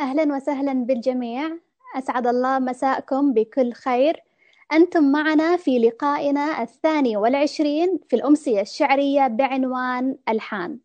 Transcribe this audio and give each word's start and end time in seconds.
أهلا 0.00 0.36
وسهلا 0.36 0.72
بالجميع. 0.72 1.58
أسعد 1.96 2.26
الله 2.26 2.58
مساءكم 2.58 3.32
بكل 3.32 3.72
خير. 3.72 4.24
أنتم 4.72 5.12
معنا 5.12 5.56
في 5.56 5.78
لقائنا 5.78 6.62
الثاني 6.62 7.16
والعشرين 7.16 7.98
في 8.08 8.16
الأمسية 8.16 8.60
الشعرية 8.60 9.26
بعنوان 9.26 10.18
ألحان. 10.28 10.78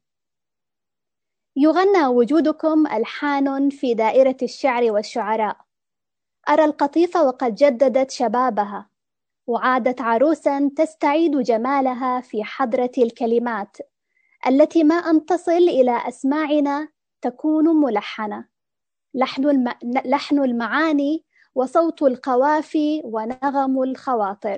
يغنى 1.56 2.06
وجودكم 2.08 2.88
ألحان 2.88 3.70
في 3.70 3.94
دائرة 3.94 4.38
الشعر 4.44 4.92
والشعراء. 4.92 5.58
أرى 6.50 6.66
القطيفة 6.66 7.24
وقد 7.24 7.56
جددت 7.56 8.12
شبابها 8.12 8.90
وعادت 9.48 10.02
عروسا 10.02 10.72
تستعيد 10.76 11.38
جمالها 11.38 12.22
في 12.22 12.44
حضرة 12.44 12.92
الكلمات 12.98 13.78
التي 14.48 14.84
ما 14.84 14.96
أن 14.96 15.26
تصل 15.26 15.52
إلى 15.52 16.08
أسماعنا 16.08 16.88
تكون 17.22 17.66
ملحنة. 17.82 18.53
لحن, 19.14 19.50
الم... 19.50 19.74
لحن 20.06 20.40
المعاني 20.44 21.24
وصوت 21.56 22.02
القوافي 22.02 23.02
ونغم 23.06 23.84
الخواطر. 23.84 24.58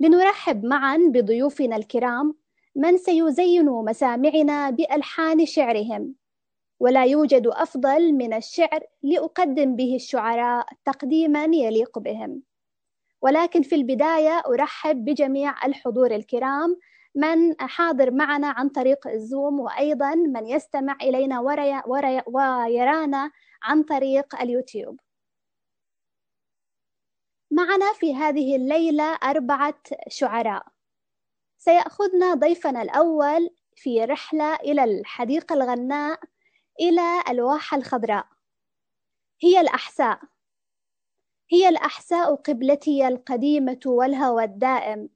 لنرحب 0.00 0.64
معا 0.64 0.96
بضيوفنا 0.96 1.76
الكرام 1.76 2.34
من 2.76 2.96
سيزين 2.96 3.66
مسامعنا 3.66 4.70
بألحان 4.70 5.46
شعرهم. 5.46 6.14
ولا 6.80 7.04
يوجد 7.04 7.46
أفضل 7.46 8.12
من 8.12 8.34
الشعر 8.34 8.80
لأقدم 9.02 9.76
به 9.76 9.94
الشعراء 9.94 10.66
تقديما 10.84 11.44
يليق 11.44 11.98
بهم. 11.98 12.42
ولكن 13.22 13.62
في 13.62 13.74
البداية 13.74 14.42
أرحب 14.46 15.04
بجميع 15.04 15.66
الحضور 15.66 16.14
الكرام 16.14 16.76
من 17.14 17.60
حاضر 17.60 18.10
معنا 18.10 18.48
عن 18.48 18.68
طريق 18.68 19.06
الزوم 19.08 19.60
وأيضا 19.60 20.14
من 20.14 20.46
يستمع 20.46 20.96
وري 21.86 22.22
ويرانا 22.26 23.30
عن 23.62 23.82
طريق 23.82 24.40
اليوتيوب. 24.40 25.00
معنا 27.50 27.92
في 27.92 28.14
هذه 28.14 28.56
الليلة 28.56 29.14
أربعة 29.14 29.80
شعراء. 30.08 30.66
سيأخذنا 31.58 32.34
ضيفنا 32.34 32.82
الأول 32.82 33.50
في 33.76 34.04
رحلة 34.04 34.54
إلى 34.54 34.84
الحديقة 34.84 35.54
الغناء 35.54 36.20
إلى 36.80 37.22
الواحة 37.28 37.76
الخضراء. 37.76 38.26
هي 39.42 39.60
الأحساء. 39.60 40.20
هي 41.52 41.68
الأحساء 41.68 42.34
قبلتي 42.34 43.08
القديمة 43.08 43.80
والهوى 43.86 44.44
الدائم 44.44 45.08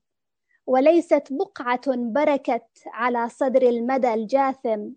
وليست 0.66 1.28
بقعة 1.30 1.80
بركت 1.86 2.82
على 2.86 3.28
صدر 3.28 3.62
المدى 3.62 4.14
الجاثم. 4.14 4.88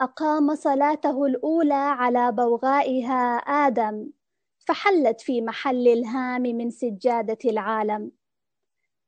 أقام 0.00 0.54
صلاته 0.54 1.26
الأولى 1.26 1.74
على 1.74 2.32
بوغائها 2.32 3.36
آدم 3.36 4.10
فحلت 4.58 5.20
في 5.20 5.40
محل 5.40 5.88
الهام 5.88 6.42
من 6.42 6.70
سجادة 6.70 7.38
العالم. 7.44 8.12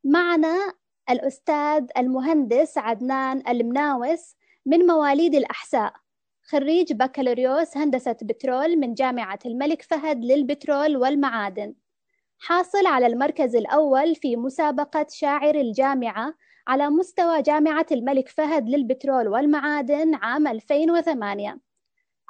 معنا 0.03 0.73
الأستاذ 1.09 1.85
المهندس 1.97 2.77
عدنان 2.77 3.43
المناوس 3.47 4.35
من 4.65 4.79
مواليد 4.79 5.35
الأحساء 5.35 5.93
خريج 6.43 6.93
بكالوريوس 6.93 7.77
هندسة 7.77 8.17
بترول 8.21 8.75
من 8.77 8.93
جامعة 8.93 9.39
الملك 9.45 9.81
فهد 9.81 10.25
للبترول 10.25 10.97
والمعادن. 10.97 11.75
حاصل 12.39 12.85
على 12.85 13.07
المركز 13.07 13.55
الأول 13.55 14.15
في 14.15 14.35
مسابقة 14.35 15.05
شاعر 15.09 15.55
الجامعة 15.55 16.33
على 16.71 16.89
مستوى 16.89 17.41
جامعة 17.41 17.85
الملك 17.91 18.29
فهد 18.29 18.69
للبترول 18.69 19.27
والمعادن 19.27 20.15
عام 20.15 20.47
2008 20.47 21.59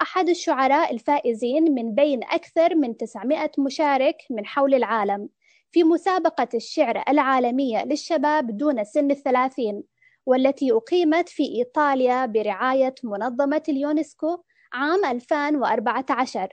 أحد 0.02 0.30
الشعراء 0.30 0.94
الفائزين 0.94 1.76
من 1.76 1.96
بين 1.96 2.24
أكثر 2.24 2.76
من 2.76 2.98
900 2.98 3.52
مشارك 3.58 4.18
من 4.30 4.46
حول 4.46 4.74
العالم 4.74 5.30
في 5.72 5.84
مسابقة 5.84 6.48
الشعر 6.54 7.04
العالمية 7.10 7.86
للشباب 7.86 8.58
دون 8.58 8.84
سن 8.84 9.12
الثلاثين 9.12 9.84
والتي 10.26 10.72
أقيمت 10.72 11.30
في 11.30 11.44
إيطاليا 11.44 12.26
برعاية 12.26 12.96
منظمة 13.04 13.64
اليونسكو 13.70 14.38
عام 14.74 15.06
2014 15.06 16.48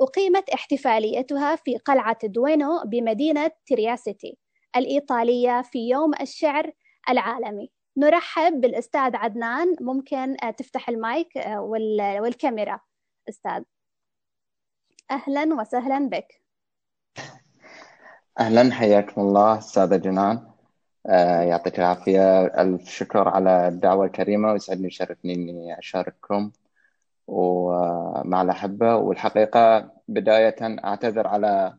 أقيمت 0.00 0.50
احتفاليتها 0.50 1.56
في 1.56 1.76
قلعة 1.76 2.18
دوينو 2.24 2.82
بمدينة 2.86 3.50
ترياسيتي 3.66 4.38
الإيطالية 4.76 5.62
في 5.62 5.88
يوم 5.88 6.12
الشعر 6.20 6.72
العالمي. 7.08 7.70
نرحب 7.96 8.60
بالأستاذ 8.60 9.16
عدنان. 9.16 9.76
ممكن 9.80 10.36
تفتح 10.56 10.88
المايك 10.88 11.28
والكاميرا. 11.96 12.80
أستاذ. 13.28 13.62
أهلا 15.10 15.54
وسهلا 15.54 16.08
بك. 16.08 16.42
أهلا 18.40 18.74
حياكم 18.74 19.20
الله 19.20 19.58
أستاذة 19.58 19.96
جنان. 19.96 20.46
آه، 21.06 21.42
يعطيك 21.42 21.78
العافية. 21.78 22.44
ألف 22.44 22.90
شكر 22.90 23.28
على 23.28 23.68
الدعوة 23.68 24.06
الكريمة 24.06 24.52
ويسعدني 24.52 24.84
ويشرفني 24.84 25.34
إني 25.34 25.78
أشارككم. 25.78 26.50
ومع 27.26 28.42
الأحبة 28.42 28.96
والحقيقة 28.96 29.92
بداية 30.08 30.56
أعتذر 30.84 31.26
على 31.26 31.76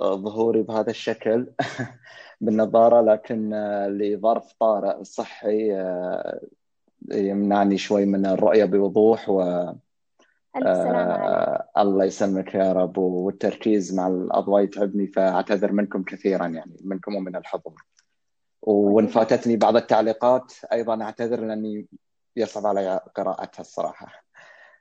ظهوري 0.00 0.62
بهذا 0.62 0.90
الشكل. 0.90 1.46
بالنظارة 2.40 3.00
لكن 3.00 3.50
لظرف 3.88 4.52
طارئ 4.52 5.04
صحي 5.04 5.74
آه، 5.74 6.40
يمنعني 7.10 7.78
شوي 7.78 8.04
من 8.04 8.26
الرؤية 8.26 8.64
بوضوح 8.64 9.28
و. 9.28 9.40
آه 10.66 11.68
الله 11.78 12.04
يسلمك 12.04 12.54
يا 12.54 12.72
رب. 12.72 12.98
والتركيز 12.98 13.94
مع 13.94 14.06
الأضواء 14.06 14.62
يتعبني 14.62 15.06
فأعتذر 15.06 15.72
منكم 15.72 16.02
كثيرا 16.02 16.46
يعني 16.46 16.76
منكم 16.84 17.14
ومن 17.14 17.36
الحضور. 17.36 17.84
وإن 18.62 19.06
فاتتني 19.06 19.56
بعض 19.56 19.76
التعليقات 19.76 20.52
أيضا 20.72 21.02
أعتذر 21.02 21.40
لأني 21.40 21.86
يصعب 22.36 22.66
علي 22.66 23.00
قراءتها 23.14 23.60
الصراحة. 23.60 24.24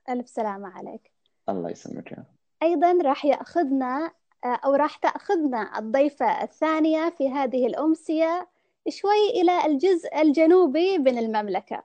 ألف 0.10 0.30
سلامة 0.30 0.68
عليك. 0.68 1.12
الله 1.50 1.70
يسلمك 1.70 2.12
يا 2.12 2.26
أيضا 2.64 2.98
راح 3.04 3.26
يأخذنا 3.26 4.12
أو 4.46 4.76
راح 4.76 4.96
تأخذنا 4.96 5.80
الضيفة 5.80 6.44
الثانية 6.44 7.10
في 7.10 7.30
هذه 7.30 7.68
الأمسية 7.68 8.50
شوي 8.90 9.30
إلى 9.30 9.66
الجزء 9.66 10.22
الجنوبي 10.22 10.98
من 10.98 11.18
المملكة. 11.18 11.84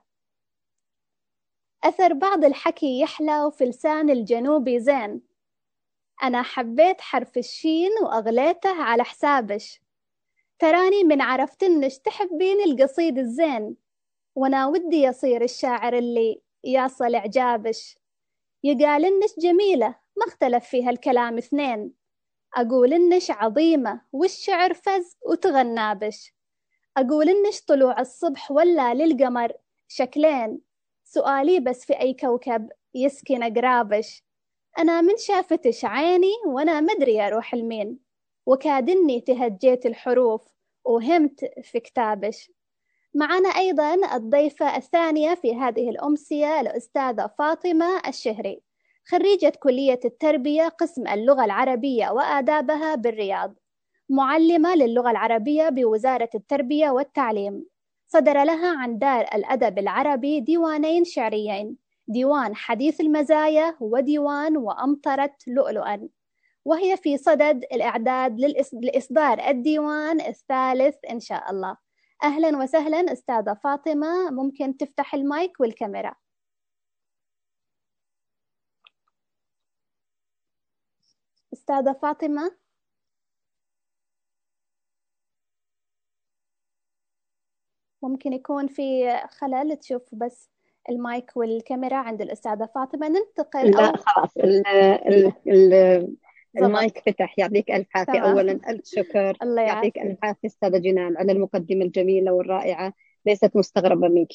أثر 1.83 2.13
بعض 2.13 2.45
الحكي 2.45 2.99
يحلى 2.99 3.43
وفي 3.43 3.65
لسان 3.65 4.09
الجنوبي 4.09 4.79
زين. 4.79 5.21
أنا 6.23 6.41
حبيت 6.41 7.01
حرف 7.01 7.37
الشين 7.37 7.91
وأغليته 8.03 8.83
على 8.83 9.03
حسابش. 9.03 9.81
تراني 10.59 11.03
من 11.03 11.21
عرفتنش 11.21 11.97
تحبين 11.97 12.61
القصيد 12.61 13.17
الزين. 13.17 13.75
وأنا 14.35 14.67
ودي 14.67 15.01
يصير 15.01 15.43
الشاعر 15.43 15.97
اللي 15.97 16.41
يصل 16.63 17.15
إعجابش. 17.15 17.97
يقال 18.63 19.05
إنش 19.05 19.31
جميلة 19.39 19.87
ما 19.87 20.25
اختلف 20.27 20.65
فيها 20.65 20.89
الكلام 20.89 21.37
اثنين. 21.37 22.04
أقول 22.55 22.93
إنش 22.93 23.31
عظيمة 23.31 24.01
والشعر 24.13 24.73
فز 24.73 25.17
وتغنى 25.25 25.95
بش. 25.95 26.33
أقول 26.97 27.29
إنش 27.29 27.61
طلوع 27.61 27.99
الصبح 27.99 28.51
ولا 28.51 28.93
للقمر. 28.93 29.53
شكلين 29.87 30.61
سؤالي 31.03 31.59
بس 31.59 31.85
في 31.85 31.99
أي 31.99 32.13
كوكب 32.13 32.69
يسكن 32.95 33.43
أقرابش 33.43 34.23
أنا 34.79 35.01
من 35.01 35.17
شافتش 35.17 35.85
عيني 35.85 36.33
وأنا 36.45 36.81
مدري 36.81 37.21
أروح 37.27 37.55
لمين. 37.55 37.99
وكادني 38.45 39.21
تهجيت 39.21 39.85
الحروف 39.85 40.41
وهمت 40.85 41.45
في 41.63 41.79
كتابش. 41.79 42.51
معنا 43.13 43.49
أيضا 43.49 44.15
الضيفة 44.15 44.77
الثانية 44.77 45.35
في 45.35 45.55
هذه 45.55 45.89
الأمسية 45.89 46.61
الأستاذة 46.61 47.27
فاطمة 47.37 48.01
الشهري. 48.07 48.64
خريجة 49.07 49.53
كلية 49.59 49.99
التربية 50.05 50.67
قسم 50.67 51.07
اللغة 51.07 51.45
العربية 51.45 52.09
وآدابها 52.09 52.95
بالرياض 52.95 53.55
معلمة 54.09 54.75
للغة 54.75 55.11
العربية 55.11 55.69
بوزارة 55.69 56.29
التربية 56.35 56.89
والتعليم. 56.89 57.65
صدر 58.07 58.43
لها 58.43 58.77
عن 58.77 58.97
دار 58.99 59.21
الأدب 59.35 59.79
العربي 59.79 60.39
ديوانين 60.39 61.03
شعريين 61.03 61.77
ديوان 62.07 62.55
حديث 62.55 63.01
المزايا 63.01 63.75
وديوان 63.79 64.57
وأمطرت 64.57 65.47
لؤلؤا. 65.47 66.09
وهي 66.65 66.97
في 66.97 67.17
صدد 67.17 67.63
الإعداد 67.73 68.41
لإصدار 68.73 69.49
الديوان 69.49 70.21
الثالث 70.21 70.95
إن 71.11 71.19
شاء 71.19 71.51
الله. 71.51 71.77
أهلا 72.23 72.57
وسهلا 72.57 73.13
أستاذة 73.13 73.53
فاطمة 73.63 74.29
ممكن 74.31 74.77
تفتح 74.77 75.13
المايك 75.13 75.59
والكاميرا. 75.59 76.15
أستاذة 81.65 81.93
فاطمة. 82.01 82.51
ممكن 88.03 88.33
يكون 88.33 88.67
في 88.67 88.83
خلل 89.29 89.77
تشوف 89.77 90.15
بس 90.15 90.49
المايك 90.89 91.37
والكاميرا 91.37 91.95
عند 91.95 92.21
الأستاذة 92.21 92.69
فاطمة. 92.75 93.07
ننتقل 93.07 93.71
لا 93.71 93.85
أو... 93.87 93.93
خلاص 93.93 94.37
ال 94.37 94.67
ال 94.67 95.33
ال 95.47 96.17
المايك 96.57 96.99
فتح 97.09 97.39
يعطيك 97.39 97.71
ألف 97.71 97.87
عافية. 97.95 98.19
أولا 98.19 98.59
ألف 98.69 98.85
شكر. 98.85 99.37
الله 99.43 99.61
يعطيك 99.61 99.97
ألف 99.97 100.17
عافية 100.23 100.47
أستاذة 100.47 100.77
جنان 100.77 101.17
على 101.17 101.31
المقدمة 101.31 101.85
الجميلة 101.85 102.31
والرائعة. 102.31 102.93
ليست 103.25 103.51
مستغربة 103.55 104.07
منك. 104.07 104.33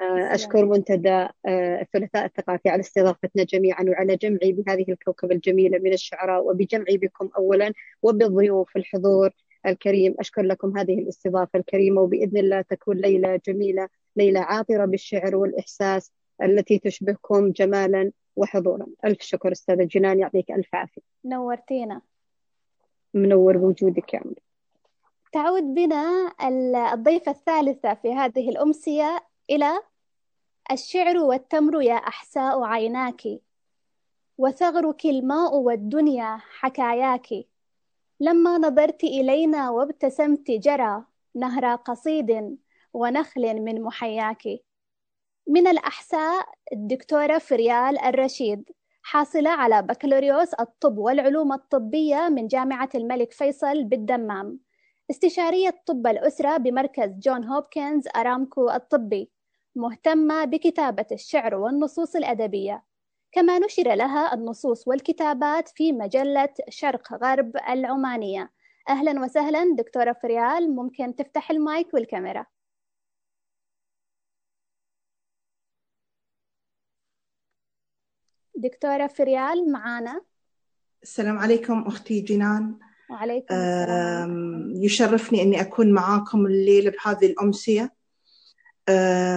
أشكر 0.00 0.64
منتدى 0.64 1.28
الثلاثاء 1.46 2.24
الثقافي 2.24 2.68
على 2.68 2.80
استضافتنا 2.80 3.44
جميعا 3.44 3.84
وعلى 3.88 4.16
جمعي 4.16 4.52
بهذه 4.52 4.84
الكوكبة 4.88 5.34
الجميلة 5.34 5.78
من 5.78 5.92
الشعراء 5.92 6.44
وبجمعي 6.44 6.96
بكم 6.96 7.30
أولا 7.38 7.72
وبالضيوف 8.02 8.76
الحضور 8.76 9.30
الكريم. 9.66 10.14
أشكر 10.18 10.42
لكم 10.42 10.78
هذه 10.78 10.98
الاستضافة 10.98 11.58
الكريمة 11.58 12.00
وبإذن 12.00 12.36
الله 12.36 12.60
تكون 12.60 12.96
ليلة 12.96 13.40
جميلة 13.46 13.88
ليلة 14.16 14.40
عاطرة 14.40 14.84
بالشعر 14.84 15.36
والإحساس 15.36 16.12
التي 16.42 16.78
تشبهكم 16.78 17.50
جمالا 17.50 18.12
وحضورا. 18.36 18.86
ألف 19.04 19.22
شكر 19.22 19.52
أستاذة 19.52 19.84
جنان 19.84 20.20
يعطيك 20.20 20.50
ألف 20.50 20.74
عافية. 20.74 21.02
نورتينا. 21.24 22.00
منور 23.14 23.56
بوجودك 23.56 24.14
يا 24.14 24.18
عمري 24.18 24.42
تعود 25.32 25.62
بنا 25.62 26.32
الضيفة 26.92 27.32
الثالثة 27.32 27.94
في 27.94 28.12
هذه 28.12 28.48
الأمسية 28.48 29.27
إلى 29.50 29.82
الشعر 30.72 31.18
والتمر 31.18 31.82
يا 31.82 31.94
أحساء 31.94 32.62
عيناك 32.62 33.22
وثغرك 34.38 35.04
الماء 35.06 35.54
والدنيا 35.54 36.36
حكاياك. 36.36 37.28
لما 38.20 38.58
نظرت 38.58 39.04
إلينا 39.04 39.70
وابتسمت 39.70 40.50
جرى 40.50 41.04
نهر 41.34 41.74
قصيد 41.74 42.58
ونخل 42.94 43.60
من 43.60 43.82
محياك. 43.82 44.42
من 45.46 45.66
الأحساء 45.66 46.48
الدكتورة 46.72 47.38
فريال 47.38 47.98
الرشيد 47.98 48.70
حاصلة 49.02 49.50
على 49.50 49.82
بكالوريوس 49.82 50.54
الطب 50.54 50.98
والعلوم 50.98 51.52
الطبية 51.52 52.28
من 52.28 52.46
جامعة 52.46 52.88
الملك 52.94 53.32
فيصل 53.32 53.84
بالدمام. 53.84 54.60
استشارية 55.10 55.82
طب 55.86 56.06
الأسرة 56.06 56.56
بمركز 56.56 57.10
جون 57.10 57.44
هوبكنز 57.44 58.08
أرامكو 58.16 58.70
الطبي. 58.70 59.37
مهتمة 59.78 60.44
بكتابة 60.44 61.06
الشعر 61.12 61.54
والنصوص 61.54 62.16
الأدبية. 62.16 62.84
كما 63.32 63.58
نشر 63.58 63.94
لها 63.94 64.34
النصوص 64.34 64.88
والكتابات 64.88 65.68
في 65.68 65.92
مجلة 65.92 66.54
شرق 66.68 67.12
غرب 67.24 67.56
العمانية. 67.68 68.50
أهلا 68.88 69.20
وسهلا 69.20 69.74
دكتورة 69.78 70.12
فريال 70.22 70.76
ممكن 70.76 71.14
تفتح 71.16 71.50
المايك 71.50 71.94
والكاميرا. 71.94 72.46
دكتورة 78.54 79.06
فريال 79.06 79.72
معانا؟ 79.72 80.22
السلام 81.02 81.38
عليكم 81.38 81.82
أختي 81.82 82.20
جنان. 82.20 82.78
وعليكم 83.10 83.54
السلام. 83.54 84.72
يشرفني 84.74 85.42
أني 85.42 85.60
أكون 85.60 85.92
معاكم 85.92 86.46
الليلة 86.46 86.90
بهذه 86.90 87.26
الأمسية. 87.26 87.97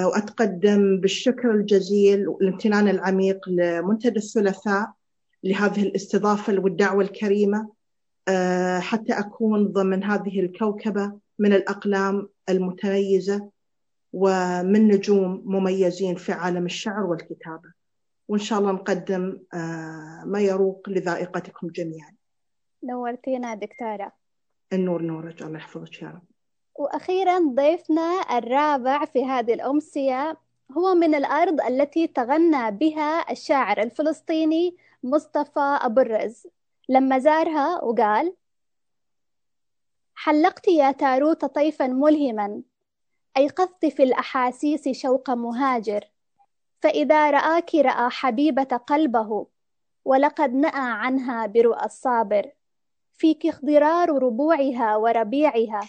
وأتقدم 0.06 1.00
بالشكر 1.00 1.52
الجزيل 1.52 2.28
والامتنان 2.28 2.88
العميق 2.88 3.50
لمنتدى 3.50 4.20
الثلاثاء 4.20 4.92
لهذه 5.44 5.84
الاستضافة 5.84 6.60
والدعوة 6.60 7.04
الكريمة 7.04 7.70
أه 8.28 8.80
حتى 8.80 9.14
أكون 9.14 9.68
ضمن 9.68 10.04
هذه 10.04 10.40
الكوكبة 10.40 11.20
من 11.40 11.54
الأقلام 11.54 12.30
المتميزة 12.50 13.50
ومن 14.14 14.88
نجوم 14.88 15.44
مميزين 15.46 16.16
في 16.16 16.32
عالم 16.32 16.66
الشعر 16.66 17.04
والكتابة. 17.04 17.72
وإن 18.28 18.40
شاء 18.40 18.60
الله 18.60 18.72
نقدم 18.72 19.38
ما 20.26 20.40
يروق 20.40 20.90
لذائقتكم 20.90 21.68
جميعا. 21.68 22.14
نورتينا 22.84 23.56
دكتورة. 23.56 24.12
النور 24.74 25.02
نورك 25.02 25.42
الله 25.42 25.58
يحفظك 25.58 26.02
يا 26.02 26.08
رب. 26.08 26.31
وأخيرا 26.76 27.40
ضيفنا 27.40 28.38
الرابع 28.38 29.06
في 29.06 29.26
هذه 29.26 29.54
الأمسية 29.54 30.38
هو 30.78 30.94
من 30.94 31.16
الأرض 31.16 31.62
التي 31.62 32.08
تغنى 32.08 32.72
بها 32.72 33.32
الشاعر 33.32 33.82
الفلسطيني 33.82 34.78
مصطفى 35.04 35.80
أبو 35.82 36.02
الرز. 36.02 36.48
لما 36.90 37.20
زارها 37.20 37.84
وقال 37.84 38.34
حلقت 40.16 40.68
يا 40.68 40.92
تاروت 40.92 41.46
طيفا 41.46 41.88
ملهما 41.88 42.62
أيقظت 43.38 43.86
في 43.86 44.04
الأحاسيس 44.04 44.90
شوق 44.90 45.30
مهاجر 45.30 46.06
فإذا 46.82 47.32
رآك 47.32 47.76
رأى 47.76 48.10
حبيبة 48.10 48.64
قلبه 48.64 49.48
ولقد 50.06 50.54
نأى 50.54 50.72
عنها 50.74 51.46
برؤى 51.46 51.86
الصابر 51.86 52.52
فيك 53.14 53.46
اخضرار 53.46 54.24
ربوعها 54.24 54.96
وربيعها 54.96 55.82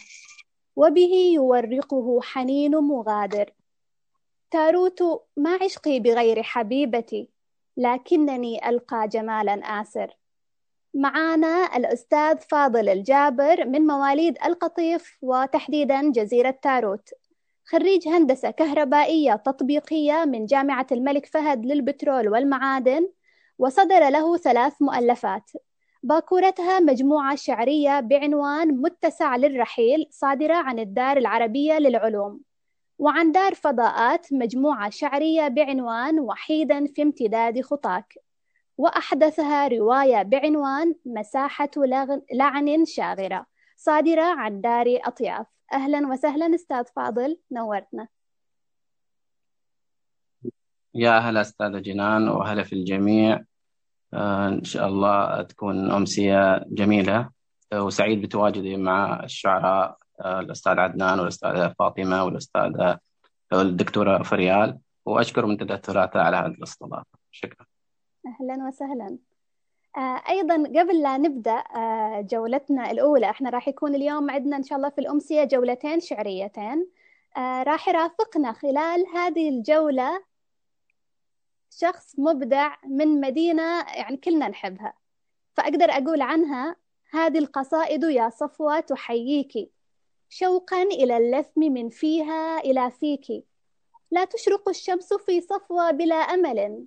وبه 0.77 1.33
يورقه 1.35 2.21
حنين 2.23 2.77
مغادر. 2.77 3.51
تاروت 4.51 5.03
ما 5.37 5.59
عشقي 5.63 6.01
بغير 6.01 6.43
حبيبتي 6.43 7.29
لكنني 7.77 8.69
ألقى 8.69 9.09
جمالا 9.09 9.53
آسر. 9.53 10.17
معانا 10.95 11.77
الأستاذ 11.77 12.39
فاضل 12.39 12.89
الجابر 12.89 13.65
من 13.65 13.87
مواليد 13.87 14.39
القطيف 14.45 15.19
وتحديدا 15.23 16.11
جزيرة 16.11 16.59
تاروت. 16.63 17.09
خريج 17.65 18.09
هندسة 18.09 18.51
كهربائية 18.51 19.35
تطبيقية 19.35 20.25
من 20.25 20.47
جامعة 20.47 20.87
الملك 20.93 21.27
فهد 21.27 21.67
للبترول 21.67 22.29
والمعادن 22.29 23.09
وصدر 23.59 24.09
له 24.09 24.37
ثلاث 24.37 24.83
مؤلفات. 24.83 25.51
باكورتها 26.03 26.81
مجموعة 26.81 27.37
شعرية 27.37 28.01
بعنوان 28.01 28.69
متسع 28.69 29.37
للرحيل 29.37 30.07
صادرة 30.11 30.55
عن 30.55 30.79
الدار 30.79 31.17
العربية 31.17 31.79
للعلوم. 31.79 32.41
وعن 32.99 33.33
دار 33.33 33.55
فضاءات 33.55 34.33
مجموعة 34.33 34.91
شعرية 34.91 35.49
بعنوان 35.49 36.21
وحيدا 36.21 36.87
في 36.87 37.03
امتداد 37.03 37.61
خطاك. 37.61 38.15
وأحدثها 38.79 39.69
رواية 39.69 40.23
بعنوان 40.23 40.95
مساحة 41.07 41.71
لعن 42.33 42.85
شاغرة 42.85 43.47
صادرة 43.77 44.23
عن 44.25 44.61
دار 44.61 44.99
أطياف. 45.05 45.47
أهلا 45.73 46.09
وسهلا 46.09 46.55
أستاذ 46.55 46.85
فاضل 46.97 47.39
نورتنا. 47.53 48.09
يا 50.95 51.17
أهلا 51.17 51.41
أستاذة 51.41 51.79
جنان 51.79 52.29
وأهلا 52.29 52.63
في 52.63 52.73
الجميع. 52.73 53.45
إن 54.15 54.65
شاء 54.65 54.89
الله 54.89 55.43
تكون 55.43 55.91
أمسية 55.91 56.65
جميلة. 56.67 57.31
آه 57.73 57.83
وسعيد 57.83 58.23
بتواجدي 58.23 58.77
مع 58.77 59.25
الشعراء 59.25 59.97
آه 60.21 60.41
الأستاذ 60.41 60.79
عدنان 60.79 61.19
والأستاذة 61.21 61.75
فاطمة 61.79 62.25
والأستاذة 62.25 62.99
الدكتورة 63.53 64.23
فريال. 64.23 64.79
وأشكر 65.07 65.47
منتدى 65.47 65.75
الثلاثاء 65.75 66.23
على 66.23 66.37
هذه 66.37 66.47
الاستضافة. 66.47 67.05
شكرا. 67.31 67.67
أهلا 68.27 68.69
وسهلا. 68.69 69.19
أيضا 70.29 70.55
قبل 70.55 71.03
لا 71.03 71.19
نبدأ 71.19 71.63
جولتنا 72.21 72.91
الأولى 72.91 73.31
إحنا 73.31 73.51
راح 73.51 73.69
يكون 73.69 73.95
اليوم 73.95 74.31
عندنا 74.31 74.57
إن 74.57 74.63
شاء 74.63 74.79
الله 74.79 74.89
في 74.89 75.01
الأمسية 75.01 75.45
جولتين 75.45 76.01
شعريتين. 76.01 76.87
راح 77.39 77.89
يرافقنا 77.89 78.53
خلال 78.53 79.05
هذه 79.15 79.49
الجولة 79.49 80.32
شخص 81.79 82.19
مبدع 82.19 82.77
من 82.87 83.21
مدينة 83.21 83.81
يعني 83.81 84.17
كلنا 84.17 84.49
نحبها. 84.49 84.95
فأقدر 85.55 85.91
أقول 85.91 86.21
عنها 86.21 86.77
هذه 87.11 87.39
القصائد 87.39 88.03
يا 88.03 88.29
صفوة 88.29 88.81
تحييك. 88.81 89.73
شوقا 90.29 90.83
إلى 90.83 91.17
اللثم 91.17 91.61
من 91.61 91.89
فيها 91.89 92.59
إلى 92.59 92.91
فيك. 92.91 93.45
لا 94.11 94.25
تشرق 94.25 94.69
الشمس 94.69 95.13
في 95.15 95.41
صفوة 95.41 95.91
بلا 95.91 96.15
أمل. 96.15 96.85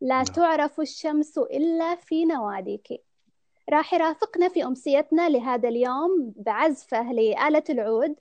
لا 0.00 0.24
تعرف 0.24 0.80
الشمس 0.80 1.38
إلا 1.38 1.94
في 1.94 2.24
نواديك. 2.24 2.88
راح 3.70 3.94
يرافقنا 3.94 4.48
في 4.48 4.64
أمسيتنا 4.64 5.28
لهذا 5.28 5.68
اليوم 5.68 6.32
بعزفه 6.36 7.12
لآلة 7.12 7.64
العود. 7.70 8.14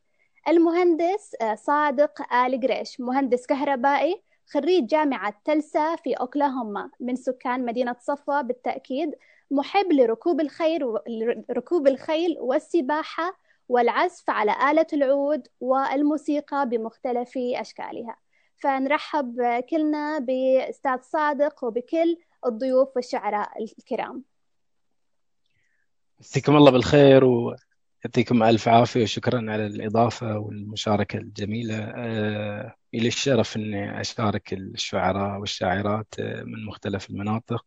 المهندس 0.47 1.35
صادق 1.55 2.33
آل 2.33 2.61
قريش. 2.61 2.99
مهندس 2.99 3.45
كهربائي. 3.45 4.21
خريج 4.47 4.85
جامعة 4.85 5.41
تلسا 5.45 5.95
في 5.95 6.13
أوكلاهوما 6.13 6.89
من 6.99 7.15
سكان 7.15 7.65
مدينة 7.65 7.95
صفوة 7.99 8.41
بالتأكيد 8.41 9.15
محب 9.51 9.91
لركوب 9.91 10.41
الخيل 10.41 10.81
ركوب 11.51 11.87
الخيل 11.87 12.37
والسباحة 12.39 13.37
والعزف 13.69 14.29
على 14.29 14.71
آلة 14.71 14.87
العود 14.93 15.47
والموسيقى 15.59 16.69
بمختلف 16.69 17.31
أشكالها. 17.37 18.17
فنرحب 18.55 19.41
كلنا 19.69 20.19
بأستاذ 20.19 21.01
صادق 21.01 21.63
وبكل 21.63 22.17
الضيوف 22.45 22.95
والشعراء 22.95 23.63
الكرام. 23.63 24.23
مسيكم 26.19 26.55
الله 26.55 26.71
بالخير 26.71 27.25
و... 27.25 27.55
يعطيكم 28.05 28.43
ألف 28.43 28.67
عافية 28.67 29.03
وشكرا 29.03 29.37
على 29.51 29.65
الإضافة 29.65 30.37
والمشاركة 30.37 31.17
الجميلة. 31.17 31.77
آه، 31.95 32.75
إلي 32.93 33.07
الشرف 33.07 33.55
أني 33.55 34.01
أشارك 34.01 34.53
الشعراء 34.53 35.39
والشاعرات 35.39 36.07
آه، 36.19 36.43
من 36.43 36.65
مختلف 36.65 37.09
المناطق 37.09 37.65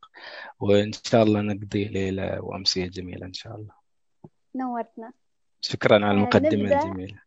وإن 0.60 0.90
شاء 0.92 1.22
الله 1.22 1.40
نقضي 1.40 1.84
ليلة 1.84 2.40
وأمسية 2.40 2.86
جميلة 2.86 3.26
إن 3.26 3.32
شاء 3.32 3.54
الله. 3.56 3.72
نورتنا. 4.56 5.12
شكرا 5.60 5.94
على 5.94 6.06
آه، 6.06 6.10
المقدمة 6.10 6.62
نبدأ. 6.62 6.82
الجميلة. 6.84 7.18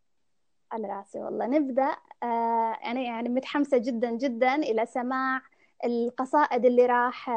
على 0.72 0.88
راسي 0.88 1.20
والله. 1.20 1.48
نبدأ. 1.48 1.96
آه، 2.24 2.78
يعني 2.84 3.06
يعني 3.06 3.30
متحمسة 3.30 3.78
جدا 3.78 4.12
جدا 4.12 4.56
إلى 4.56 4.86
سماع 4.86 5.42
القصائد 5.86 6.66
اللي 6.66 6.86
راح 6.86 7.30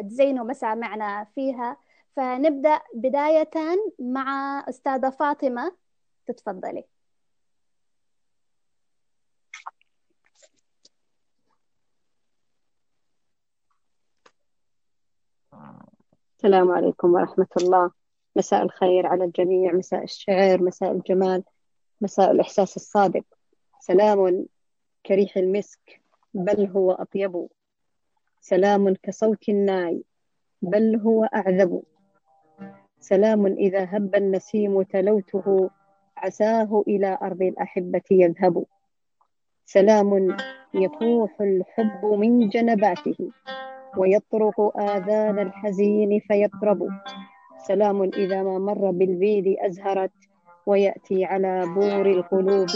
تزينوا 0.00 0.44
مسامعنا 0.44 1.26
فيها. 1.34 1.76
فنبدأ 2.16 2.80
بداية 2.94 3.50
مع 3.98 4.64
أستاذة 4.68 5.10
فاطمة. 5.10 5.76
تتفضلي. 6.26 6.84
السلام 16.36 16.70
عليكم 16.70 17.14
ورحمة 17.14 17.46
الله. 17.56 17.90
مساء 18.36 18.62
الخير 18.62 19.06
على 19.06 19.24
الجميع. 19.24 19.72
مساء 19.72 20.04
الشعر 20.04 20.62
مساء 20.62 20.92
الجمال 20.92 21.44
مساء 22.00 22.30
الإحساس 22.30 22.76
الصادق. 22.76 23.24
سلام 23.80 24.46
كريح 25.06 25.36
المسك 25.36 26.02
بل 26.34 26.66
هو 26.66 26.92
أطيب. 26.92 27.48
سلام 28.40 28.94
كصوت 28.94 29.48
الناي 29.48 30.04
بل 30.62 30.96
هو 30.96 31.24
أعذب. 31.24 31.82
سلام 33.00 33.46
إذا 33.46 33.84
هب 33.84 34.14
النسيم 34.14 34.82
تلوته 34.82 35.70
عساه 36.16 36.84
إلى 36.88 37.18
أرض 37.22 37.42
الأحبة 37.42 38.02
يذهب. 38.10 38.64
سلام 39.66 40.36
يفوح 40.74 41.40
الحب 41.40 42.04
من 42.04 42.48
جنباته 42.48 43.30
ويطرق 43.96 44.78
آذان 44.78 45.38
الحزين 45.38 46.20
فيطرب. 46.20 46.88
سلام 47.66 48.02
إذا 48.02 48.42
ما 48.42 48.58
مر 48.58 48.90
بالبيد 48.90 49.56
أزهرت 49.58 50.12
ويأتي 50.66 51.24
على 51.24 51.64
بور 51.74 52.06
القلوب 52.06 52.68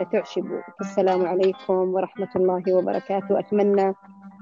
فتعشب. 0.00 0.46
السلام 0.80 1.26
عليكم 1.26 1.94
ورحمة 1.94 2.32
الله 2.36 2.62
وبركاته. 2.74 3.38
أتمنى 3.38 3.94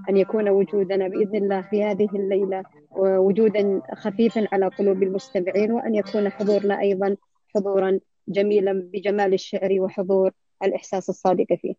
أن 0.09 0.17
يكون 0.17 0.49
وجودنا 0.49 1.09
بإذن 1.09 1.37
الله 1.37 1.63
في 1.63 1.85
هذه 1.85 2.09
الليلة 2.15 2.63
وجودا 2.97 3.83
خفيفا 3.95 4.49
على 4.53 4.67
قلوب 4.67 5.03
المستمعين 5.03 5.73
وأن 5.73 5.95
يكون 5.95 6.29
حضورنا 6.29 6.81
أيضا 6.81 7.17
حضورا 7.55 8.01
جميلا 8.29 8.73
بجمال 8.73 9.35
الشعر 9.35 9.81
وحضور 9.81 10.31
الإحساس 10.63 11.09
الصادق 11.09 11.55
فيه. 11.55 11.75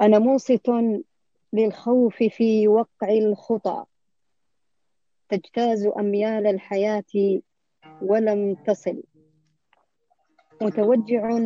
أنا 0.00 0.18
منصت 0.18 0.70
للخوف 1.52 2.16
في 2.16 2.68
وقع 2.68 3.08
الخطى. 3.08 3.84
تجتاز 5.28 5.86
أميال 5.86 6.46
الحياة 6.46 7.40
ولم 8.02 8.54
تصل. 8.54 9.02
متوجع 10.62 11.38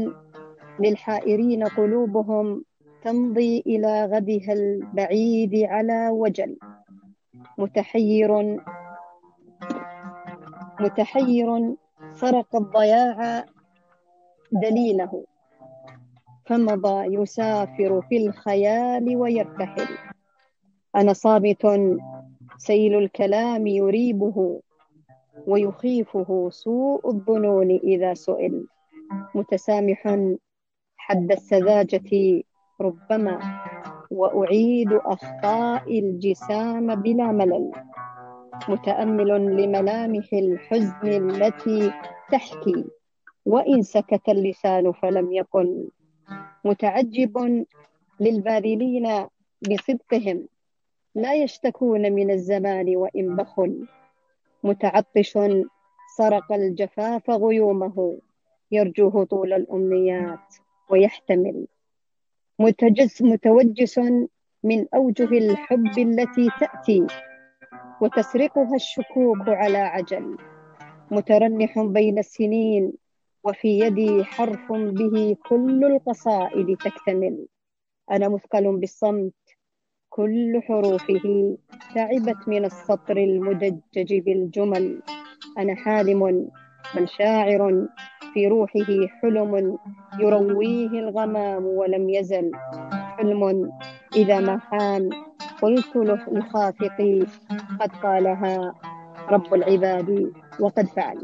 للحائرين 0.80 1.64
قلوبهم 1.64 2.64
تمضي 3.02 3.62
إلى 3.66 4.04
غدها 4.04 4.52
البعيد 4.52 5.54
على 5.54 6.08
وجل. 6.08 6.56
متحير 7.58 8.60
متحير 10.80 11.76
سرق 12.12 12.56
الضياع 12.56 13.44
دليله 14.52 15.24
فمضى 16.46 17.14
يسافر 17.14 18.02
في 18.02 18.16
الخيال 18.16 19.16
ويرتحل. 19.16 19.88
أنا 20.96 21.12
صامت 21.12 21.66
سيل 22.56 22.94
الكلام 22.98 23.66
يريبه 23.66 24.60
ويخيفه 25.46 26.50
سوء 26.50 27.08
الظنون 27.08 27.70
إذا 27.70 28.14
سئل. 28.14 28.66
متسامح 29.34 30.18
حد 30.96 31.32
السذاجة 31.32 32.42
ربما. 32.80 33.40
وأعيد 34.10 34.92
أخطاء 34.92 35.98
الجسام 35.98 36.94
بلا 36.94 37.32
ملل. 37.32 37.72
متأمل 38.68 39.28
لملامح 39.56 40.28
الحزن 40.32 41.06
التي 41.08 41.92
تحكي. 42.32 42.84
وإن 43.46 43.82
سكت 43.82 44.28
اللسان 44.28 44.92
فلم 44.92 45.32
يقل 45.32 45.88
متعجب 46.64 47.64
للباذلين 48.20 49.26
بصدقهم. 49.70 50.48
لا 51.14 51.34
يشتكون 51.34 52.12
من 52.12 52.30
الزمان 52.30 52.96
وإن 52.96 53.36
بخل. 53.36 53.86
متعطش 54.64 55.38
سرق 56.16 56.52
الجفاف 56.52 57.30
غيومه. 57.30 58.18
يرجوه 58.70 59.24
طول 59.24 59.52
الأمنيات 59.52 60.54
ويحتمل. 60.90 61.66
متجس 62.60 63.22
متوجس 63.22 63.98
من 64.64 64.86
أوجه 64.94 65.38
الحب 65.38 65.98
التي 65.98 66.48
تأتي 66.60 67.06
وتسرقها 68.00 68.74
الشكوك 68.74 69.48
على 69.48 69.78
عجل. 69.78 70.36
مترنح 71.10 71.78
بين 71.78 72.18
السنين 72.18 72.92
وفي 73.44 73.78
يدي 73.78 74.24
حرف 74.24 74.72
به 74.72 75.36
كل 75.48 75.84
القصائد 75.84 76.76
تكتمل. 76.76 77.46
أنا 78.10 78.28
مثقل 78.28 78.76
بالصمت 78.76 79.32
كل 80.08 80.62
حروفه 80.62 81.56
تعبت 81.94 82.48
من 82.48 82.64
السطر 82.64 83.16
المدجج 83.16 84.14
بالجمل. 84.14 85.02
أنا 85.58 85.74
حالم 85.74 86.50
بل 86.96 87.08
شاعر 87.08 87.88
في 88.34 88.46
روحه 88.46 89.06
حلم 89.22 89.78
يرويه 90.18 90.88
الغمام 90.88 91.64
ولم 91.64 92.10
يزل. 92.10 92.50
حلم 93.18 93.72
إذا 94.16 94.40
ما 94.40 94.58
حان. 94.58 95.10
قلت 95.62 95.96
لخافقي 96.28 97.26
قد 97.80 97.90
قالها 98.02 98.74
رب 99.28 99.54
العباد 99.54 100.32
وقد 100.60 100.86
فعل. 100.86 101.22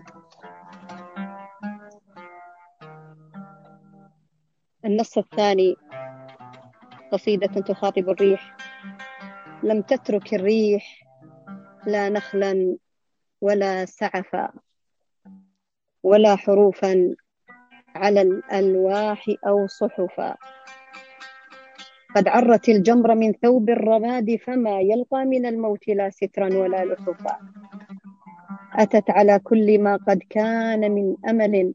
النص 4.84 5.18
الثاني. 5.18 5.74
قصيدة 7.12 7.60
تخاطب 7.60 8.08
الريح. 8.08 8.56
لم 9.62 9.82
تترك 9.82 10.34
الريح 10.34 11.06
لا 11.86 12.08
نخلا 12.08 12.76
ولا 13.40 13.84
سعفا. 13.84 14.65
ولا 16.06 16.36
حروفا 16.36 17.14
على 17.96 18.22
الألواح 18.22 19.26
أو 19.46 19.66
صحفا. 19.66 20.36
قد 22.16 22.28
عرت 22.28 22.68
الجمر 22.68 23.14
من 23.14 23.32
ثوب 23.32 23.70
الرماد 23.70 24.36
فما 24.36 24.80
يلقى 24.80 25.24
من 25.24 25.46
الموت 25.46 25.88
لا 25.88 26.10
سترا 26.10 26.48
ولا 26.56 26.84
لحفا 26.84 27.36
أتت 28.72 29.10
على 29.10 29.38
كل 29.38 29.78
ما 29.82 29.96
قد 29.96 30.22
كان 30.30 30.90
من 30.90 31.16
أمل 31.28 31.74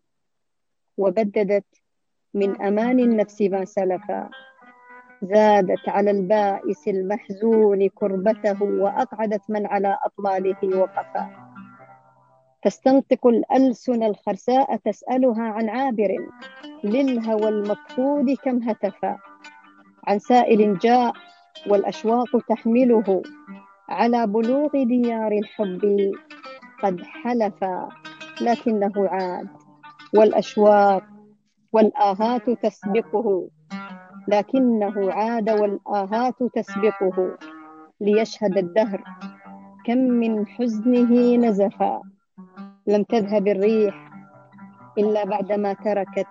وبددت 0.97 1.65
من 2.33 2.61
أمان 2.61 2.99
النفس 2.99 3.41
ما 3.41 3.65
سلفا. 3.65 4.29
زادت 5.21 5.89
على 5.89 6.11
البائس 6.11 6.87
المحزون 6.87 7.89
كربته 7.89 8.63
وأقعدت 8.63 9.41
من 9.49 9.65
على 9.65 9.97
أطلاله 10.05 10.77
وقفا. 10.77 11.40
تستنطق 12.63 13.27
الألسن 13.27 14.03
الخرساء 14.03 14.75
تسألها 14.75 15.43
عن 15.43 15.69
عابر 15.69 16.15
للهوى 16.83 17.49
المفقود 17.49 18.31
كم 18.43 18.57
هتفا 18.63 19.17
عن 20.07 20.19
سائل 20.19 20.77
جاء 20.77 21.13
والأشواق 21.67 22.37
تحمله 22.49 23.21
على 23.89 24.27
بلوغ 24.27 24.69
ديار 24.83 25.31
الحب 25.31 26.11
قد 26.83 27.01
حلفا 27.01 27.89
لكنه 28.41 28.93
عاد 28.97 29.47
والأشواق 30.15 31.03
والآهات 31.73 32.49
تسبقه 32.49 33.49
لكنه 34.27 35.11
عاد 35.11 35.49
والآهات 35.49 36.43
تسبقه 36.55 37.37
ليشهد 38.01 38.57
الدهر 38.57 39.03
كم 39.85 39.97
من 39.97 40.47
حزنه 40.47 41.35
نزفا. 41.35 42.01
لم 42.87 43.03
تذهب 43.03 43.47
الريح 43.47 44.11
إلا 44.97 45.25
بعدما 45.25 45.73
تركت 45.73 46.27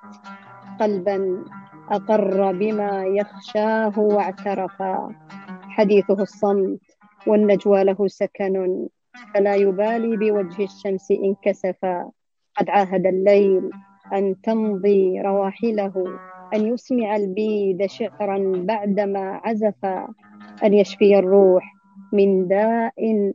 قلبا 0.80 1.45
أقر 1.90 2.52
بما 2.52 3.04
يخشاه 3.04 3.99
واعترفا. 3.99 5.14
حديثه 5.61 6.23
الصمت 6.23 6.80
والنجوى 7.26 7.85
له 7.85 8.07
سكن 8.07 8.87
فلا 9.35 9.54
يبالي 9.54 10.16
بوجه 10.16 10.64
الشمس 10.64 11.11
إن 11.11 11.35
كسفا. 11.42 12.11
قد 12.57 12.71
عاهد 12.71 13.07
الليل 13.07 13.71
أن 14.12 14.40
تمضي 14.42 15.21
رواحله 15.21 16.04
أن 16.54 16.66
يسمع 16.66 17.16
البيد 17.16 17.87
شعرا 17.87 18.38
بعدما 18.57 19.40
عزف 19.45 19.85
أن 20.64 20.75
يشفي 20.75 21.19
الروح 21.19 21.75
من 22.12 22.49
داء 22.49 23.33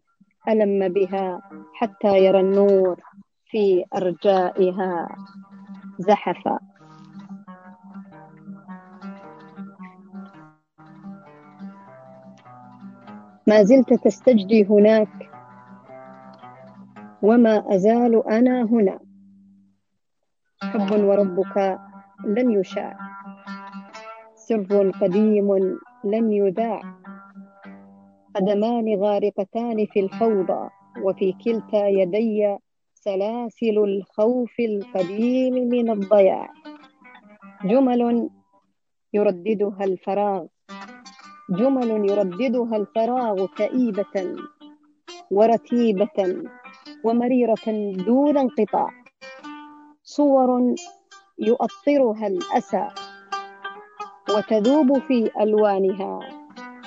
ألم 0.49 0.93
بها 0.93 1.41
حتى 1.73 2.17
يرى 2.25 2.39
النور 2.39 2.99
في 3.45 3.85
أرجائها 3.95 5.15
زحفا. 5.99 6.59
ما 13.47 13.63
زلت 13.63 13.93
تستجدي 13.93 14.65
هناك 14.65 15.31
وما 17.21 17.75
أزال 17.75 18.27
أنا 18.27 18.63
هنا. 18.63 18.99
حب 20.63 21.03
وربك 21.03 21.79
لن 22.25 22.51
يشاع 22.51 22.97
سر 24.35 24.91
قديم 25.01 25.77
لن 26.03 26.31
يذاع. 26.31 26.81
قدمان 28.35 28.99
غارقتان 28.99 29.85
في 29.85 29.99
الفوضى 29.99 30.69
وفي 31.03 31.33
كلتا 31.45 31.87
يدي 31.87 32.57
سلاسل 32.93 33.77
الخوف 33.77 34.59
القديم 34.59 35.53
من 35.53 35.89
الضياع. 35.89 36.53
جمل 37.63 38.29
يرددها 39.13 39.83
الفراغ 39.83 40.45
جمل 41.49 42.09
يرددها 42.09 42.75
الفراغ 42.77 43.45
كئيبة 43.45 44.35
ورتيبة 45.31 46.43
ومريرة 47.03 47.67
دون 48.05 48.37
انقطاع. 48.37 48.89
صور 50.03 50.75
يؤطرها 51.39 52.27
الأسى 52.27 52.87
وتذوب 54.29 54.97
في 54.97 55.31
ألوانها. 55.41 56.44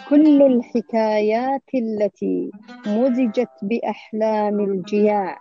كل 0.09 0.43
الحكايات 0.43 1.62
التي 1.75 2.50
مزجت 2.87 3.50
بأحلام 3.62 4.61
الجياع. 4.61 5.38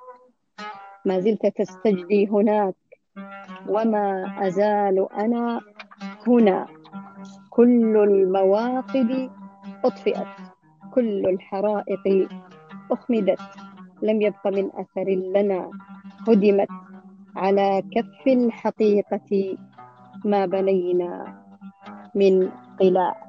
ما 1.05 1.19
زلت 1.19 1.45
تستجدي 1.45 2.27
هناك 2.27 2.75
وما 3.69 4.35
أزال 4.47 5.07
أنا 5.13 5.61
هنا. 6.27 6.67
كل 7.49 7.97
المواقد 7.97 9.29
أطفئت 9.85 10.27
كل 10.93 11.25
الحرائق 11.29 12.27
أخمدت. 12.91 13.39
لم 14.01 14.21
يبق 14.21 14.47
من 14.47 14.69
أثر 14.75 15.09
لنا 15.09 15.71
هدمت 16.27 16.67
على 17.35 17.83
كف 17.91 18.27
الحقيقة 18.27 19.57
ما 20.25 20.45
بنينا 20.45 21.43
من 22.15 22.49
قلاع. 22.79 23.27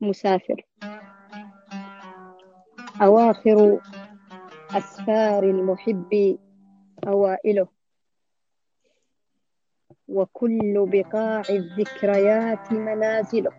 مسافر. 0.00 0.66
أواخر 3.02 3.80
أسفار 4.70 5.44
المحب 5.44 6.38
أوائله. 7.06 7.68
وكل 10.08 10.88
بقاع 10.92 11.42
الذكريات 11.50 12.72
منازله. 12.72 13.50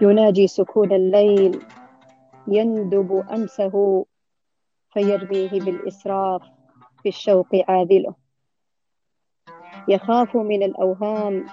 يناجي 0.00 0.46
سكون 0.46 0.92
الليل 0.92 1.62
يندب 2.48 3.24
أمسه 3.30 4.06
فيرميه 4.92 5.50
بالإسراف 5.50 6.42
في 7.02 7.08
الشوق 7.08 7.48
عاذله. 7.68 8.14
يخاف 9.88 10.36
من 10.36 10.62
الأوهام 10.62 11.46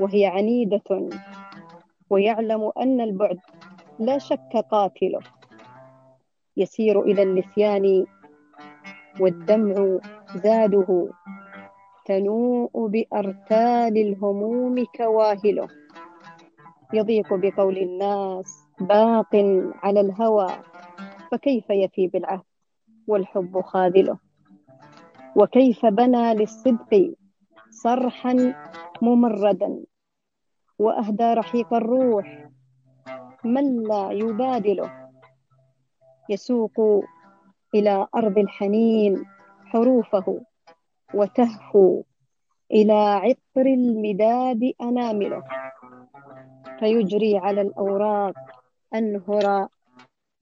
وهي 0.00 0.26
عنيدة 0.26 1.08
ويعلم 2.12 2.72
أن 2.80 3.00
البعد 3.00 3.38
لا 3.98 4.18
شك 4.18 4.52
قاتله. 4.70 5.20
يسير 6.56 7.02
إلى 7.02 7.22
اللسيان 7.22 8.04
والدمع 9.20 9.98
زاده. 10.36 11.08
تنوء 12.04 12.86
بأرتال 12.88 13.94
الهموم 13.98 14.84
كواهله. 14.96 15.68
يضيق 16.94 17.34
بقول 17.34 17.78
الناس 17.78 18.68
باق 18.80 19.36
على 19.82 20.00
الهوى. 20.00 20.48
فكيف 21.32 21.70
يفي 21.70 22.06
بالعهد 22.06 22.44
والحب 23.08 23.60
خاذله؟ 23.60 24.18
وكيف 25.36 25.86
بنى 25.86 26.34
للصدق 26.34 27.14
صرحا 27.70 28.54
ممردا؟ 29.02 29.91
وأهدى 30.78 31.34
رحيق 31.34 31.74
الروح. 31.74 32.48
من 33.44 33.82
لا 33.82 34.10
يبادله؟ 34.12 35.10
يسوق 36.28 37.04
إلى 37.74 38.06
أرض 38.14 38.38
الحنين 38.38 39.24
حروفه 39.64 40.40
وتهفو 41.14 42.02
إلى 42.72 42.92
عطر 42.92 43.66
المداد 43.66 44.72
أنامله. 44.80 45.42
فيجري 46.78 47.38
على 47.38 47.60
الأوراق 47.60 48.34
أنهر 48.94 49.68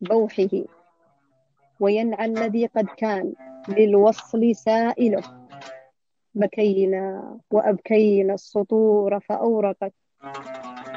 بوحه 0.01 0.65
وينعى 1.81 2.25
الذي 2.25 2.67
قد 2.67 2.87
كان 2.87 3.33
للوصل 3.69 4.57
سائله. 4.57 5.23
بكينا 6.35 7.39
وأبكينا 7.51 8.35
السطور 8.35 9.21
فأورقت 9.21 9.93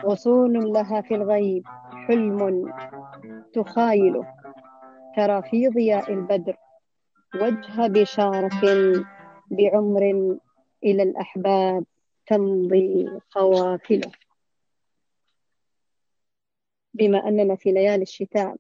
غصون 0.06 0.74
لها 0.74 1.02
في 1.02 1.16
الغيب 1.16 1.64
حلم 2.08 2.74
تخايله 3.54 4.36
ترى 5.16 5.42
في 5.42 5.68
ضياء 5.68 6.14
البدر 6.14 6.58
وجه 7.36 7.88
بشارة 7.88 8.62
بعمر 9.52 10.02
إلى 10.84 11.04
الأحباب 11.04 11.86
تمضي 12.26 13.20
قوافله 13.32 14.12
بما 16.94 17.28
أننا 17.28 17.56
في 17.56 17.72
ليالي 17.72 18.04
الشتاء 18.04 18.56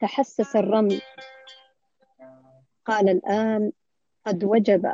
تحسس 0.00 0.56
الرمل. 0.56 1.02
قال 2.84 3.08
الآن 3.08 3.72
قد 4.26 4.44
وجب 4.44 4.86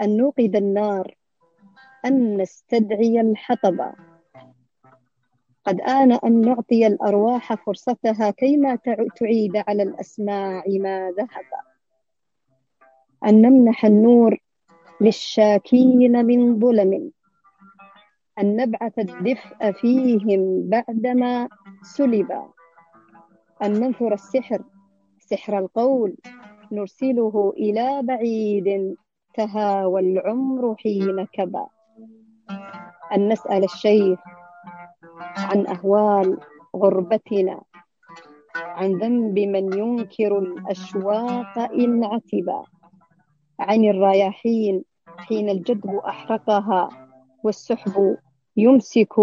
أن 0.00 0.16
نوقد 0.16 0.56
النار. 0.56 1.14
أن 2.04 2.36
نستدعي 2.36 3.20
الحطب. 3.20 3.92
قد 5.64 5.80
آن 5.80 6.12
أن 6.12 6.40
نعطي 6.40 6.86
الأرواح 6.86 7.54
فرصتها 7.54 8.30
كيما 8.30 8.78
تعيد 9.16 9.56
على 9.56 9.82
الأسماع 9.82 10.64
ما 10.68 11.10
ذهب. 11.10 11.44
أن 13.26 13.42
نمنح 13.42 13.84
النور 13.84 14.38
للشاكين 15.00 16.26
من 16.26 16.58
ظلم. 16.58 17.10
أن 18.38 18.56
نبعث 18.56 18.98
الدفء 18.98 19.72
فيهم 19.72 20.68
بعدما 20.68 21.48
سلبا 21.82 22.48
أن 23.62 23.72
ننثر 23.72 24.14
السحر 24.14 24.62
سحر 25.18 25.58
القول. 25.58 26.16
نرسله 26.72 27.52
إلى 27.56 28.02
بعيد 28.02 28.96
تهاوى 29.34 30.00
العمر 30.00 30.76
حين 30.78 31.26
كبا 31.32 31.66
أن 33.14 33.28
نسأل 33.28 33.64
الشيخ 33.64 34.18
عن 35.36 35.66
أهوال 35.66 36.38
غربتنا 36.76 37.60
عن 38.56 38.92
ذنب 38.92 39.38
من 39.38 39.78
ينكر 39.78 40.38
الأشواق 40.38 41.58
إن 41.58 42.04
عتبا 42.04 42.64
عن 43.60 43.84
الرياحين 43.84 44.84
حين 45.18 45.48
الجدب 45.48 45.94
أحرقها 45.94 46.88
والسحب 47.44 48.16
يمسك 48.56 49.14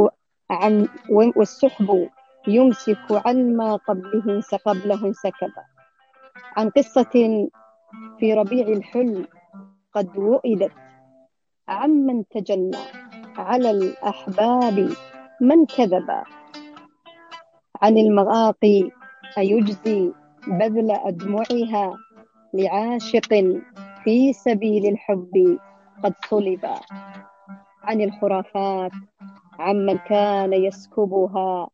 عن 0.50 0.88
والسحب 1.10 2.10
يمسك 2.48 3.06
عن 3.26 3.56
ما 3.58 3.76
قبله 3.76 4.42
قبله 4.66 5.06
انسكب 5.08 5.52
عن 6.58 6.70
قصة 6.70 7.50
في 8.20 8.34
ربيع 8.34 8.68
الحلم 8.68 9.28
قد 9.94 10.18
وئدت 10.18 10.72
عمن 11.68 12.28
تجنى 12.28 12.78
على 13.38 13.72
الأحباب 13.72 14.90
من 15.42 15.66
كذب. 15.66 16.10
عن 17.82 17.98
المغاقي 17.98 18.90
أيجزي 19.38 20.12
بذل 20.48 20.92
أدمعها 20.92 21.98
لعاشق 22.54 23.34
في 24.04 24.34
سبيل 24.34 24.86
الحب 24.86 25.58
قد 26.04 26.14
صلب. 26.30 26.66
عن 27.84 28.02
الخرافات 28.02 28.92
عمن 29.60 29.98
كان 29.98 30.54
يسكبها 30.54 31.70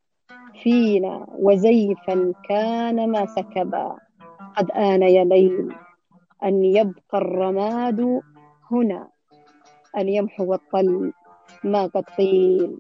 فينا 0.63 1.27
وزيفا 1.29 2.33
كان 2.49 3.11
ما 3.11 3.25
سكبا 3.25 3.95
قد 4.57 4.71
آن 4.71 5.01
يا 5.01 5.23
ليل 5.23 5.75
أن 6.43 6.63
يبقى 6.63 7.17
الرماد 7.17 8.21
هنا 8.71 9.09
أن 9.97 10.09
يمحو 10.09 10.53
الطل 10.53 11.13
ما 11.63 11.85
قد 11.85 12.03
قيل 12.03 12.77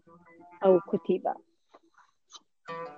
أو 0.65 0.79
كتب. 0.79 1.33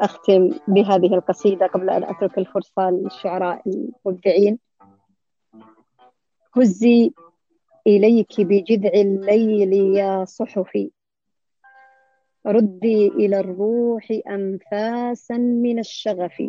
أختم 0.02 0.50
بهذه 0.68 1.14
القصيدة 1.14 1.68
قبل 1.68 1.90
أن 1.90 2.04
أترك 2.04 2.38
الفرصة 2.38 2.90
للشعراء 2.90 3.62
المبدعين. 3.68 4.60
هزي 6.58 7.12
إليك 7.88 8.42
بجذع 8.42 8.90
الليل 8.90 9.74
يا 9.74 10.26
صحفي. 10.26 10.92
ردي 12.48 13.08
إلى 13.08 13.40
الروح 13.40 14.08
أنفاسا 14.30 15.38
من 15.38 15.80
الشغف. 15.80 16.44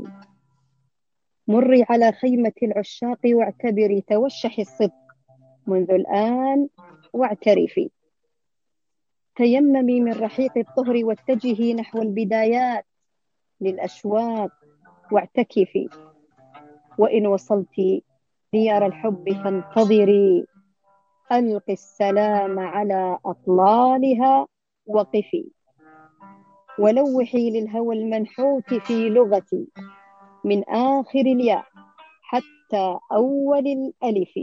مري 1.48 1.84
على 1.88 2.12
خيمة 2.12 2.52
العشاق 2.62 3.18
واعتبري 3.24 4.00
توشحي 4.00 4.62
الصدق. 4.62 4.92
منذ 5.66 5.90
الآن 5.90 6.68
واعترفي. 7.12 7.90
تيممي 9.38 10.00
من 10.00 10.12
رحيق 10.12 10.58
الطهر 10.58 11.04
واتجهي 11.04 11.74
نحو 11.74 12.02
البدايات 12.02 12.84
للأشواق 13.60 14.50
واعتكفي. 15.12 15.88
وإن 16.98 17.26
وصلت 17.26 18.02
ديار 18.52 18.86
الحب 18.86 19.24
فانتظري. 19.44 20.46
ألقي 21.32 21.72
السلام 21.72 22.58
على 22.58 23.18
أطلالها 23.26 24.46
وقفي. 24.86 25.44
ولوحي 26.78 27.50
للهوى 27.50 27.96
المنحوت 27.96 28.74
في 28.74 29.08
لغتي 29.08 29.68
من 30.44 30.64
آخر 30.68 31.20
الياء 31.20 31.64
حتى 32.22 32.98
أول 33.12 33.66
الألف. 33.66 34.34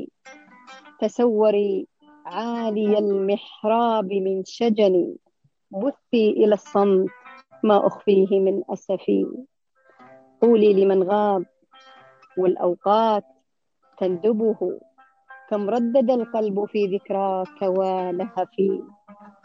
تسوري 1.00 1.88
عالي 2.26 2.98
المحراب 2.98 4.14
من 4.14 4.44
شجني. 4.46 5.18
بثي 5.72 6.30
إلى 6.30 6.54
الصمت 6.54 7.10
ما 7.64 7.88
أخفيه 7.88 8.40
من 8.40 8.62
أسفي. 8.70 9.26
قولي 10.42 10.74
لمن 10.74 11.04
غاب 11.04 11.46
والأوقات 12.38 13.24
تندبه. 13.98 14.80
كم 15.50 15.70
ردد 15.70 16.12
القلب 16.12 16.66
في 16.66 16.86
ذكراك 16.86 17.62
ولهفي 17.62 18.84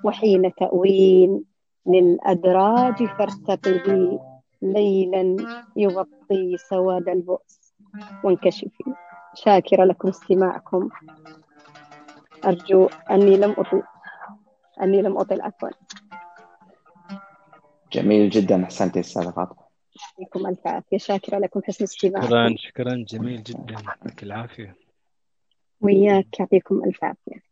وحين 0.04 0.54
تأوين 0.54 1.44
للأدراج 1.86 3.04
فارتقبي 3.04 4.18
ليلا 4.62 5.36
يغطي 5.76 6.56
سواد 6.56 7.08
البؤس. 7.08 7.74
وانكشفي. 8.24 8.84
شاكرة 9.34 9.84
لكم 9.84 10.08
استماعكم. 10.08 10.88
أرجو 12.44 12.88
أني 13.10 13.36
لم 13.36 13.50
أطل 13.50 13.82
أني 14.82 15.02
لم 15.02 15.18
أطل 15.18 15.40
عفوا. 15.40 15.68
جميل 17.92 18.30
جدا 18.30 18.64
أحسنت 18.64 18.96
أستاذة 18.96 19.30
فاطمة. 19.30 19.70
يعطيكم 20.00 20.46
ألف 20.46 20.66
عافية 20.66 20.98
شاكرة 20.98 21.38
لكم 21.38 21.62
حسن 21.62 21.84
استماعكم 21.84 22.26
شكرا 22.26 22.54
شكرا 22.56 23.04
جميل 23.08 23.42
جدا. 23.42 23.74
يعطيك 23.84 24.22
العافية. 24.22 24.76
وياك 25.80 26.40
يعطيكم 26.40 26.84
ألف 26.84 27.04
عافية. 27.04 27.42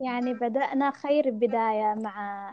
يعني 0.00 0.34
بدأنا 0.34 0.90
خير 0.90 1.30
بداية 1.30 1.94
مع 1.94 2.50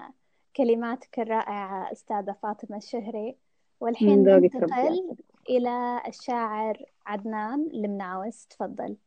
كلماتك 0.55 1.19
الرائعة 1.19 1.91
أستاذة 1.91 2.35
فاطمة 2.43 2.77
الشهري. 2.77 3.35
والحين 3.79 4.23
ننتقل. 4.23 5.15
إلى 5.49 6.01
الشاعر 6.07 6.83
عدنان 7.05 7.69
المنعوس 7.73 8.47
تفضل. 8.47 8.97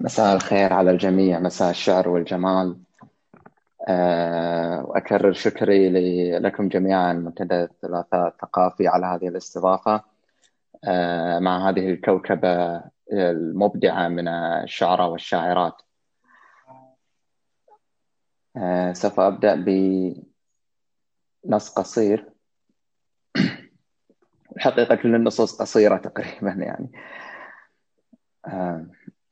مساء 0.00 0.36
الخير 0.36 0.72
على 0.72 0.90
الجميع 0.90 1.38
مساء 1.38 1.70
الشعر 1.70 2.08
والجمال. 2.08 2.76
آه، 3.88 4.84
وأكرر 4.84 5.32
شكري 5.32 5.88
لكم 6.38 6.68
جميعا 6.68 7.12
منتدى 7.12 7.62
الثلاثاء 7.62 8.28
الثقافي 8.28 8.88
على 8.88 9.06
هذه 9.06 9.28
الاستضافة. 9.28 10.04
آه، 10.84 11.38
مع 11.38 11.68
هذه 11.68 11.90
الكوكبة 11.90 12.82
المبدعة 13.12 14.08
من 14.08 14.28
الشعراء 14.28 15.08
والشاعرات. 15.08 15.82
آه، 18.56 18.92
سوف 18.92 19.20
أبدأ 19.20 19.54
بنص 21.44 21.70
قصير. 21.70 22.28
الحقيقة 24.56 24.94
كل 24.94 25.14
النصوص 25.14 25.60
قصيرة 25.60 25.96
تقريبا 25.96 26.50
يعني. 26.50 26.90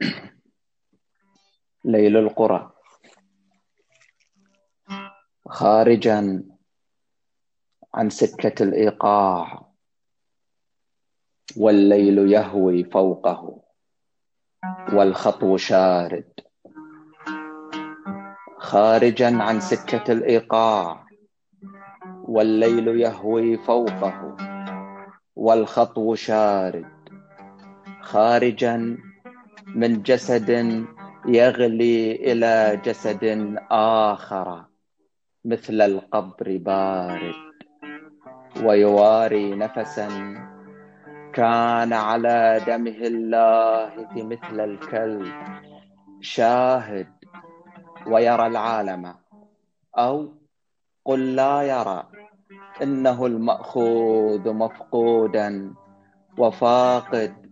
ليل 1.84 2.16
القرى. 2.16 2.70
خارجا 5.48 6.44
عن 7.94 8.10
سكة 8.10 8.62
الإيقاع. 8.62 9.66
والليل 11.56 12.32
يهوي 12.32 12.84
فوقه. 12.84 13.62
والخطو 14.92 15.56
شارد. 15.56 16.32
خارجا 18.58 19.42
عن 19.42 19.60
سكة 19.60 20.12
الإيقاع. 20.12 21.06
والليل 22.22 22.88
يهوي 22.88 23.58
فوقه. 23.58 24.36
والخطو 25.36 26.14
شارد. 26.14 26.96
خارجا 28.02 29.05
من 29.66 30.02
جسد 30.02 30.50
يغلي 31.26 32.12
إلى 32.12 32.80
جسد 32.84 33.54
آخر 33.70 34.64
مثل 35.44 35.80
القبر 35.80 36.56
بارد 36.56 37.34
ويواري 38.64 39.54
نفسا. 39.54 40.08
كان 41.32 41.92
على 41.92 42.60
دمه 42.66 42.98
اللاهث 43.06 44.16
مثل 44.16 44.60
الكلب 44.60 45.32
شاهد 46.20 47.12
ويرى 48.06 48.46
العالم. 48.46 49.14
أو 49.98 50.34
قل 51.04 51.36
لا 51.36 51.62
يرى 51.62 52.02
إنه 52.82 53.26
المأخوذ 53.26 54.52
مفقودا 54.52 55.74
وفاقد 56.38 57.45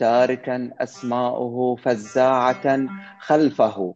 تاركا 0.00 0.70
أسماؤه 0.80 1.76
فزاعة 1.76 2.86
خلفه 3.20 3.94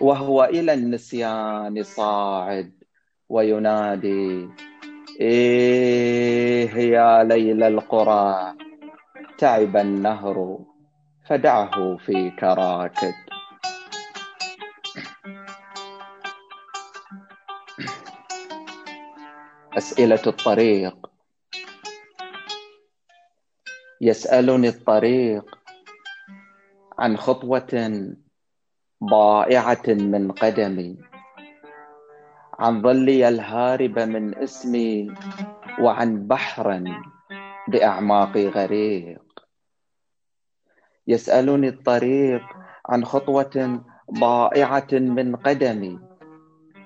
وهو 0.00 0.44
إلى 0.44 0.74
النسيان 0.74 1.82
صاعد 1.82 2.72
وينادي 3.28 4.48
إيه 5.20 6.70
يا 6.74 7.24
ليل 7.24 7.62
القرى 7.62 8.54
تعب 9.38 9.76
النهر 9.76 10.58
فدعه 11.28 11.96
فيك 11.96 12.42
راكد 12.42 13.14
أسئلة 19.76 20.22
الطريق. 20.26 21.15
يسألني 24.00 24.68
الطريق 24.68 25.58
عن 26.98 27.16
خطوة 27.16 27.72
ضائعة 29.04 29.86
من 29.88 30.32
قدمي 30.32 30.96
عن 32.58 32.82
ظلي 32.82 33.28
الهارب 33.28 33.98
من 33.98 34.38
اسمي 34.38 35.14
وعن 35.80 36.26
بحر 36.26 36.84
بأعماقي 37.68 38.48
غريق. 38.48 39.22
يسألني 41.06 41.68
الطريق 41.68 42.42
عن 42.88 43.04
خطوة 43.04 43.84
ضائعة 44.20 44.92
من 44.92 45.36
قدمي 45.36 45.98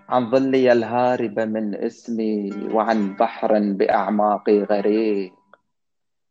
عن 0.09 0.31
ظلي 0.31 0.73
الهارب 0.73 1.41
من 1.41 1.75
اسمي 1.75 2.51
وعن 2.73 3.17
بحر 3.17 3.59
بأعماقي 3.59 4.63
غريق. 4.63 5.40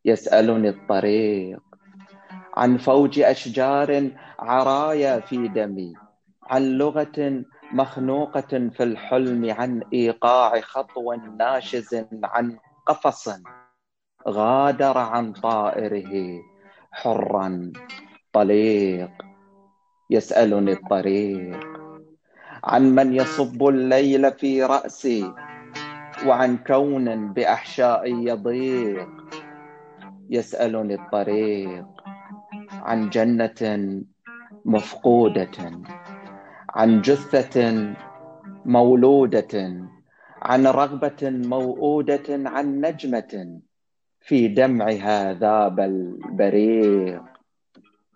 يسألني 0.06 0.70
الطريق. 0.70 1.60
عن 2.58 2.78
فوج 2.78 3.20
أشجار 3.20 4.12
عرايا 4.40 5.20
في 5.20 5.48
دمي 5.48 5.94
عن 6.44 6.62
لغة 6.62 7.44
مخنوقة 7.72 8.70
في 8.70 8.84
الحلم 8.84 9.52
عن 9.52 9.84
إيقاع 9.94 10.62
خطو 10.62 11.14
ناشز 11.14 12.06
عن 12.24 12.58
قفص 12.86 13.30
غادر 14.28 14.98
عن 14.98 15.34
طائره 15.34 16.42
حرا. 16.92 17.72
طليق 18.34 19.12
يسألني 20.10 20.72
الطريق. 20.72 21.60
عن 22.64 22.96
من 22.96 23.14
يصب 23.14 23.68
الليل 23.68 24.32
في 24.32 24.64
رأسي 24.64 25.34
وعن 26.26 26.58
كون 26.58 27.34
بأحشائي 27.34 28.12
يضيق. 28.12 29.29
يسألني 30.30 30.94
الطريق 30.94 31.86
عن 32.72 33.10
جنة 33.10 33.62
مفقودة 34.66 35.58
عن 36.70 37.02
جثة 37.02 37.56
مولودة 38.66 39.54
عن 40.42 40.68
رغبة 40.68 41.22
موؤودة 41.24 42.28
عن 42.30 42.82
نجمة 42.82 43.60
في 44.22 44.48
دمعها 44.48 45.34
ذاب 45.34 45.80
البريق. 45.80 47.24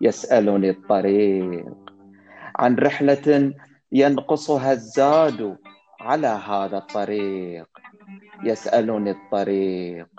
يسألني 0.00 0.70
الطريق 0.70 1.74
عن 2.56 2.76
رحلة 2.76 3.54
ينقصها 3.92 4.72
الزاد 4.72 5.56
على 6.00 6.26
هذا 6.26 6.78
الطريق. 6.78 7.68
يسألني 8.44 9.10
الطريق 9.10 10.13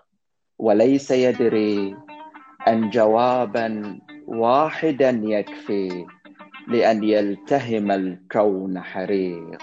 وليس 0.60 1.12
يدري 1.12 1.96
أن 2.68 2.89
جوابا 2.89 4.00
واحدا 4.28 5.10
يكفي 5.10 6.06
لأن 6.68 7.04
يلتهم 7.04 7.91
الكون 7.91 8.82
حريق. 8.82 9.62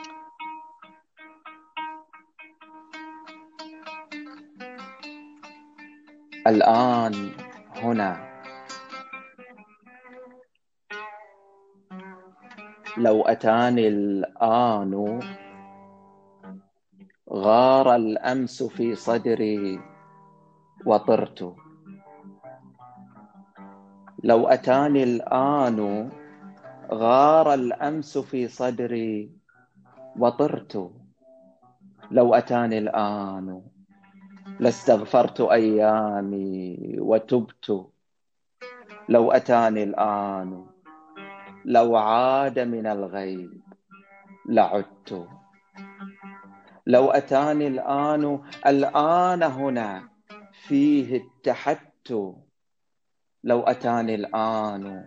الآن 6.46 7.30
هنا. 7.76 8.32
لو 12.98 13.22
أتاني 13.22 13.88
الآن 13.88 15.20
غار 17.32 17.96
الأمس 17.96 18.62
في 18.62 18.94
صدري 18.94 19.91
وطرت. 20.86 21.54
لو 24.24 24.46
أتاني 24.48 25.02
الآن 25.02 26.10
غار 26.92 27.54
الأمس 27.54 28.18
في 28.18 28.48
صدري 28.48 29.30
وطرت. 30.18 30.90
لو 32.10 32.34
أتاني 32.34 32.78
الآن 32.78 33.62
لاستغفرت 34.60 35.40
أيامي 35.40 36.78
وتبت. 36.98 37.86
لو 39.08 39.32
أتاني 39.32 39.82
الآن 39.82 40.66
لو 41.64 41.96
عاد 41.96 42.58
من 42.58 42.86
الغيب 42.86 43.62
لعدت. 44.48 45.28
لو 46.86 47.10
أتاني 47.10 47.66
الآن 47.66 48.42
الآن 48.66 49.42
هنا 49.42 50.11
فيه 50.68 51.22
اتحدت 51.22 52.36
لو 53.44 53.60
أتاني 53.60 54.14
الآن 54.14 55.06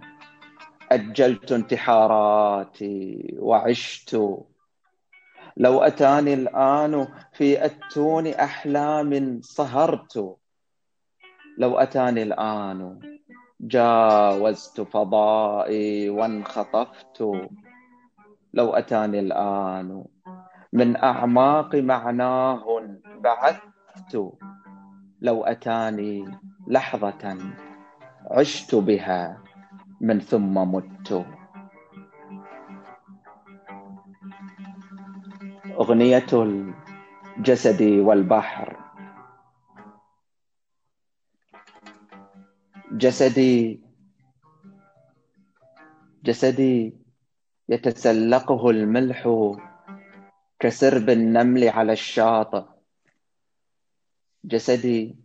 أجلت 0.91 1.51
انتحاراتي 1.51 3.35
وعشت. 3.39 4.13
لو 5.57 5.81
أتاني 5.83 6.33
الآن 6.33 7.07
في 7.33 7.65
أتون 7.65 8.27
أحلام 8.27 9.41
سهرت 9.41 10.37
لو 11.57 11.77
أتاني 11.77 12.23
الآن 12.23 12.99
جاوزت 13.61 14.81
فضائي 14.81 16.09
وانخطفت. 16.09 17.21
لو 18.53 18.73
أتاني 18.73 19.19
الآن 19.19 20.05
من 20.73 20.95
أعماق 20.95 21.75
معناه 21.75 22.87
بعثت 23.19 24.35
لو 25.25 25.43
أتاني 25.43 26.25
لحظة 26.67 27.37
عشت 28.31 28.75
بها 28.75 29.43
من 30.01 30.19
ثم 30.19 30.53
مت. 30.53 31.25
أغنية 35.81 36.25
الجسد 36.33 37.81
والبحر. 37.81 38.77
جسدي 42.91 43.81
جسدي 46.23 46.97
يتسلقه 47.69 48.69
الملح 48.69 49.29
كسرب 50.59 51.09
النمل 51.09 51.69
على 51.69 51.93
الشاطئ. 51.93 52.74
جسدي 54.47 55.15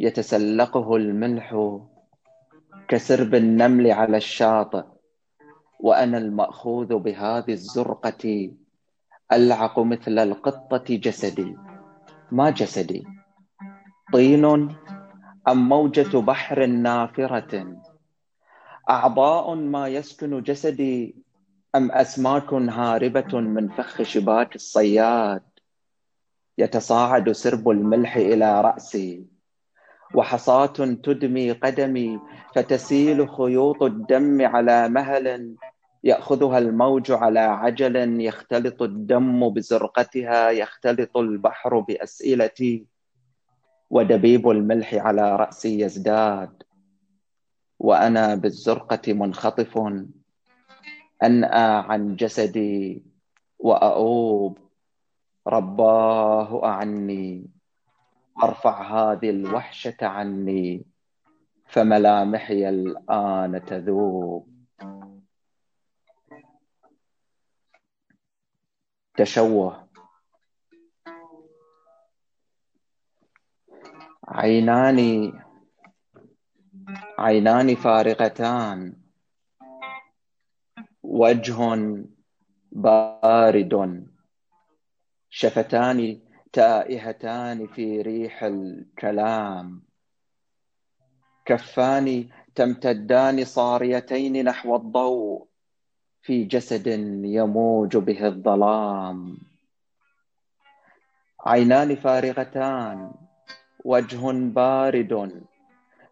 يتسلقه 0.00 0.96
الملح 0.96 1.78
كسرب 2.88 3.34
النمل 3.34 3.90
على 3.90 4.16
الشاطئ 4.16 4.84
وأنا 5.80 6.18
المأخوذ 6.18 6.98
بهذه 6.98 7.52
الزرقة 7.52 8.50
ألعق 9.32 9.78
مثل 9.78 10.18
القطة 10.18 10.84
جسدي. 10.96 11.56
ما 12.32 12.50
جسدي؟ 12.50 13.06
طين 14.12 14.44
أم 15.48 15.68
موجة 15.68 16.18
بحر 16.18 16.66
نافرة؟ 16.66 17.76
أعضاء 18.90 19.54
ما 19.54 19.88
يسكن 19.88 20.42
جسدي 20.42 21.16
أم 21.74 21.92
أسماك 21.92 22.52
هاربة 22.52 23.40
من 23.40 23.68
فخ 23.68 24.02
شباك 24.02 24.54
الصياد؟ 24.54 25.42
يتصاعد 26.58 27.32
سرب 27.32 27.70
الملح 27.70 28.16
إلى 28.16 28.60
رأسي. 28.60 29.24
وحصاة 30.14 30.76
تدمي 31.02 31.52
قدمي 31.52 32.20
فتسيل 32.54 33.28
خيوط 33.28 33.82
الدم 33.82 34.46
على 34.46 34.88
مهل 34.88 35.54
يأخذها 36.04 36.58
الموج 36.58 37.12
على 37.12 37.40
عجل 37.40 38.20
يختلط 38.20 38.82
الدم 38.82 39.48
بزرقتها 39.48 40.50
يختلط 40.50 41.16
البحر 41.16 41.78
بأسئلتي. 41.80 42.86
ودبيب 43.90 44.48
الملح 44.48 44.94
على 44.94 45.36
رأسي 45.36 45.80
يزداد. 45.80 46.62
وأنا 47.78 48.34
بالزرقة 48.34 49.12
منخطف 49.12 49.78
أنأى 51.22 51.70
عن 51.88 52.16
جسدي 52.16 53.02
وأؤوب. 53.58 54.63
رباه 55.46 56.64
أعني 56.64 57.50
ارفع 58.42 58.82
هذه 58.82 59.30
الوحشة 59.30 59.96
عني 60.02 60.86
فملامحي 61.66 62.68
الآن 62.68 63.64
تذوب. 63.64 64.54
تشوه. 69.16 69.88
عينان 74.28 75.32
عينان 77.18 77.74
فارغتان. 77.74 78.96
وجه 81.02 81.58
بارد. 82.72 84.13
شفتان 85.36 86.20
تائهتان 86.52 87.66
في 87.66 88.02
ريح 88.02 88.44
الكلام. 88.44 89.82
كفان 91.44 92.28
تمتدان 92.54 93.44
صاريتين 93.44 94.44
نحو 94.44 94.76
الضوء 94.76 95.46
في 96.22 96.44
جسد 96.44 96.86
يموج 97.24 97.96
به 97.96 98.26
الظلام. 98.26 99.38
عينان 101.46 101.94
فارغتان 101.94 103.14
وجه 103.84 104.30
بارد. 104.32 105.42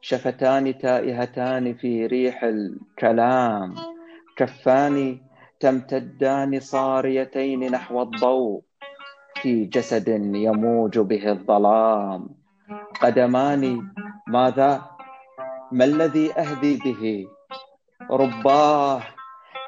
شفتان 0.00 0.78
تائهتان 0.78 1.74
في 1.74 2.06
ريح 2.06 2.44
الكلام. 2.44 3.74
كفان 4.36 5.20
تمتدان 5.60 6.60
صاريتين 6.60 7.70
نحو 7.70 8.02
الضوء 8.02 8.71
في 9.42 9.64
جسد 9.64 10.08
يموج 10.34 10.98
به 10.98 11.24
الظلام. 11.30 12.28
قدمان 13.02 13.62
ماذا؟ 14.26 14.82
ما 15.72 15.84
الذي 15.84 16.32
أهدي 16.32 16.78
به؟ 16.84 17.26
رباه 18.10 19.02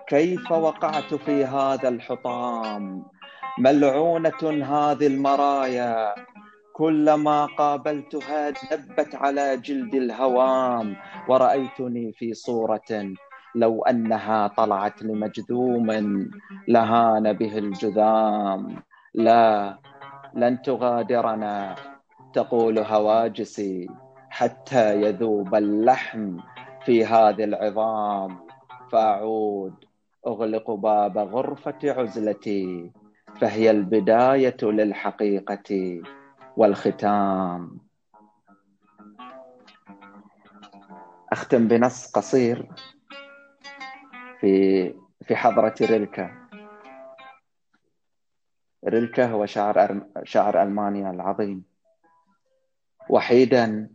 كيف 0.06 0.52
وقعت 0.52 1.14
في 1.14 1.44
هذا 1.44 1.88
الحطام؟ 1.88 3.02
ملعونة 3.58 4.42
هذه 4.42 5.06
المرايا 5.06 6.14
كلما 6.72 7.46
قابلتها 7.46 8.50
دبت 8.50 9.14
على 9.14 9.56
جلد 9.56 9.94
الهوام. 9.94 10.96
ورأيتني 11.28 12.12
في 12.12 12.34
صورة 12.34 12.90
لو 13.54 13.82
أنها 13.82 14.46
طلعت 14.46 15.02
لمجذوم 15.02 15.88
لهان 16.68 17.32
به 17.32 17.58
الجذام. 17.58 18.82
لا 19.14 19.78
لن 20.34 20.62
تغادرنا. 20.62 21.74
تقول 22.32 22.78
هواجسي 22.78 23.88
حتى 24.30 25.02
يذوب 25.02 25.54
اللحم 25.54 26.38
في 26.84 27.04
هذه 27.04 27.44
العظام. 27.44 28.46
فأعود 28.92 29.84
أغلق 30.26 30.70
باب 30.70 31.18
غرفة 31.18 31.78
عزلتي 31.84 32.92
فهي 33.40 33.70
البداية 33.70 34.56
للحقيقة 34.62 36.02
والختام. 36.56 37.78
أختم 41.32 41.68
بنص 41.68 42.10
قصير 42.12 42.68
في 44.40 44.94
في 45.22 45.36
حضرة 45.36 45.74
ريلكا. 45.80 46.43
ريلكا 48.86 49.26
هو 49.26 49.46
شاعر 49.46 50.00
شاعر 50.24 50.62
ألمانيا 50.62 51.10
العظيم. 51.10 51.64
وحيدا 53.08 53.90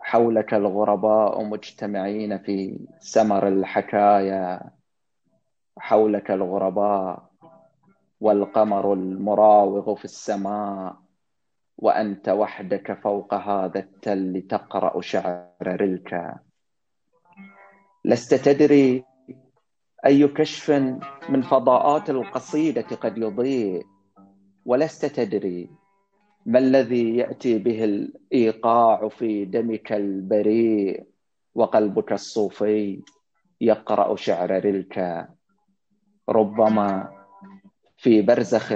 حولك 0.00 0.54
الغرباء 0.54 1.44
مجتمعين 1.44 2.38
في 2.38 2.86
سمر 3.00 3.48
الحكايا. 3.48 4.70
حولك 5.78 6.30
الغرباء 6.30 7.30
والقمر 8.20 8.92
المراوغ 8.92 9.94
في 9.94 10.04
السماء. 10.04 10.96
وأنت 11.78 12.28
وحدك 12.28 12.92
فوق 12.92 13.34
هذا 13.34 13.78
التل 13.78 14.46
تقرأ 14.50 15.00
شعر 15.00 15.48
رلكا 15.62 16.38
لست 18.04 18.34
تدري 18.34 19.04
أي 20.06 20.28
كشف 20.28 20.70
من 21.28 21.42
فضاءات 21.42 22.10
القصيدة 22.10 22.82
قد 22.82 23.18
يضيء 23.18 23.86
ولست 24.64 25.06
تدري 25.06 25.70
ما 26.46 26.58
الذي 26.58 27.16
يأتي 27.16 27.58
به 27.58 27.84
الإيقاع 27.84 29.08
في 29.08 29.44
دمك 29.44 29.92
البريء 29.92 31.04
وقلبك 31.54 32.12
الصوفي 32.12 33.02
يقرأ 33.60 34.16
شعر 34.16 34.64
رلكا 34.64 35.28
ربما 36.28 37.08
في 37.96 38.22
برزخ 38.22 38.74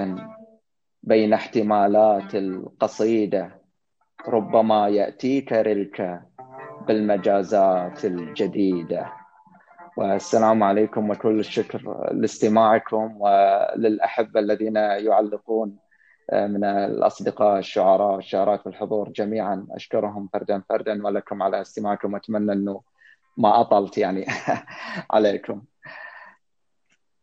بين 1.03 1.33
احتمالات 1.33 2.35
القصيدة 2.35 3.61
ربما 4.29 4.89
يأتيك 4.89 5.53
رلك 5.53 6.23
بالمجازات 6.87 8.05
الجديدة. 8.05 9.20
والسلام 9.97 10.63
عليكم 10.63 11.11
وكل 11.11 11.39
الشكر 11.39 12.09
لاستماعكم 12.13 13.21
وللأحبة 13.21 14.41
الذين 14.41 14.77
يعلقون 14.77 15.77
من 16.33 16.65
الأصدقاء 16.65 17.59
الشعراء 17.59 18.15
والشعرات 18.15 18.67
والحضور 18.67 19.09
جميعا. 19.09 19.67
أشكرهم 19.71 20.29
فردا 20.33 20.63
فردا 20.69 21.07
ولكم 21.07 21.43
على 21.43 21.61
استماعكم. 21.61 22.17
أتمنى 22.17 22.53
أنه 22.53 22.81
ما 23.37 23.61
أطلت 23.61 23.99
يعني 23.99 24.27
عليكم. 25.15 25.63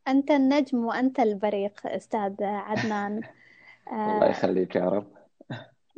أنت 0.08 0.32
النجم 0.32 0.86
وأنت 0.86 1.20
البريق 1.20 1.74
أستاذ 1.86 2.44
عدنان. 2.44 3.22
الله 3.92 4.30
يخليك 4.30 4.76
يا 4.76 4.86
رب. 4.86 5.08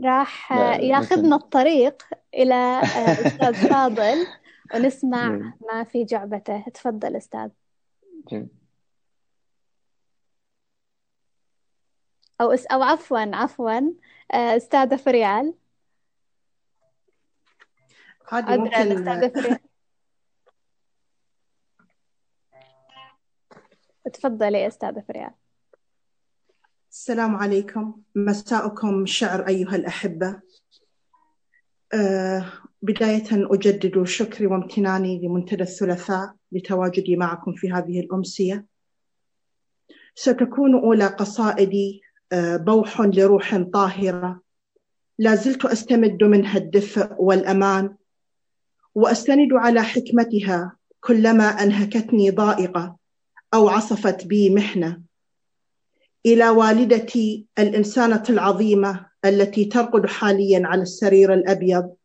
راح 0.05 0.51
ياخذنا 0.79 1.35
الطريق 1.35 2.03
إلى 2.33 2.81
أستاذ 2.83 3.53
فاضل. 3.53 4.27
ونسمع 4.75 5.53
ما 5.61 5.83
في 5.83 6.03
جعبته. 6.05 6.65
تفضل 6.73 7.15
أستاذ. 7.15 7.49
أو 12.41 12.51
أس 12.51 12.65
أو 12.65 12.83
عفوا 12.83 13.35
عفوا. 13.35 13.81
أستاذة 14.31 14.95
فريال. 14.95 15.53
عادي 18.31 18.57
ممكن 18.57 18.73
أستاذة 18.73 19.27
فريال. 19.41 19.59
تفضلي 24.13 24.67
أستاذة 24.67 25.03
فريال. 25.07 25.31
السلام 26.91 27.35
عليكم. 27.35 28.01
مساءكم 28.15 29.05
شعر 29.05 29.47
أيها 29.47 29.75
الأحبة. 29.75 30.41
أه 31.93 32.51
بداية 32.81 33.27
أجدد 33.31 34.03
شكري 34.03 34.47
وامتناني 34.47 35.19
لمنتدى 35.23 35.63
الثلاثاء 35.63 36.33
لتواجدي 36.51 37.15
معكم 37.15 37.53
في 37.53 37.71
هذه 37.71 37.99
الأمسية. 37.99 38.65
ستكون 40.15 40.75
أولى 40.75 41.07
قصائدي 41.07 42.01
أه 42.31 42.57
بوح 42.57 43.01
لروح 43.01 43.57
طاهرة. 43.73 44.41
لا 45.19 45.35
زلت 45.35 45.65
أستمد 45.65 46.23
منها 46.23 46.57
الدفء 46.57 47.15
والأمان 47.19 47.95
وأستند 48.95 49.53
على 49.53 49.83
حكمتها 49.83 50.75
كلما 50.99 51.43
أنهكتني 51.43 52.31
ضائقة 52.31 52.97
أو 53.53 53.69
عصفت 53.69 54.25
بي 54.25 54.49
محنة. 54.49 55.01
إلى 56.25 56.49
والدتي 56.49 57.45
الإنسانة 57.59 58.23
العظيمة 58.29 59.05
التي 59.25 59.65
ترقد 59.65 60.05
حاليا 60.05 60.67
على 60.67 60.81
السرير 60.81 61.33
الأبيض 61.33 61.95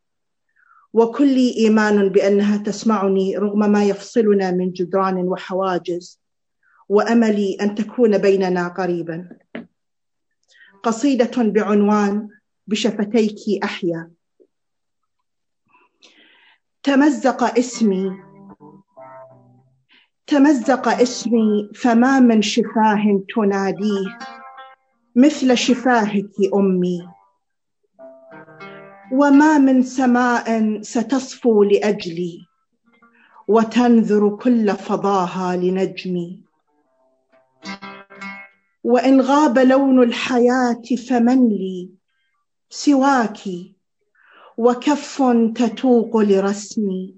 وكلي 0.94 1.56
إيمان 1.56 2.08
بأنها 2.08 2.56
تسمعني 2.56 3.36
رغم 3.36 3.58
ما 3.58 3.84
يفصلنا 3.84 4.50
من 4.50 4.72
جدران 4.72 5.16
وحواجز 5.16 6.20
وأملي 6.88 7.58
أن 7.60 7.74
تكون 7.74 8.18
بيننا 8.18 8.68
قريبا. 8.68 9.28
قصيدة 10.82 11.42
بعنوان 11.42 12.28
بشفتيك 12.66 13.64
أحيا. 13.64 14.10
تمزق 16.82 17.58
اسمي 17.58 18.10
تمزق 20.26 20.88
اسمي 20.88 21.70
فما 21.74 22.20
من 22.20 22.42
شفاه 22.42 23.22
تناديه 23.34 24.18
مثل 25.16 25.56
شفاهك 25.56 26.32
أمي. 26.54 27.13
وما 29.12 29.58
من 29.58 29.82
سماء 29.82 30.80
ستصفو 30.82 31.62
لأجلي 31.62 32.46
وتنذر 33.48 34.36
كل 34.36 34.72
فضاها 34.72 35.56
لنجمي. 35.56 36.40
وإن 38.84 39.20
غاب 39.20 39.58
لون 39.58 40.02
الحياة 40.02 40.82
فمن 41.08 41.48
لي 41.48 41.90
سواك 42.70 43.40
وكف 44.58 45.22
تتوق 45.54 46.16
لرسمي. 46.16 47.16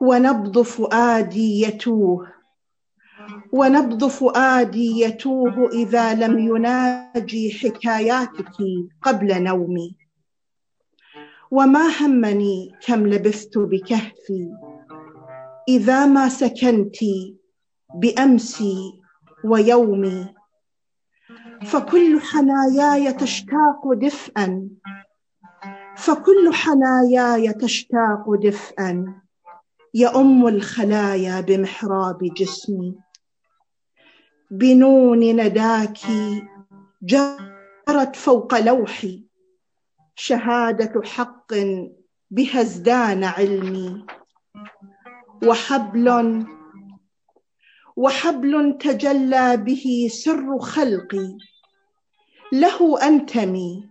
ونبض 0.00 0.62
فؤادي 0.62 1.62
يتوه 1.62 2.33
ونبض 3.54 4.04
فؤادي 4.04 5.00
يتوه 5.00 5.70
إذا 5.72 6.14
لم 6.14 6.38
يناجي 6.38 7.52
حكاياتك 7.52 8.56
قبل 9.02 9.42
نومي. 9.42 9.96
وما 11.50 11.86
همني 12.00 12.72
كم 12.86 13.06
لبثت 13.06 13.58
بكهفي. 13.58 14.50
إذا 15.68 16.06
ما 16.06 16.28
سكنت 16.28 16.96
بأمسي 17.94 19.00
ويومي. 19.44 20.34
فكل 21.62 22.20
حناياي 22.20 23.12
تشتاق 23.12 23.92
دفئا. 23.92 24.68
فكل 25.96 26.50
حناياي 26.52 27.52
تشتاق 27.52 28.34
دفئا. 28.34 29.14
يؤم 29.94 30.46
الخلايا 30.46 31.40
بمحراب 31.40 32.18
جسمي. 32.36 33.03
بنون 34.50 35.20
نداك 35.20 35.98
جرت 37.02 38.16
فوق 38.16 38.58
لوحي. 38.58 39.24
شهادة 40.16 41.02
حق 41.02 41.54
بها 42.30 42.60
ازدان 42.60 43.24
علمي. 43.24 44.06
وحبل 45.46 46.46
وحبل 47.96 48.78
تجلى 48.78 49.56
به 49.56 50.08
سر 50.12 50.58
خلقي. 50.58 51.36
له 52.52 53.06
أنتمي 53.06 53.88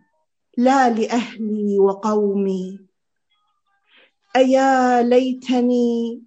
لا 0.57 0.89
لأهلي 0.89 1.79
وقومي. 1.79 2.79
أيا 4.35 5.03
ليتني 5.03 6.21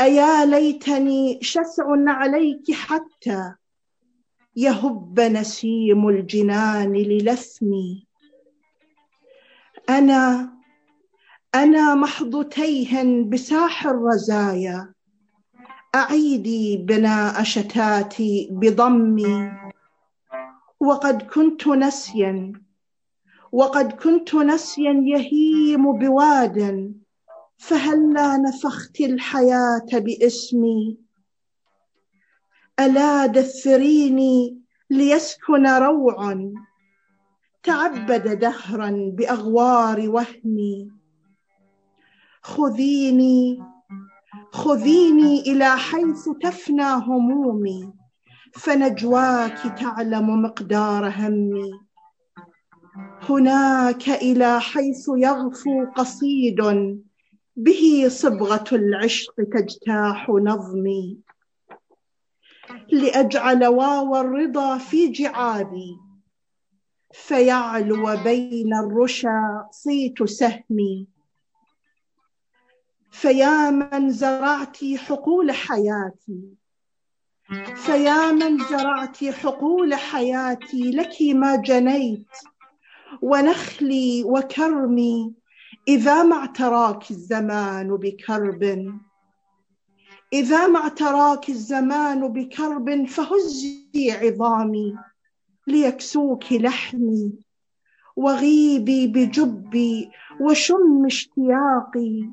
أيا 0.00 0.46
ليتني 0.46 1.38
شسع 1.42 1.84
عليك 2.06 2.72
حتى 2.72 3.54
يهب 4.56 5.20
نسيم 5.20 6.08
الجنان 6.08 6.92
للثمي 6.92 8.06
أنا 9.90 10.52
أنا 11.54 11.94
محض 11.94 12.44
تيه 12.48 13.22
بساح 13.24 13.86
الرزايا. 13.86 14.92
أعيدي 15.94 16.76
بناء 16.76 17.42
شتاتي 17.42 18.48
بضمي. 18.50 19.52
وقد 20.80 21.22
كنت 21.22 21.68
نسيا 21.68 22.52
وقد 23.52 23.92
كنت 23.92 24.34
نسيا 24.34 25.02
يهيم 25.06 25.98
بواد. 25.98 26.94
فهلا 27.62 28.36
نفخت 28.36 29.00
الحياة 29.00 29.86
باسمي؟ 29.92 30.98
ألا 32.80 33.26
دثريني 33.26 34.58
ليسكن 34.90 35.66
روع 35.66 36.50
تعبد 37.62 38.38
دهرا 38.38 39.12
بأغوار 39.16 40.10
وهمي؟ 40.10 40.90
خذيني 42.42 43.62
خذيني 44.52 45.40
إلى 45.40 45.76
حيث 45.76 46.28
تفنى 46.42 46.92
همومي 47.06 47.92
فنجواك 48.54 49.78
تعلم 49.78 50.42
مقدار 50.42 51.08
همي. 51.08 51.70
هناك 53.28 54.08
إلى 54.08 54.60
حيث 54.60 55.08
يغفو 55.16 55.86
قصيد 55.96 56.60
به 57.56 58.08
صبغة 58.08 58.64
العشق 58.72 59.34
تجتاح 59.34 60.28
نظمي. 60.28 61.18
لأجعل 62.92 63.66
واو 63.66 64.16
الرضا 64.16 64.78
في 64.78 65.08
جعابي. 65.08 65.96
فيعلو 67.12 68.16
بين 68.24 68.74
الرشا 68.74 69.68
صيت 69.70 70.22
سهمي. 70.22 71.06
فيا 73.10 73.70
من 73.70 74.10
زرعت 74.10 74.84
حقول 74.96 75.52
حياتي. 75.52 76.54
فيا 77.74 78.32
من 78.32 78.58
زرعت 78.58 79.24
حقول 79.24 79.94
حياتي 79.94 80.90
لك 80.90 81.22
ما 81.34 81.56
جنيت. 81.56 82.26
ونخلي 83.22 84.24
وكرمي 84.24 85.41
إذا 85.88 86.22
ما 86.22 86.36
اعتراك 86.36 87.10
الزمان 87.10 87.96
بكرب 87.96 88.62
إذا 90.32 90.66
ما 90.66 90.78
اعتراك 90.78 91.48
الزمان 91.48 92.28
بكرب 92.28 93.06
فهزي 93.06 94.10
عظامي 94.12 94.96
ليكسوك 95.66 96.52
لحمي 96.52 97.32
وغيبي 98.16 99.06
بجبي 99.06 100.10
وشم 100.40 101.06
اشتياقي 101.06 102.30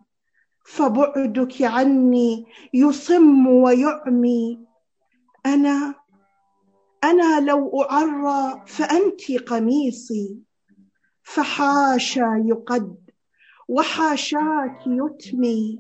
فبعدك 0.66 1.62
عني 1.62 2.46
يصم 2.74 3.48
ويعمي. 3.48 4.60
أنا 5.46 5.96
أنا 7.04 7.40
لو 7.40 7.82
أعرى 7.82 8.64
فأنت 8.68 9.32
قميصي 9.32 10.38
فحاشا 11.24 12.44
يقد 12.46 13.09
وحاشاك 13.70 14.80
يتمي 14.88 15.80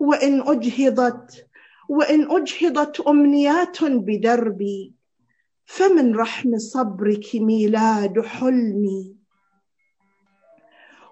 وإن 0.00 0.42
أجهضت 0.48 1.46
وإن 1.88 2.30
أجهضت 2.30 3.00
أمنيات 3.00 3.84
بدربي 3.84 4.94
فمن 5.66 6.16
رحم 6.16 6.58
صبرك 6.58 7.26
ميلاد 7.34 8.20
حلمي. 8.20 9.14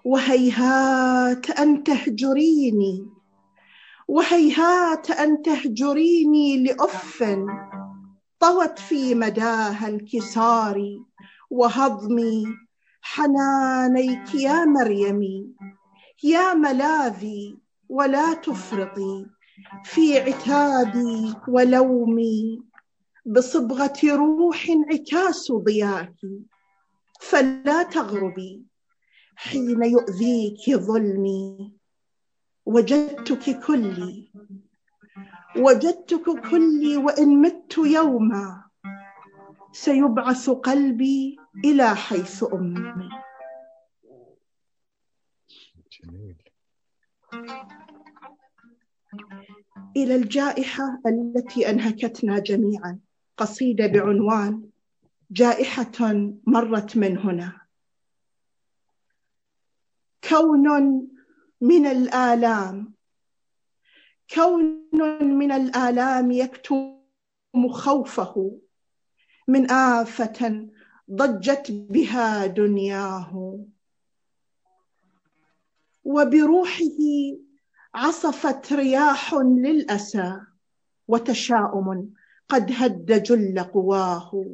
وهيهات 0.05 1.49
أن 1.49 1.83
تهجريني 1.83 3.05
وهيهات 4.07 5.11
أن 5.11 5.41
تهجريني 5.41 6.63
لأف 6.63 7.23
طوت 8.39 8.79
في 8.79 9.15
مداها 9.15 9.87
انكساري 9.87 11.01
وهضمي 11.49 12.45
حنانيك 13.01 14.35
يا 14.35 14.65
مريمي. 14.65 15.47
يا 16.23 16.53
ملاذي 16.53 17.57
ولا 17.89 18.33
تفرطي 18.33 19.25
في 19.83 20.19
عتابي 20.19 21.33
ولومي 21.47 22.61
بصبغة 23.25 23.99
روح 24.03 24.65
انعكاس 24.69 25.51
ضياك 25.51 26.15
فلا 27.21 27.83
تغربي 27.83 28.63
حين 29.35 29.83
يؤذيك 29.83 30.69
ظلمي. 30.69 31.71
وجدتك 32.65 33.59
كلي 33.65 34.31
وجدتك 35.57 36.49
كلي 36.49 36.97
وإن 36.97 37.41
مت 37.41 37.77
يوما 37.77 38.63
سيبعث 39.71 40.49
قلبي 40.49 41.37
إلى 41.65 41.95
حيث 41.95 42.43
أمي. 42.53 43.09
إلى 49.97 50.15
الجائحة 50.15 51.01
التي 51.05 51.69
أنهكتنا 51.69 52.39
جميعا. 52.39 52.99
قصيدة 53.37 53.87
بعنوان 53.87 54.69
جائحة 55.31 55.91
مرت 56.47 56.97
من 56.97 57.17
هنا. 57.17 57.61
كون 60.29 61.07
من 61.61 61.85
الآلام. 61.85 62.93
كون 64.33 64.89
من 65.21 65.51
الآلام 65.51 66.31
يكتم 66.31 66.97
خوفه. 67.69 68.59
من 69.47 69.71
آفة 69.71 70.67
ضجت 71.11 71.71
بها 71.71 72.45
دنياه. 72.45 73.59
وبروحه 76.07 76.99
عصفت 77.95 78.73
رياح 78.73 79.33
للأسى 79.33 80.41
وتشاؤم 81.07 82.13
قد 82.49 82.71
هد 82.75 83.23
جل 83.23 83.63
قواه. 83.63 84.45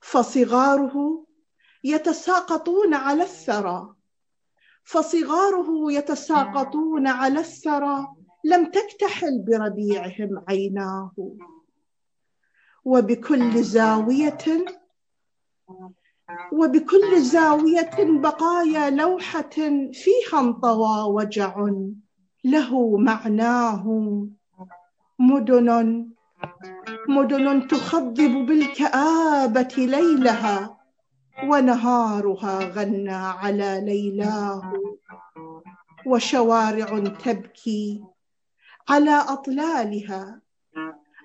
فصغاره 0.00 1.26
يتساقطون 1.84 2.94
على 2.94 3.22
الثرى 3.22 3.94
فصغاره 4.84 5.92
يتساقطون 5.92 7.06
على 7.06 7.40
الثرى 7.40 8.06
لم 8.44 8.70
تكتحل 8.70 9.38
بربيعهم 9.38 10.44
عيناه. 10.48 11.12
وبكل 12.84 13.62
زاوية 13.62 14.64
وبكل 16.52 17.20
زاوية 17.20 17.96
بقايا 17.98 18.90
لوحة 18.90 19.50
فيها 19.92 20.40
انطوى 20.40 21.12
وجع 21.14 21.70
له 22.44 22.96
معناه. 22.96 23.84
مدن 25.18 26.08
مدن 27.08 27.68
تخضب 27.68 28.46
بالكآبة 28.46 29.74
ليلها 29.78 30.78
ونهارها 31.44 32.58
غنى 32.58 33.12
على 33.12 33.80
ليلاه. 33.84 34.72
وشوارع 36.06 36.98
تبكي 36.98 38.04
على 38.88 39.16
أطلالها 39.28 40.40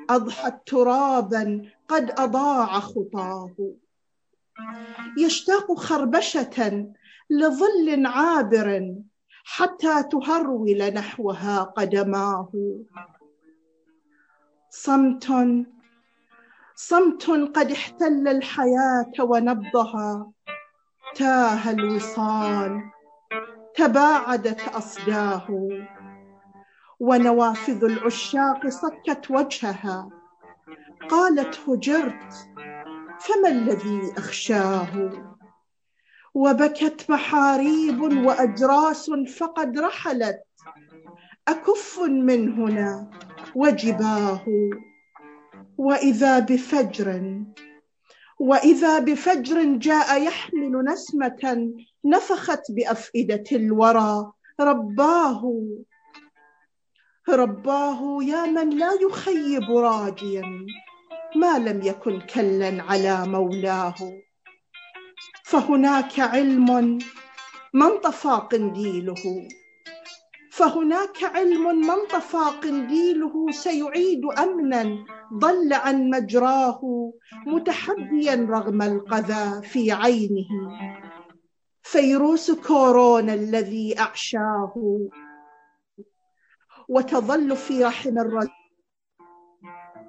أضحت 0.10 0.68
ترابا 0.68 1.62
قد 1.88 2.12
أضاع 2.18 2.80
خطاه. 2.80 3.56
يشتاق 5.18 5.74
خربشة 5.74 6.88
لظل 7.30 8.06
عابر 8.06 8.96
حتى 9.46 10.04
تهرول 10.12 10.94
نحوها 10.94 11.64
قدماه. 11.64 12.52
صمت 14.70 15.28
صمت 16.76 17.30
قد 17.56 17.72
احتل 17.72 18.28
الحياة 18.28 19.14
ونبضها. 19.20 20.32
تاه 21.16 21.72
الوصال 21.72 22.82
تباعدت 23.76 24.68
أصداه. 24.68 25.48
ونوافذ 27.00 27.84
العشاق 27.84 28.68
صكت 28.68 29.32
وجهها. 29.32 30.10
قالت 31.10 31.70
هجرت 31.70 32.34
فما 33.28 33.50
الذي 33.50 34.14
أخشاه؟ 34.18 35.12
وبكت 36.34 37.06
محاريب 37.10 38.02
وأجراس 38.02 39.10
فقد 39.10 39.80
رحلت. 39.80 40.44
أكف 41.48 42.00
من 42.00 42.54
هنا 42.54 43.10
وجباه. 43.56 44.46
وإذا 45.78 46.40
بفجر 46.40 47.42
وإذا 48.40 49.00
بفجر 49.00 49.64
جاء 49.64 50.22
يحمل 50.24 50.86
نسمة 50.86 51.74
نفخت 52.06 52.72
بأفئدة 52.72 53.44
الورى. 53.52 54.32
رباه 54.60 55.68
رباه 57.30 58.18
يا 58.24 58.46
من 58.46 58.70
لا 58.70 58.92
يخيب 59.02 59.72
راجيا. 59.72 60.44
ما 61.36 61.60
لم 61.60 61.82
يكن 61.82 62.22
كلا 62.22 62.84
على 62.84 63.28
مولاه. 63.28 63.96
فهناك 65.46 66.20
علم 66.20 67.00
من 67.74 67.98
طفى 68.04 68.42
قنديله 68.52 69.48
فهناك 70.52 71.24
علم 71.24 71.82
من 71.82 72.08
طفى 72.10 72.44
قنديله 72.64 73.52
سيعيد 73.52 74.22
أمنا 74.26 75.06
ضل 75.34 75.74
عن 75.74 76.10
مجراه 76.10 77.14
متحديا 77.48 78.48
رغم 78.50 78.82
القذى 78.82 79.62
في 79.62 79.92
عينه. 79.92 80.48
فيروس 81.82 82.52
كورونا 82.52 83.34
الذي 83.34 84.00
أعشاه. 84.00 85.08
وتظل 86.90 87.56
في 87.56 87.84
رحم 87.84 88.18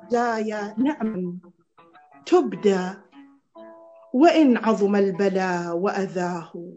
الرزايا 0.09 0.75
نعم. 0.79 1.41
تبدى 2.27 2.91
وإن 4.13 4.57
عظم 4.57 4.97
البلاء 4.97 5.77
وأذاه. 5.77 6.75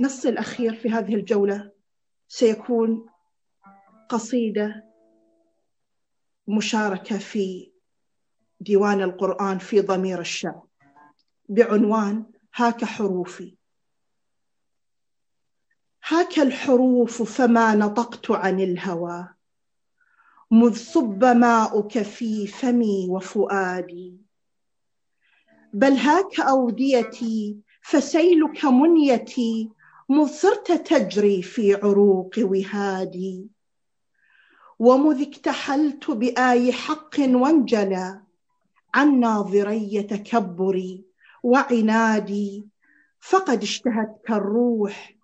نص 0.00 0.26
الأخير 0.26 0.74
في 0.74 0.90
هذه 0.90 1.14
الجولة 1.14 1.70
سيكون 2.28 3.06
قصيدة 4.08 4.84
مشاركة 6.48 7.18
في 7.18 7.72
ديوان 8.60 9.02
القرآن 9.02 9.58
في 9.58 9.80
ضمير 9.80 10.20
الشعب 10.20 10.66
بعنوان 11.48 12.26
هاك 12.54 12.84
حروفي. 12.84 13.55
هاك 16.08 16.38
الحروف 16.38 17.22
فما 17.22 17.74
نطقت 17.74 18.30
عن 18.30 18.60
الهوى. 18.60 19.28
مذ 20.50 20.74
صب 20.74 21.24
ماؤك 21.24 22.02
في 22.02 22.46
فمي 22.46 23.06
وفؤادي. 23.10 24.16
بل 25.72 25.92
هاك 25.92 26.40
أوديتي 26.40 27.56
فسيلك 27.82 28.64
منيتي 28.64 29.70
مذ 30.08 30.26
صرت 30.26 30.72
تجري 30.72 31.42
في 31.42 31.74
عروق 31.74 32.30
وهادي. 32.38 33.46
ومذ 34.78 35.22
اكتحلت 35.22 36.10
بآي 36.10 36.72
حق 36.72 37.16
وانجلى 37.18 38.20
عن 38.94 39.20
ناظري 39.20 40.02
تكبري 40.02 41.04
وعنادي. 41.42 42.66
فقد 43.20 43.62
اشتهتك 43.62 44.30
الروح 44.30 45.15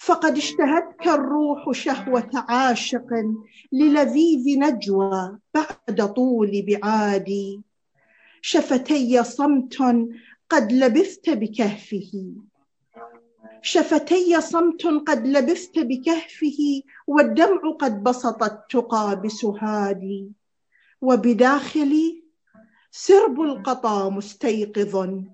فقد 0.00 0.36
اشتهتك 0.36 1.06
الروح 1.06 1.72
شهوة 1.72 2.30
عاشق 2.34 3.08
للذيذ 3.72 4.58
نجوى 4.58 5.38
بعد 5.54 6.12
طول 6.14 6.62
بعادي 6.66 7.60
شفتي 8.42 9.24
صمت 9.24 9.76
قد 10.48 10.72
لبثت 10.72 11.30
بكهفه. 11.30 12.34
شفتي 13.62 14.40
صمت 14.40 14.86
قد 14.86 15.26
لبثت 15.26 15.78
بكهفه 15.78 16.82
والدمع 17.06 17.60
قد 17.80 18.02
بسط 18.02 18.42
التقى 18.42 19.20
بسهادي 19.24 20.32
وبداخلي 21.00 22.22
سرب 22.90 23.40
القطا 23.40 24.08
مستيقظ. 24.08 25.24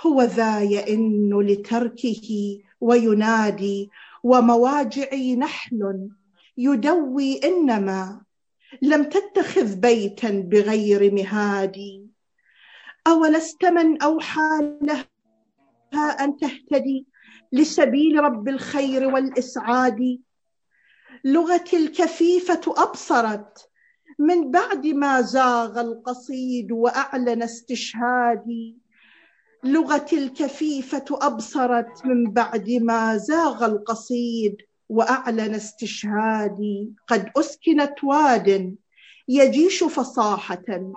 هو 0.00 0.22
ذا 0.22 0.60
يئن 0.60 1.40
لتركه 1.40 2.60
وينادي 2.80 3.90
ومواجعي 4.22 5.36
نحل 5.36 6.08
يدوي 6.58 7.40
إنما 7.44 8.20
لم 8.82 9.04
تتخذ 9.04 9.76
بيتا 9.76 10.30
بغير 10.30 11.14
مهادي. 11.14 12.06
أولست 13.06 13.64
من 13.64 14.02
أوحى 14.02 14.76
لها 14.82 16.24
أن 16.24 16.36
تهتدي 16.36 17.06
لسبيل 17.52 18.18
رب 18.24 18.48
الخير 18.48 19.14
والإسعاد؟ 19.14 20.20
لغتي 21.24 21.76
الكفيفة 21.76 22.60
أبصرت 22.66 23.70
من 24.18 24.50
بعد 24.50 24.86
ما 24.86 25.20
زاغ 25.20 25.80
القصيد 25.80 26.72
وأعلن 26.72 27.42
استشهادي. 27.42 28.79
لغتي 29.64 30.18
الكفيفة 30.18 31.04
أبصرت 31.10 32.06
من 32.06 32.30
بعد 32.32 32.70
ما 32.70 33.16
زاغ 33.16 33.64
القصيد 33.64 34.56
وأعلن 34.88 35.54
استشهادي 35.54 36.92
قد 37.06 37.30
أسكنت 37.36 38.04
واد 38.04 38.76
يجيش 39.28 39.84
فصاحة 39.84 40.92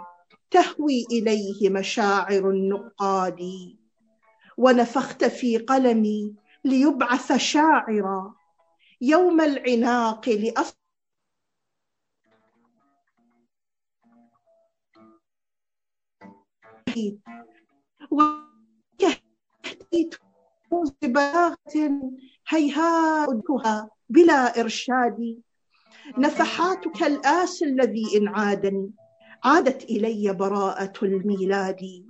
تهوي 0.52 1.06
إليه 1.12 1.70
مشاعر 1.70 2.50
النقاد. 2.50 3.40
ونفخت 4.58 5.24
في 5.24 5.58
قلمي 5.58 6.36
ليبعث 6.66 7.34
شاعرا 7.34 8.36
يوم 9.02 9.42
العناق 9.42 10.30
لأصل 10.30 10.76
وكهتيت 16.94 18.43
بلاغة 21.02 21.58
هيهاتها 22.48 23.90
بلا 24.10 24.60
إرشاد. 24.60 25.42
نفحاتك 26.18 27.04
الآس 27.04 27.64
الذي 27.64 28.18
إن 28.18 28.28
عادني 28.28 28.92
عادت 29.44 29.84
إلي 29.84 30.34
براءة 30.34 30.94
الميلاد. 31.04 32.06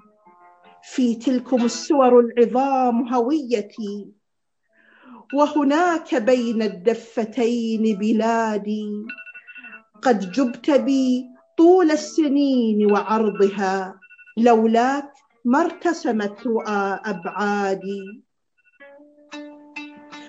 في 0.84 1.16
تلكم 1.16 1.66
السور 1.66 2.20
العظام 2.20 3.14
هويتي 3.14 4.08
وهناك 5.34 6.16
بين 6.16 6.62
الدفتين 6.62 7.98
بلادي. 7.98 9.06
قد 10.02 10.32
جبت 10.32 10.72
بي 10.72 11.26
طول 11.58 11.92
السنين 11.92 12.92
وعرضها 12.92 14.00
لولاك 14.38 15.13
ما 15.46 15.62
ارتسمت 15.62 16.48
رؤى 16.48 17.00
أبعادي. 17.06 18.24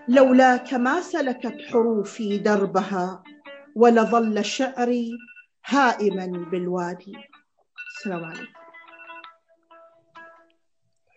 لولاك 0.09 0.75
ما 0.75 1.01
سلكت 1.01 1.57
حروفي 1.71 2.39
دربها 2.39 3.23
ولظل 3.77 4.45
شعري 4.45 5.11
هائما 5.67 6.27
بالوادي. 6.51 7.17
السلام 7.97 8.25
عليكم. 8.25 8.53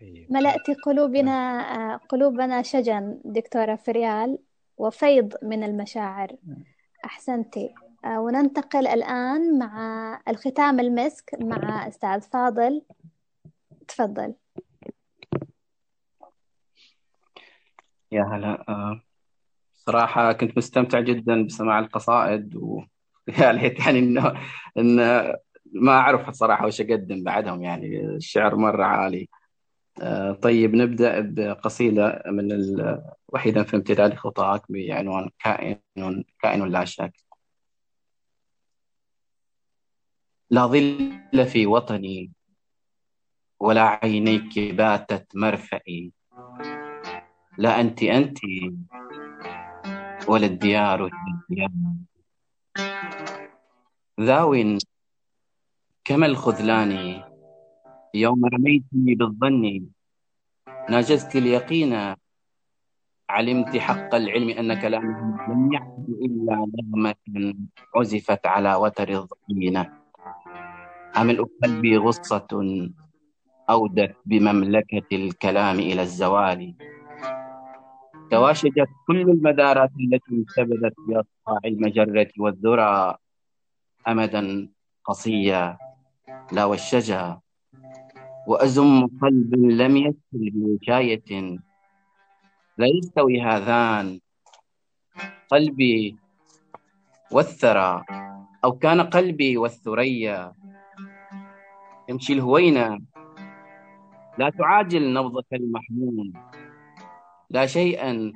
طيب. 0.01 0.27
ملأت 0.29 0.71
قلوبنا 0.85 1.97
قلوبنا 1.97 2.61
شجن 2.61 3.21
دكتورة 3.25 3.75
فريال 3.75 4.39
وفيض 4.77 5.33
من 5.43 5.63
المشاعر. 5.63 6.35
أحسنتي 7.05 7.73
آه، 8.05 8.21
وننتقل 8.21 8.87
الآن 8.87 9.59
مع 9.59 10.21
الختام 10.27 10.79
المسك 10.79 11.35
مع 11.41 11.87
أستاذ 11.87 12.21
فاضل. 12.21 12.81
تفضل. 13.87 14.33
يا 18.11 18.23
هلا. 18.23 18.65
آه، 18.69 19.01
صراحة 19.73 20.33
كنت 20.33 20.57
مستمتع 20.57 20.99
جدا 20.99 21.45
بسماع 21.45 21.79
القصائد 21.79 22.55
ويا 22.55 22.87
ليت 23.53 23.79
يعني 23.79 23.99
إنه 23.99 24.33
إن 24.77 24.95
ما 25.73 25.91
اعرف 25.91 26.29
صراحة 26.29 26.65
وش 26.67 26.81
أقدم 26.81 27.23
بعدهم 27.23 27.63
يعني. 27.63 28.05
الشعر 28.05 28.55
مرة 28.55 28.83
عالي. 28.85 29.29
آه، 30.01 30.31
طيب 30.33 30.75
نبدأ 30.75 31.19
بقصيدة 31.21 32.23
من 32.27 32.47
وحيدا 33.27 33.63
في 33.63 33.75
امتداد 33.75 34.13
خطاك 34.15 34.61
بعنوان 34.71 35.29
كائن 35.39 35.79
كائن 36.41 36.63
لا 36.67 36.85
شك. 36.85 37.13
لا 40.49 40.65
ظل 40.67 41.45
في 41.47 41.67
وطني 41.67 42.31
ولا 43.59 43.99
عينيك 44.03 44.59
باتت 44.73 45.35
مرفئي. 45.35 46.11
لا 47.57 47.81
أنت 47.81 48.03
أنت 48.03 48.39
ولا 50.27 50.45
الديار 50.45 51.09
الديار. 51.49 51.71
ذاو 54.21 54.77
كما 56.05 56.25
الخذلان 56.25 57.23
يوم 58.13 58.45
رميتني 58.45 59.15
بالظن. 59.15 59.87
ناجزت 60.89 61.35
اليقين 61.35 62.15
علمت 63.29 63.77
حق 63.77 64.15
العلم 64.15 64.49
أن 64.49 64.81
كلامه 64.81 65.19
لم 65.51 65.73
يعد 65.73 66.05
إلا 66.09 66.55
نغمة 66.75 67.15
عزفت 67.95 68.45
على 68.45 68.75
وتر 68.75 69.09
الظنينة 69.09 69.93
أملء 71.17 71.47
قلبي 71.63 71.97
غصة 71.97 72.47
أودت 73.69 74.15
بمملكة 74.25 75.07
الكلام 75.11 75.79
إلى 75.79 76.01
الزوال. 76.01 76.75
تواشجت 78.31 78.89
كل 79.07 79.21
المدارات 79.21 79.91
التي 79.99 80.31
انتبذت 80.31 80.95
بأصقاع 81.07 81.59
المجرة 81.65 82.27
والذرى 82.37 83.17
أمدا 84.07 84.69
قصيا 85.05 85.77
لا 86.51 86.65
والشجا 86.65 87.39
وأزم 88.47 89.07
قلب 89.21 89.55
لم 89.55 89.97
يسل 89.97 90.43
بوشاية 90.55 91.59
لا 92.77 92.87
يستوي 92.87 93.41
هذان 93.41 94.19
قلبي 95.51 96.15
والثرى. 97.31 98.03
أو 98.63 98.71
كان 98.71 99.01
قلبي 99.01 99.57
والثريا. 99.57 100.53
يمشي 102.09 102.33
الهوينة 102.33 102.99
لا 104.37 104.49
تعاجل 104.49 105.13
نبضك 105.13 105.53
المحمول 105.53 106.33
لا 107.49 107.65
شيئا 107.65 108.33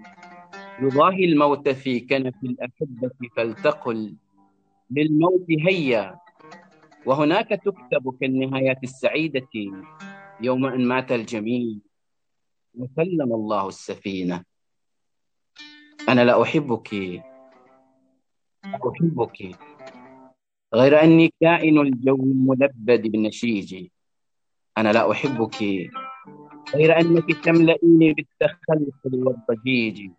يضاهي 0.82 1.26
الموت 1.26 1.70
في 1.70 2.00
كنف 2.00 2.36
الأحبة 2.44 3.12
فلتقل 3.38 4.16
للموت 4.92 5.46
هيا. 5.50 6.20
وهناك 7.06 7.50
تكتب 7.50 8.18
كالنهايات 8.22 8.84
السعيدة 8.84 9.48
يوم 10.42 10.66
أن 10.66 10.88
مات 10.88 11.12
الجميل 11.12 11.80
وسلم 12.76 13.34
الله 13.34 13.68
السفينة. 13.68 14.44
أنا 16.10 16.26
لا 16.26 16.42
أحبك 16.42 16.94
أحبك. 18.66 19.58
غير 20.74 21.04
أني 21.04 21.34
كائن 21.42 21.80
الجو 21.80 22.16
الملبد 22.16 23.02
بالنشيج 23.02 23.88
أنا 24.82 24.94
لا 24.94 25.12
أحبك. 25.12 25.58
غير 26.76 27.00
أنك 27.00 27.44
تملئيني 27.44 28.14
بالتخلخل 28.14 28.92
والضجيج. 29.06 30.12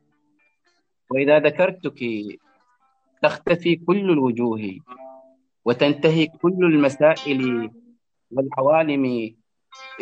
وإذا 1.11 1.39
ذكرتك 1.39 2.01
تختفي 3.23 3.77
كل 3.77 4.11
الوجوه 4.11 4.79
وتنتهي 5.65 6.27
كل 6.27 6.61
المسائل 6.61 7.71
والعوالم 8.31 9.35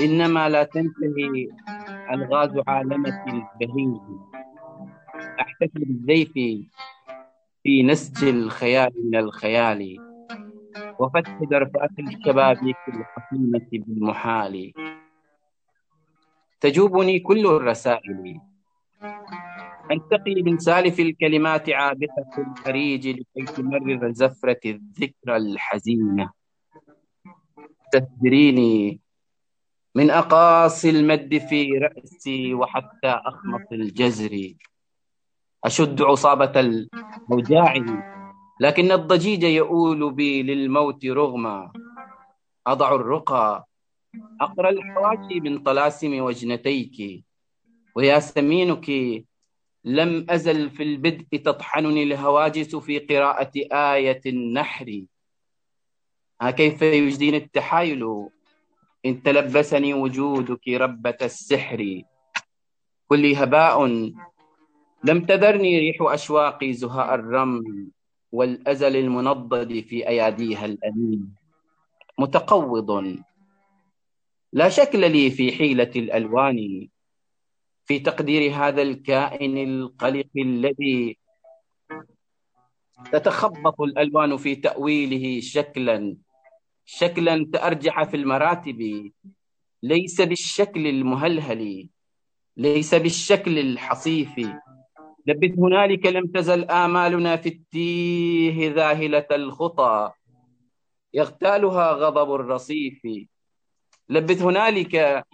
إنما 0.01 0.49
لا 0.49 0.63
تنتهي 0.65 1.49
ألغاز 2.13 2.51
عالمة 2.69 3.25
البهيج. 3.27 4.01
أحتفل 5.41 5.85
بالزيف 5.85 6.33
في 7.63 7.83
نسج 7.83 8.25
الخيال 8.25 8.93
من 9.05 9.19
الخيال. 9.19 10.10
وفتح 11.01 11.39
درفات 11.51 11.91
الشبابيك 11.99 12.77
الحصينة 12.89 13.69
بالمحال. 13.73 14.73
تجوبني 16.61 17.21
كل 17.21 17.47
الرسائل. 17.47 18.41
أنتقي 19.91 20.43
من 20.43 20.59
سالف 20.59 21.01
الكلمات 21.01 21.71
عابقة 21.71 22.33
الخريج 22.39 23.09
لكي 23.09 23.45
تمرر 23.57 24.13
زفرة 24.13 24.61
الذكرى 24.65 25.37
الحزينة 25.37 26.31
تثدريني 27.93 29.01
من 29.95 30.11
أقاصي 30.11 30.91
المد 30.91 31.39
في 31.39 31.79
رأسي 31.79 32.55
وحتى 32.55 33.09
أخمص 33.09 33.67
الجزر. 33.73 34.55
أشد 35.65 36.03
عصابة 36.03 36.61
الأوجاع. 36.61 37.75
لكن 38.61 38.93
الضجيج 38.93 39.43
يؤول 39.43 40.13
بي 40.13 40.43
للموت 40.43 41.07
رغما. 41.07 41.73
أضع 42.67 42.95
الرقى. 42.95 43.67
أقرأ 44.41 44.71
الحواشي 44.71 45.41
من 45.41 45.59
طلاسم 45.59 46.21
وجنتيك. 46.21 47.25
وياسمينك 47.97 48.89
لم 49.85 50.27
أزل 50.31 50.71
في 50.71 50.83
البدء 50.83 51.37
تطحنني 51.37 52.03
الهواجس 52.03 52.77
في 52.77 52.99
قراءة 52.99 53.53
آية 53.73 54.21
النحر. 54.27 55.05
ها 56.43 56.51
كيف 56.51 56.83
يجديني 56.83 57.37
التحايل؟ 57.37 58.29
إن 59.07 59.23
تلبسني 59.23 59.95
وجودك 59.95 60.69
ربة 60.69 61.19
السحر. 61.23 62.03
كل 63.09 63.35
هباء. 63.35 63.87
لم 65.05 65.25
تذرني 65.25 65.79
ريح 65.79 65.97
أشواقي 66.01 66.73
زهاء 66.73 67.15
الرمل. 67.15 67.91
والأزل 68.33 68.97
المنضد 68.97 69.81
في 69.81 70.09
أياديها 70.09 70.65
الأمين. 70.65 71.35
متقوض. 72.19 73.19
لا 74.53 74.69
شكل 74.69 75.11
لي 75.13 75.31
في 75.31 75.53
حيلة 75.53 75.91
الألوان. 75.97 76.89
في 77.85 77.99
تقدير 77.99 78.53
هذا 78.55 78.83
الكائن 78.83 79.59
القلق 79.59 80.31
الذي 80.37 81.19
تتخبط 83.13 83.81
الألوان 83.81 84.37
في 84.37 84.55
تأويله 84.55 85.41
شكلا. 85.41 86.17
شكلا 86.85 87.47
تأرجح 87.53 88.03
في 88.03 88.17
المراتب. 88.17 89.11
ليس 89.83 90.21
بالشكل 90.21 90.87
المهلهل. 90.87 91.89
ليس 92.57 92.95
بالشكل 92.95 93.59
الحصيف. 93.59 94.35
لبث 95.27 95.59
هنالك 95.59 96.07
لم 96.07 96.27
تزل 96.27 96.65
آمالنا 96.65 97.37
في 97.37 97.49
التيه 97.49 98.71
ذاهلة 98.73 99.27
الخطى. 99.33 100.11
يغتالها 101.15 101.93
غضب 101.93 102.35
الرصيف. 102.35 103.03
لبث 104.09 104.43
هنالك 104.43 105.25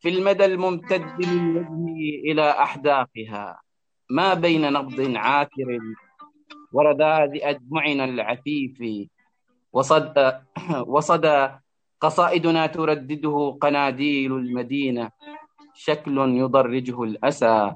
في 0.00 0.08
المدى 0.08 0.44
الممتد 0.44 1.02
من 1.26 1.56
وجهي 1.56 2.32
إلى 2.32 2.50
أحداقها. 2.50 3.60
ما 4.10 4.34
بين 4.34 4.72
نبض 4.72 5.16
عاكر 5.16 5.78
ورذاذ 6.72 7.30
أدمعنا 7.42 8.04
العفيف 8.04 8.78
وصدى, 9.72 10.32
وصدى 10.94 11.48
قصائدنا 12.00 12.66
تردده 12.66 13.58
قناديل 13.60 14.32
المدينة. 14.32 15.10
شكل 15.74 16.18
يضرجه 16.18 17.02
الأسى. 17.02 17.74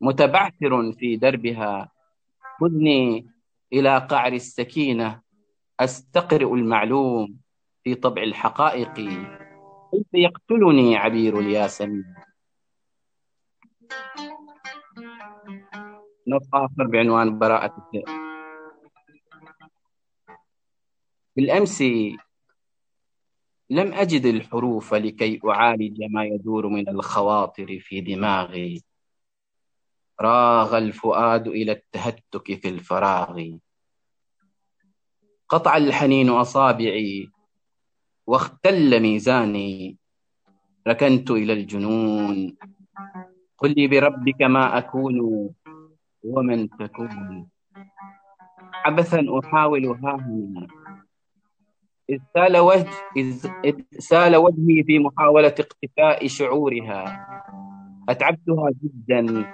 متبعثر 0.00 0.92
في 0.92 1.16
دربها. 1.16 1.92
خذني 2.60 3.26
إلى 3.72 3.98
قعر 3.98 4.32
السكينة. 4.32 5.20
أستقرئ 5.80 6.54
المعلوم 6.54 7.36
في 7.84 7.94
طبع 7.94 8.22
الحقائق. 8.22 8.94
كيف 9.90 10.06
يقتلني 10.14 10.96
عبير 10.96 11.38
الياسمين؟ 11.38 12.14
نص 16.26 16.48
آخر 16.54 16.86
بعنوان 16.86 17.38
براءة 17.38 17.74
الذئب 17.78 18.08
بالأمس 21.36 21.82
لم 23.70 23.92
أجد 23.92 24.26
الحروف 24.26 24.94
لكي 24.94 25.40
أعالج 25.44 26.02
ما 26.10 26.24
يدور 26.24 26.68
من 26.68 26.88
الخواطر 26.88 27.78
في 27.80 28.00
دماغي. 28.00 28.82
راغ 30.20 30.78
الفؤاد 30.78 31.48
إلى 31.48 31.72
التهتك 31.72 32.54
في 32.60 32.68
الفراغ. 32.68 33.42
قطع 35.48 35.76
الحنين 35.76 36.28
أصابعي 36.28 37.30
واختل 38.26 39.00
ميزاني. 39.00 39.96
ركنت 40.88 41.30
إلى 41.30 41.52
الجنون. 41.52 42.56
قل 43.58 43.74
لي 43.76 43.86
بربك 43.88 44.42
ما 44.42 44.78
أكون 44.78 45.20
ومن 46.24 46.68
تكون. 46.68 47.48
عبثا 48.74 49.26
أحاول 49.38 49.86
ها 49.86 50.14
هنا 50.16 50.66
إذ 52.10 52.20
سال 52.34 52.56
وجه 52.58 52.90
إذ 53.16 53.46
سال 53.98 54.36
وجهي 54.36 54.84
في 54.84 54.98
محاولة 54.98 55.54
اقتفاء 55.58 56.26
شعورها. 56.26 57.26
أتعبتها 58.08 58.70
جدا. 58.82 59.46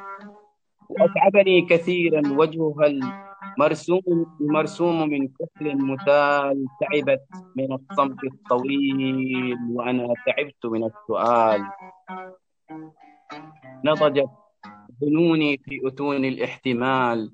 وأتعبني 0.89 1.63
كثيرا 1.63 2.23
وجهها 2.29 2.87
المرسوم 3.57 4.27
المرسوم 4.41 5.09
من 5.09 5.29
كحل 5.29 5.77
مثال 5.87 6.67
تعبت 6.81 7.25
من 7.57 7.73
الصمت 7.73 8.25
الطويل 8.25 9.57
وأنا 9.71 10.15
تعبت 10.27 10.67
من 10.67 10.85
السؤال. 10.85 11.63
نضجت 13.85 14.31
ظنوني 15.01 15.59
في 15.59 15.81
أتون 15.85 16.25
الاحتمال. 16.25 17.33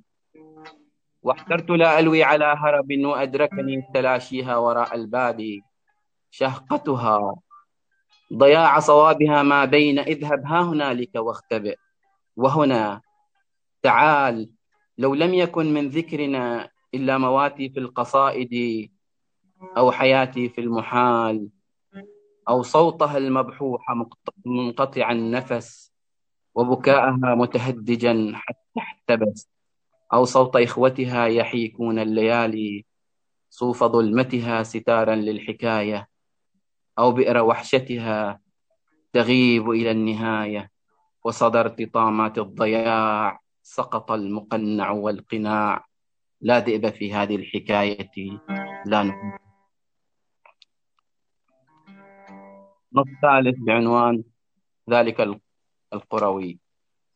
واحترت 1.23 1.71
لا 1.71 1.99
ألوي 1.99 2.23
على 2.23 2.55
هرب 2.59 2.91
وأدركني 2.91 3.83
تلاشيها 3.95 4.57
وراء 4.57 4.95
الباب 4.95 5.61
شهقتها. 6.31 7.35
ضياع 8.33 8.79
صوابها 8.79 9.43
ما 9.43 9.65
بين 9.65 9.99
إذهب 9.99 10.47
ها 10.47 10.63
هنالك 10.63 11.15
واختبئ. 11.15 11.77
وهنا 12.37 13.01
تعال 13.83 14.51
لو 14.99 15.15
لم 15.15 15.35
يكن 15.35 15.75
من 15.75 15.89
ذكرنا 15.89 16.71
إلا 16.95 17.19
مواتي 17.19 17.69
في 17.69 17.81
القصائد 17.81 18.91
أو 19.77 19.93
حياتي 19.93 20.49
في 20.49 20.61
المحال 20.61 21.49
أو 22.49 22.63
صوتها 22.63 23.19
المبحوح 23.19 23.87
منقطع 24.47 25.11
النفس 25.13 25.93
وبكاءها 26.55 27.35
متهدجا 27.35 28.33
حتى 28.35 28.79
احتبس 28.79 29.49
أو 30.13 30.25
صوت 30.25 30.57
إخوتها 30.57 31.27
يحيكون 31.27 31.99
الليالي 31.99 32.87
صوف 33.51 33.85
ظلمتها 33.85 34.63
ستارا 34.63 35.15
للحكاية 35.15 36.09
أو 36.99 37.13
بئر 37.13 37.43
وحشتها 37.43 38.41
تغيب 39.13 39.71
إلى 39.71 39.91
النهاية 39.91 40.71
وصدرت 41.25 41.83
طامات 41.95 42.39
الضياع 42.39 43.41
سقط 43.63 44.13
المقنع 44.13 44.91
والقناع. 44.91 45.87
لا 46.41 46.61
ذئب 46.61 46.89
في 46.89 47.13
هذه 47.13 47.37
الحكاية. 47.37 48.41
لا 48.87 49.03
نقول 49.03 49.39
نص 52.93 53.07
ثالث 53.23 53.59
بعنوان 53.59 54.25
ذلك 54.91 55.41
القروي 55.93 56.59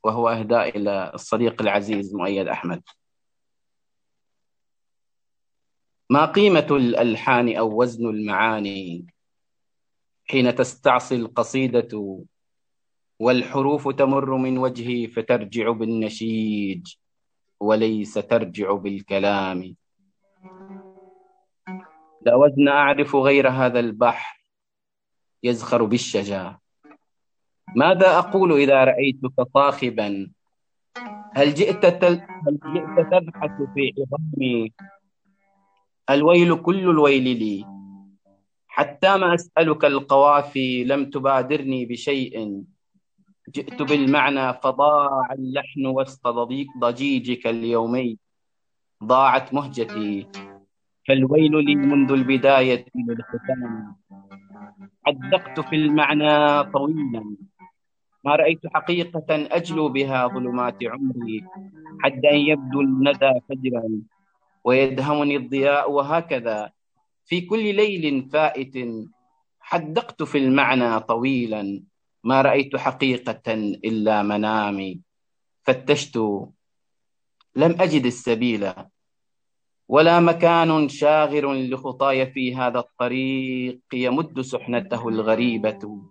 وهو 0.04 0.28
إهداء 0.28 0.76
إلى 0.76 1.10
الصديق 1.14 1.62
العزيز 1.62 2.14
مؤيد 2.14 2.48
أحمد. 2.48 2.82
ما 6.10 6.26
قيمة 6.26 6.66
الألحان 6.70 7.56
أو 7.56 7.80
وزن 7.82 8.06
المعاني 8.06 9.06
حين 10.24 10.54
تستعصي 10.54 11.14
القصيدة 11.14 12.24
والحروف 13.20 13.88
تمر 13.88 14.36
من 14.36 14.58
وجهي 14.58 15.06
فترجع 15.06 15.70
بالنشيج 15.70 16.94
وليس 17.60 18.14
ترجع 18.14 18.72
بالكلام. 18.72 19.76
لا 22.22 22.34
وزن 22.34 22.68
أعرف 22.68 23.16
غير 23.16 23.48
هذا 23.48 23.80
البحر 23.80 24.42
يزخر 25.42 25.84
بالشجا. 25.84 26.58
ماذا 27.76 28.18
أقول 28.18 28.52
إذا 28.52 28.84
رأيتك 28.84 29.36
صاخبا؟ 29.54 30.30
هل 31.34 31.54
جئت 31.54 31.86
تل... 31.86 32.20
هل 32.46 32.58
جئت 32.74 33.06
تبحث 33.10 33.50
في 33.74 33.92
عظامي؟ 33.98 34.72
الويل 36.10 36.62
كل 36.62 36.78
الويل 36.78 37.38
لي. 37.38 37.64
حتى 38.68 39.16
ما 39.16 39.34
أسألك 39.34 39.84
القوافي 39.84 40.84
لم 40.84 41.10
تبادرني 41.10 41.86
بشيء. 41.86 42.64
جئت 43.54 43.82
بالمعنى 43.82 44.54
فضاع 44.54 45.32
اللحن 45.32 45.86
وسط 45.86 46.28
ضجيجك 46.78 47.46
اليومي. 47.46 48.18
ضاعت 49.04 49.54
مهجتي. 49.54 50.26
فالويل 51.08 51.64
لي 51.64 51.74
منذ 51.74 52.12
البداية 52.12 52.86
للختام. 52.94 53.96
حدقت 55.06 55.60
في 55.60 55.76
المعنى 55.76 56.64
طويلا. 56.72 57.36
ما 58.24 58.36
رأيت 58.36 58.60
حقيقة 58.74 59.26
أجلو 59.30 59.88
بها 59.88 60.26
ظلمات 60.26 60.78
عمري. 60.82 61.44
حتى 62.00 62.30
أن 62.30 62.38
يبدو 62.38 62.80
الندى 62.80 63.32
فجرا. 63.48 63.88
ويدهمني 64.64 65.36
الضياء 65.36 65.90
وهكذا. 65.90 66.70
في 67.24 67.40
كل 67.40 67.74
ليل 67.74 68.28
فائت. 68.32 68.74
حدقت 69.60 70.22
في 70.22 70.38
المعنى 70.38 71.00
طويلا. 71.00 71.82
ما 72.26 72.42
رأيت 72.42 72.76
حقيقة 72.76 73.54
إلا 73.86 74.22
منامي 74.22 75.00
فتشت. 75.62 76.16
لم 77.56 77.72
أجد 77.80 78.06
السبيل 78.06 78.72
ولا 79.88 80.20
مكان 80.20 80.88
شاغر 80.88 81.54
لخطاي 81.54 82.26
في 82.26 82.54
هذا 82.56 82.78
الطريق. 82.78 83.80
يمد 83.92 84.40
سحنته 84.40 85.08
الغريبة 85.08 86.02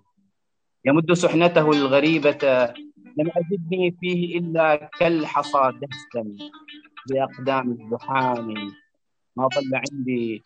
يمد 0.85 1.13
سحنته 1.13 1.71
الغريبة. 1.71 2.73
لم 3.17 3.27
أجدني 3.35 3.97
فيه 3.99 4.39
إلا 4.39 4.89
كالحصى 4.99 5.71
دهسا 5.81 6.23
بأقدام 7.09 7.71
الزحام. 7.71 8.53
ما 9.35 9.47
ضل 9.47 9.71
عندي 9.75 10.43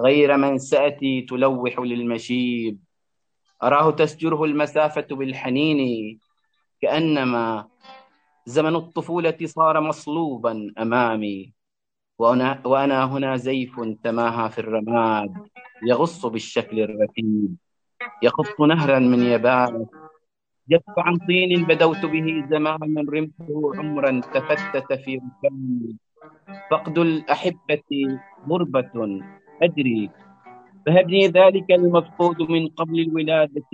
غير 0.00 0.36
منسأتي 0.36 1.22
تلوح 1.22 1.80
للمشيب. 1.80 2.85
أراه 3.62 3.90
تسجره 3.90 4.44
المسافة 4.44 5.06
بالحنين 5.10 6.18
كأنما 6.82 7.68
زمن 8.46 8.76
الطفولة 8.76 9.38
صار 9.44 9.80
مصلوبا 9.80 10.72
أمامي. 10.78 11.52
وأنا, 12.18 12.62
وأنا 12.66 13.04
هنا 13.04 13.36
زيف 13.36 13.80
تماهى 14.04 14.50
في 14.50 14.58
الرماد 14.58 15.34
يغص 15.86 16.26
بالشكل 16.26 16.80
الرتيب 16.80 17.56
يخط 18.22 18.60
نهرا 18.60 18.98
من 18.98 19.22
يبان 19.22 19.86
جف 20.68 20.82
عن 20.98 21.16
طين 21.16 21.64
بدوت 21.64 22.06
به 22.06 22.44
زمانا 22.50 23.04
رمته 23.12 23.72
عمرا 23.78 24.20
تفتت 24.20 24.92
في 24.92 25.20
ركامي 25.20 25.96
فقد 26.70 26.98
الأحبة 26.98 28.18
غربة 28.48 29.20
أدري 29.62 30.10
فهبني 30.86 31.26
ذلك 31.26 31.70
المفقود 31.70 32.42
من 32.42 32.68
قبل 32.68 33.00
الولادة. 33.00 33.72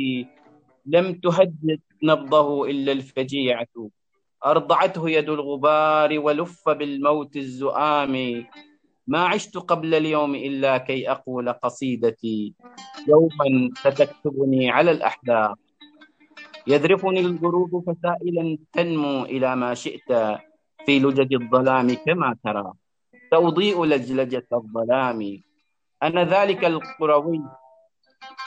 لم 0.87 1.15
تهدد 1.15 1.81
نبضه 2.03 2.71
إلا 2.71 2.93
الفجيعة. 2.93 3.75
أرضعته 4.47 5.11
يد 5.11 5.29
الغبار 5.29 6.19
ولف 6.19 6.69
بالموت 6.69 7.37
الزؤام. 7.37 8.45
ما 9.07 9.19
عشت 9.19 9.57
قبل 9.59 9.95
اليوم 9.95 10.35
إلا 10.35 10.79
كي 10.79 11.11
أقول 11.11 11.53
قصيدتي. 11.53 12.55
يوما 13.09 13.71
ستكتبني 13.77 14.71
على 14.71 14.91
الأحداق 14.91 15.59
يذرفني 16.67 17.21
الغروب 17.21 17.85
فسائلا 17.87 18.59
تنمو 18.73 19.25
إلى 19.25 19.57
ما 19.57 19.75
شئت. 19.75 20.09
في 20.87 20.99
لجج 20.99 21.35
الظلام 21.35 21.95
كما 22.07 22.37
ترى. 22.45 22.73
تضيء 23.31 23.85
لجلجة 23.85 24.47
الظلام. 24.53 25.43
أنا 26.03 26.25
ذلك 26.25 26.65
القروي 26.65 27.41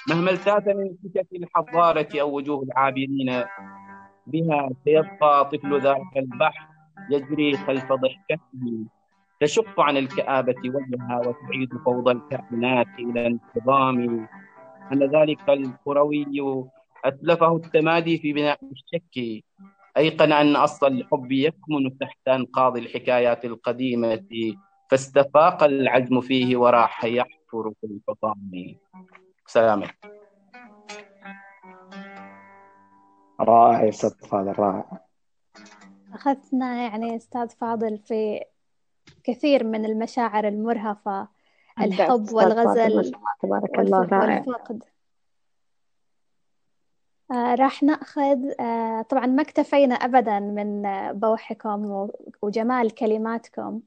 مهما 0.09 0.31
التات 0.31 0.67
من 0.67 0.95
سكك 1.03 1.27
الحضارة 1.35 2.07
أو 2.21 2.35
وجوه 2.35 2.63
العابرين 2.63 3.43
بها 4.27 4.69
سيبقى 4.85 5.49
طفل 5.49 5.81
ذاك 5.81 6.17
البحر 6.17 6.67
يجري 7.11 7.57
خلف 7.57 7.91
ضحكته 7.91 8.85
تشق 9.41 9.79
عن 9.79 9.97
الكآبة 9.97 10.55
وجهها 10.65 11.17
وتعيد 11.27 11.69
فوضى 11.85 12.11
الكائنات 12.11 12.87
إلى 12.99 13.27
انتظام. 13.27 14.27
أن 14.91 15.03
ذلك 15.15 15.49
القروي 15.49 16.25
أتلفه 17.05 17.55
التمادي 17.55 18.17
في 18.17 18.33
بناء 18.33 18.59
الشك 18.71 19.43
أيقن 19.97 20.31
أن 20.31 20.55
أصل 20.55 20.87
الحب 20.87 21.31
يكمن 21.31 21.97
تحت 21.97 22.27
أنقاض 22.27 22.77
الحكايات 22.77 23.45
القديمة. 23.45 24.27
فاستفاق 24.89 25.63
العزم 25.63 26.21
فيه 26.21 26.57
وراح 26.57 27.05
يحفر 27.05 27.71
في 27.81 27.88
الفطام 27.88 28.51
سلامك 29.47 29.95
رائع 33.39 33.83
يا 33.83 33.89
أستاذ 33.89 34.27
فاضل 34.27 34.51
رائع. 34.59 35.05
أخذنا 36.13 36.83
يعني 36.83 37.15
أستاذ 37.15 37.49
فاضل 37.49 37.97
في 37.97 38.43
كثير 39.23 39.63
من 39.63 39.86
المشاعر 39.86 40.47
المرهفة 40.47 41.27
الحب 41.81 42.33
والغزل 42.33 43.11
تبارك 43.41 43.79
الله 43.79 44.07
رائع. 44.07 44.43
والفقد. 44.47 44.83
آه 47.31 47.55
راح 47.55 47.83
نأخذ 47.83 48.51
آه 48.59 49.01
طبعا 49.01 49.25
ما 49.25 49.41
اكتفينا 49.41 49.95
ابدا 49.95 50.39
من 50.39 50.81
بوحكم 51.19 52.09
وجمال 52.41 52.95
كلماتكم. 52.95 53.81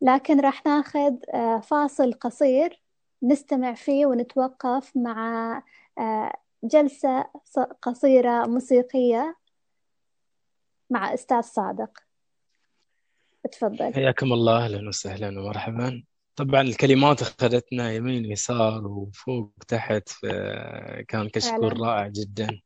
لكن 0.00 0.40
راح 0.40 0.66
ناخذ 0.66 1.14
آه 1.34 1.60
فاصل 1.60 2.12
قصير 2.12 2.82
نستمع 3.22 3.74
فيه 3.74 4.06
ونتوقف 4.06 4.96
مع 4.96 5.62
آه 5.98 6.32
جلسة 6.64 7.24
قصيرة 7.82 8.46
موسيقية 8.46 9.36
مع 10.90 11.14
أستاذ 11.14 11.40
صادق. 11.40 11.98
تفضل. 13.52 13.94
حياكم 13.94 14.32
الله 14.32 14.64
أهلا 14.64 14.88
وسهلا 14.88 15.40
ومرحبا. 15.40 16.04
طبعا 16.36 16.60
الكلمات 16.60 17.22
أخذتنا 17.22 17.92
يمين 17.92 18.24
يسار 18.24 18.86
وفوق 18.86 19.52
تحت 19.68 20.08
كان 21.08 21.28
كشكول 21.28 21.80
رائع 21.80 22.08
جدا. 22.08 22.60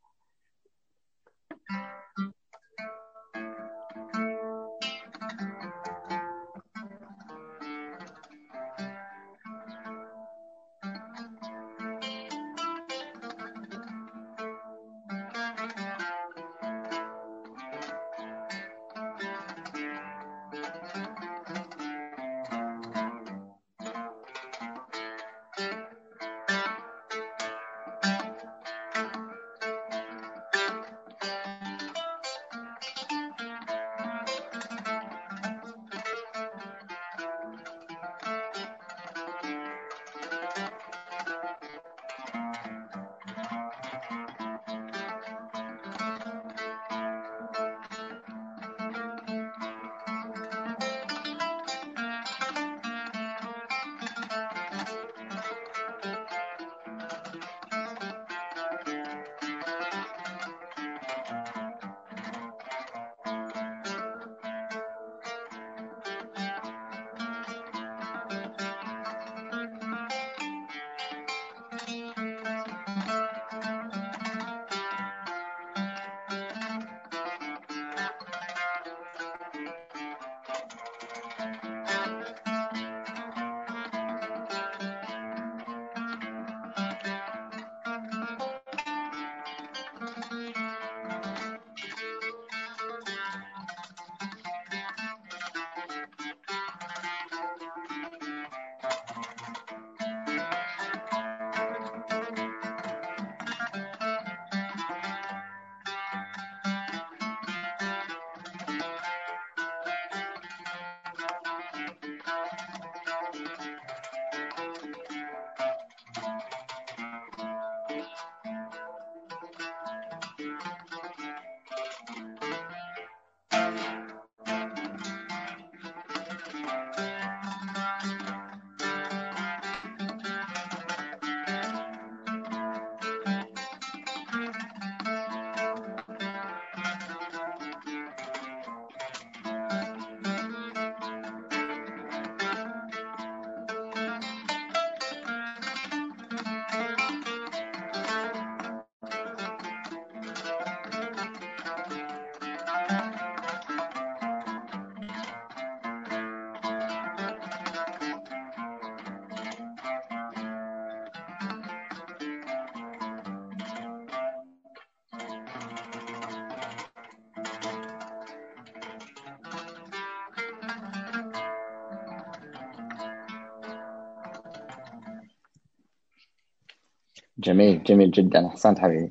جميل 177.40 177.82
جميل 177.82 178.10
جدا. 178.10 178.46
أحسنت 178.46 178.78
حبيبي. 178.78 179.10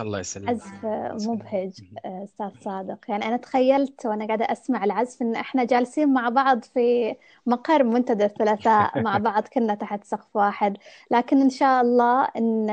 الله 0.00 0.20
يسلمك. 0.20 0.48
عزف 0.48 0.84
مبهج 1.28 1.72
أستاذ 2.04 2.50
صادق. 2.64 2.98
يعني 3.08 3.24
أنا 3.28 3.36
تخيلت 3.36 4.06
وأنا 4.06 4.26
قاعدة 4.26 4.44
أسمع 4.44 4.84
العزف 4.84 5.22
إن 5.22 5.36
إحنا 5.36 5.64
جالسين 5.64 6.12
مع 6.12 6.28
بعض 6.28 6.64
في 6.64 7.14
مقر 7.46 7.84
منتدى 7.84 8.24
الثلاثاء 8.24 9.00
مع 9.06 9.18
بعض 9.18 9.42
كنا 9.42 9.74
تحت 9.74 10.04
سقف 10.04 10.36
واحد. 10.36 10.76
لكن 11.10 11.40
إن 11.40 11.50
شاء 11.50 11.82
الله 11.82 12.24
إن 12.36 12.68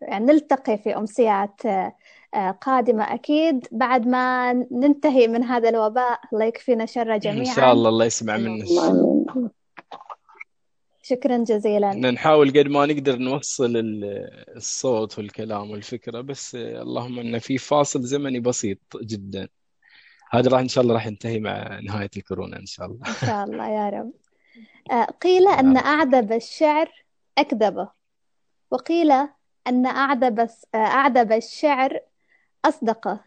يعني 0.00 0.26
نلتقي 0.26 0.78
في 0.78 0.96
أمسيات 0.96 1.60
قادمة 2.60 3.14
أكيد. 3.14 3.66
بعد 3.72 4.06
ما 4.06 4.52
ننتهي 4.52 5.28
من 5.28 5.44
هذا 5.44 5.68
الوباء 5.68 6.20
الله 6.32 6.44
يكفينا 6.44 6.86
شره 6.86 7.16
جميعا. 7.16 7.40
إن 7.40 7.44
شاء 7.44 7.72
الله 7.72 7.88
الله 7.88 8.04
يسمع 8.04 8.36
منك. 8.36 8.64
شكرا 11.08 11.38
جزيلا. 11.38 11.94
نحاول 11.94 12.50
قد 12.50 12.68
ما 12.68 12.86
نقدر 12.86 13.16
نوصل 13.16 13.72
الصوت 14.56 15.18
والكلام 15.18 15.70
والفكرة 15.70 16.20
بس 16.20 16.54
اللهم 16.54 17.18
إن 17.18 17.38
في 17.38 17.58
فاصل 17.58 18.02
زمني 18.02 18.40
بسيط 18.40 18.78
جدا. 19.02 19.48
هذا 20.30 20.50
راح 20.50 20.60
إن 20.60 20.68
شاء 20.68 20.82
الله 20.84 20.94
راح 20.94 21.06
ينتهي 21.06 21.40
مع 21.40 21.80
نهاية 21.80 22.10
الكورونا 22.16 22.58
إن 22.58 22.66
شاء 22.66 22.86
الله. 22.86 23.08
إن 23.08 23.14
شاء 23.14 23.44
الله 23.48 23.68
يا 23.68 23.88
رب. 23.88 24.12
قيل 25.22 25.48
أن 25.48 25.76
اعذب 25.76 26.32
الشعر 26.32 26.92
أكذبه 27.38 27.88
وقيل 28.70 29.12
أن 29.66 29.86
اعذب 29.86 30.48
اعذب 30.74 31.32
الشعر 31.32 32.00
أصدقه. 32.64 33.24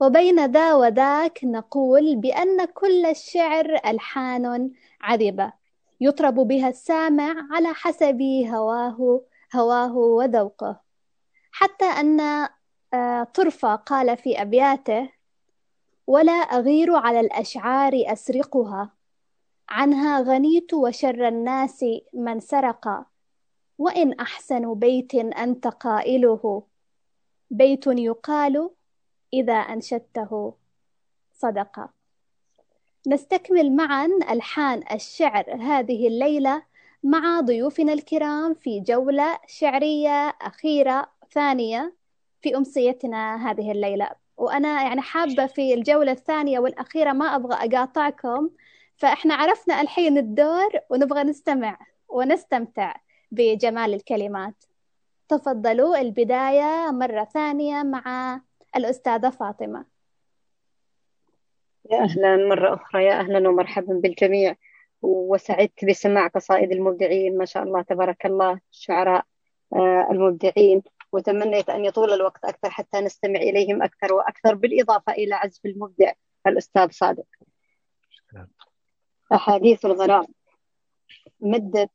وبين 0.00 0.46
ذا 0.52 0.74
وذاك 0.74 1.40
نقول 1.44 2.16
بأن 2.16 2.64
كل 2.64 3.06
الشعر 3.06 3.80
ألحان 3.86 4.70
عذبة. 5.00 5.63
يطرب 6.04 6.34
بها 6.34 6.68
السامع 6.68 7.34
على 7.50 7.68
حسب 7.74 8.22
هواه 8.22 9.22
هواه 9.54 9.96
وذوقه. 9.96 10.80
حتى 11.52 11.84
أن 11.84 12.48
طرفة 13.34 13.74
قال 13.74 14.16
في 14.16 14.42
أبياته 14.42 15.10
ولا 16.06 16.32
أغير 16.32 16.96
على 16.96 17.20
الأشعار 17.20 17.92
أسرقها 18.06 18.90
عنها 19.68 20.20
غنيت 20.20 20.74
وشر 20.74 21.28
الناس 21.28 21.84
من 22.14 22.40
سرق 22.40 23.06
وإن 23.78 24.12
أحسن 24.12 24.74
بيت 24.74 25.14
أنت 25.14 25.66
قائله 25.66 26.62
بيت 27.50 27.86
يقال 27.86 28.70
إذا 29.32 29.54
أنشدته. 29.54 30.54
صدقة. 31.32 31.93
نستكمل 33.06 33.76
معا 33.76 34.08
ألحان 34.30 34.82
الشعر 34.92 35.54
هذه 35.54 36.08
الليلة 36.08 36.62
مع 37.02 37.40
ضيوفنا 37.40 37.92
الكرام 37.92 38.54
في 38.54 38.80
جولة 38.80 39.38
شعرية 39.46 40.28
أخيرة 40.28 41.08
ثانية 41.32 41.94
في 42.42 42.56
أمسيتنا 42.56 43.50
هذه 43.50 43.72
الليلة. 43.72 44.10
وأنا 44.36 44.82
يعني 44.82 45.00
حابة 45.00 45.46
في 45.46 45.74
الجولة 45.74 46.12
الثانية 46.12 46.58
والأخيرة 46.58 47.12
ما 47.12 47.36
أبغى 47.36 47.54
أقاطعكم 47.54 48.50
فإحنا 48.96 49.34
عرفنا 49.34 49.80
الحين 49.80 50.18
الدور 50.18 50.70
ونبغى 50.90 51.22
نستمع 51.22 51.78
ونستمتع 52.08 52.94
بجمال 53.30 53.94
الكلمات. 53.94 54.64
تفضلوا 55.28 56.00
البداية 56.00 56.90
مرة 56.90 57.24
ثانية 57.24 57.82
مع 57.82 58.40
الأستاذة 58.76 59.30
فاطمة. 59.30 59.93
يا 61.90 61.98
أهلا 61.98 62.36
مرة 62.36 62.74
أخرى 62.74 63.04
يا 63.04 63.20
أهلا 63.20 63.48
ومرحبا 63.48 63.94
بالجميع. 63.94 64.56
وسعدت 65.02 65.84
بسماع 65.84 66.26
قصائد 66.26 66.72
المبدعين 66.72 67.38
ما 67.38 67.44
شاء 67.44 67.62
الله 67.62 67.82
تبارك 67.82 68.26
الله 68.26 68.60
الشعراء 68.72 69.24
آه، 69.72 70.08
المبدعين. 70.10 70.82
وتمنيت 71.12 71.70
أن 71.70 71.84
يطول 71.84 72.12
الوقت 72.12 72.44
أكثر 72.44 72.70
حتى 72.70 73.00
نستمع 73.00 73.40
إليهم 73.40 73.82
أكثر 73.82 74.12
وأكثر 74.12 74.54
بالإضافة 74.54 75.12
إلى 75.12 75.34
عزف 75.34 75.66
المبدع 75.66 76.12
الأستاذ 76.46 76.90
صادق. 76.90 77.26
أحاديث 79.32 79.84
الغرام. 79.84 80.26
مدت 81.40 81.90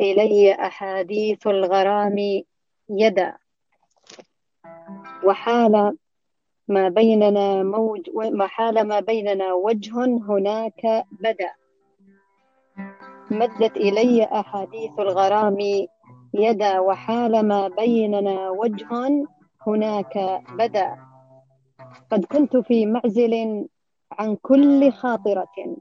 إلي 0.00 0.52
أحاديث 0.52 1.46
الغرام 1.46 2.42
يدا. 2.88 3.36
وحال 5.24 5.96
ما 6.68 6.88
بيننا 6.88 7.62
موج 7.62 8.10
وحال 8.14 8.84
ما 8.88 9.00
بيننا 9.00 9.52
وجه 9.52 10.04
هناك 10.04 11.04
بدا. 11.20 11.50
مدت 13.30 13.76
إلي 13.76 14.24
أحاديث 14.24 14.98
الغرام 14.98 15.56
يدا 16.34 16.78
وحال 16.80 17.48
ما 17.48 17.68
بيننا 17.68 18.50
وجه 18.50 18.88
هناك 19.66 20.42
بدا. 20.58 20.96
قد 22.10 22.24
كنت 22.24 22.56
في 22.56 22.86
معزل 22.86 23.66
عن 24.12 24.36
كل 24.36 24.92
خاطرة 24.92 25.76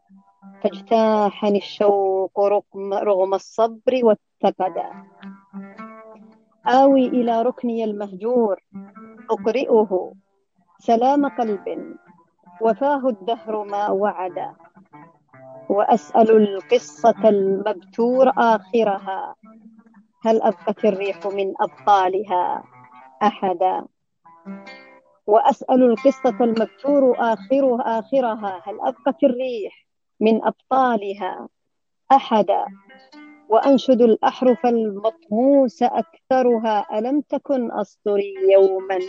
فاجتاحني 0.64 1.58
الشوق 1.58 2.40
رغم, 2.40 2.94
رغم 2.94 3.34
الصبر 3.34 4.00
والتقدا 4.04 4.92
آوي 6.66 7.08
إلى 7.08 7.42
ركني 7.42 7.84
المهجور 7.84 8.64
أقرئه. 9.30 10.14
سلام 10.80 11.28
قلب 11.28 11.96
وفاه 12.62 13.08
الدهر 13.10 13.64
ما 13.64 13.90
وعد 13.90 14.56
وأسأل 15.70 16.32
القصة 16.32 17.30
المبتور 17.30 18.30
آخرها 18.38 19.36
هل 20.26 20.42
أبقت 20.42 20.86
الريح 20.86 21.26
من 21.26 21.54
أبطالها 21.62 22.64
أحدا؟ 23.24 23.86
وأسأل 25.28 25.84
القصة 25.84 26.38
المبتور 26.42 27.16
آخر 27.20 27.82
آخرها 27.82 28.62
هل 28.66 28.80
أبقت 28.82 29.24
الريح 29.24 29.86
من 30.20 30.44
أبطالها 30.46 31.50
أحدا؟ 32.12 32.66
وأنشد 33.50 34.02
الأحرف 34.02 34.66
المطموس 34.66 35.84
أكثرها. 35.84 37.00
ألم 37.00 37.22
تكن 37.22 37.72
أسطري 37.72 38.34
يوما؟ 38.52 39.00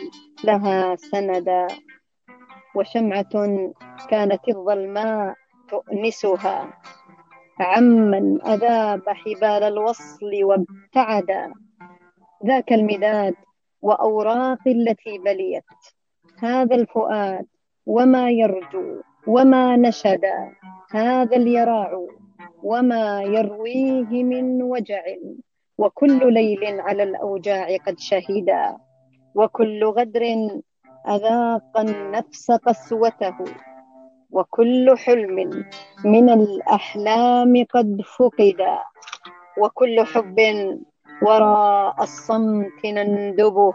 لها 0.45 0.97
سندا 0.97 1.67
وشمعة 2.75 3.35
كانت 4.11 4.49
الظلماء 4.49 5.35
تؤنسها. 5.69 6.73
عمن 7.61 8.43
أذاب 8.47 9.09
حبال 9.09 9.63
الوصل 9.63 10.45
وابتعدا 10.45 11.53
ذاك 12.47 12.73
المداد 12.73 13.35
وأوراق 13.83 14.59
التي 14.67 15.19
بليت. 15.19 15.65
هذا 16.39 16.77
الفؤاد 16.77 17.47
وما 17.87 18.31
يرجو 18.31 19.03
وما 19.27 19.77
نشد. 19.77 20.25
هذا 20.91 21.37
اليراع 21.37 22.07
وما 22.63 23.23
يرويه 23.23 24.25
من 24.25 24.63
وجع. 24.63 25.03
وكل 25.79 26.33
ليل 26.33 26.81
على 26.81 27.03
الأوجاع 27.03 27.77
قد 27.87 27.99
شهدا 27.99 28.77
وكل 29.35 29.85
غدر 29.85 30.23
أذاق 31.09 31.79
النفس 31.79 32.51
قسوته. 32.51 33.37
وكل 34.31 34.97
حلم 34.99 35.65
من 36.05 36.31
الأحلام 36.31 37.65
قد 37.75 38.03
فقدا. 38.17 38.79
وكل 39.59 40.03
حب 40.03 40.39
وراء 41.23 42.03
الصمت 42.03 42.85
نندبه. 42.85 43.75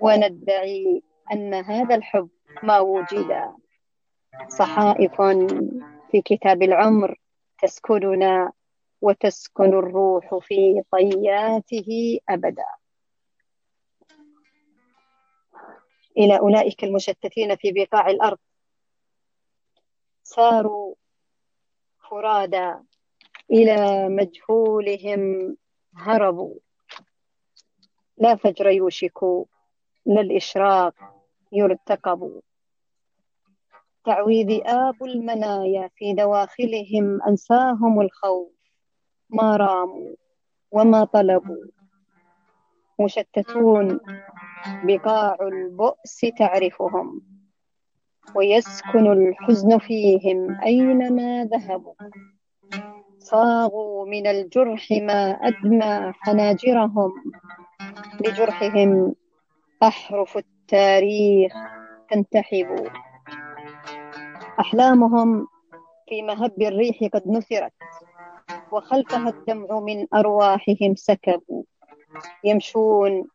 وندعي 0.00 1.02
أن 1.32 1.54
هذا 1.54 1.94
الحب 1.94 2.28
ما 2.62 2.78
وجد 2.78 3.50
صحائف 4.48 5.22
في 6.10 6.20
كتاب 6.24 6.62
العمر. 6.62 7.14
تسكننا 7.58 8.52
وتسكن 9.00 9.64
الروح 9.64 10.38
في 10.38 10.82
طياته 10.92 12.18
أبدا. 12.28 12.66
إلى 16.18 16.38
أولئك 16.38 16.84
المشتتين 16.84 17.56
في 17.56 17.72
بقاع 17.72 18.08
الأرض. 18.10 18.38
ساروا 20.22 20.94
فرادى 22.10 22.74
إلى 23.50 24.08
مجهولهم 24.08 25.56
هربوا. 25.94 26.54
لا 28.16 28.36
فجر 28.36 28.68
يوشك 28.68 29.22
لا 30.06 30.20
الإشراق 30.20 30.94
يرتقب 31.52 32.42
تعويذ 34.08 34.60
آب 34.66 35.04
المنايا 35.04 35.90
في 35.96 36.12
دواخلهم 36.12 37.22
أنساهم 37.28 38.00
الخوف. 38.00 38.52
ما 39.30 39.56
راموا 39.56 40.10
وما 40.72 41.04
طلبوا. 41.04 41.64
مشتتون 43.00 44.00
بقاع 44.84 45.36
البؤس 45.42 46.20
تعرفهم. 46.38 47.22
ويسكن 48.34 49.12
الحزن 49.12 49.78
فيهم 49.78 50.60
أينما 50.60 51.44
ذهبوا. 51.44 51.94
صاغوا 53.18 54.06
من 54.06 54.26
الجرح 54.26 54.90
ما 54.90 55.30
أدمى 55.30 56.12
حناجرهم. 56.12 57.12
لجرحهم 58.20 59.14
أحرف 59.82 60.36
التاريخ 60.36 61.52
تنتحب. 62.10 62.88
أحلامهم 64.60 65.46
في 66.08 66.22
مهب 66.22 66.62
الريح 66.62 67.04
قد 67.12 67.28
نثرت 67.28 67.72
وخلفها 68.72 69.28
الدمع 69.28 69.80
من 69.80 70.06
أرواحهم 70.14 70.94
سكبوا. 70.94 71.62
يمشون 72.44 73.28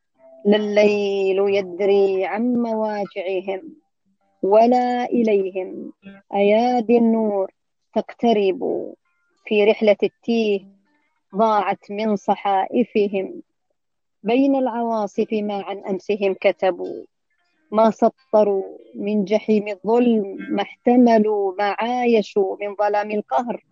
لا 0.46 0.56
الليل 0.56 1.40
يدري 1.40 2.26
عن 2.26 2.54
مواجعهم 2.54 3.76
ولا 4.42 5.06
إليهم 5.06 5.94
أيادي 6.34 6.98
النور 6.98 7.52
تقترب 7.96 8.94
في 9.46 9.64
رحلة 9.64 9.98
التيه 10.04 10.60
ضاعت 11.36 11.92
من 11.92 12.16
صحائفهم 12.16 13.42
بين 14.24 14.56
العواصف 14.56 15.28
ما 15.34 15.62
عن 15.62 15.78
أمسهم 15.78 16.34
كتبوا. 16.42 17.06
ما 17.74 17.92
سطروا 17.92 18.64
من 18.96 19.26
جحيم 19.26 19.68
الظلم 19.68 20.38
ما 20.50 20.62
احتملوا 20.62 21.54
ما 21.58 21.76
عايشوا 21.80 22.58
من 22.62 22.76
ظلام 22.76 23.12
القهر 23.12 23.64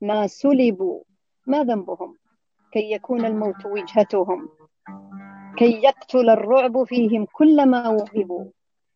ما 0.00 0.26
سلبوا 0.26 1.00
ما 1.46 1.64
ذنبهم 1.64 2.16
كي 2.72 2.92
يكون 2.92 3.24
الموت 3.24 3.66
وجهتهم 3.66 4.48
كي 5.56 5.82
يقتل 5.82 6.30
الرعب 6.30 6.84
فيهم 6.84 7.26
كل 7.32 7.66
ما 7.66 7.88
وهبوا 7.88 8.44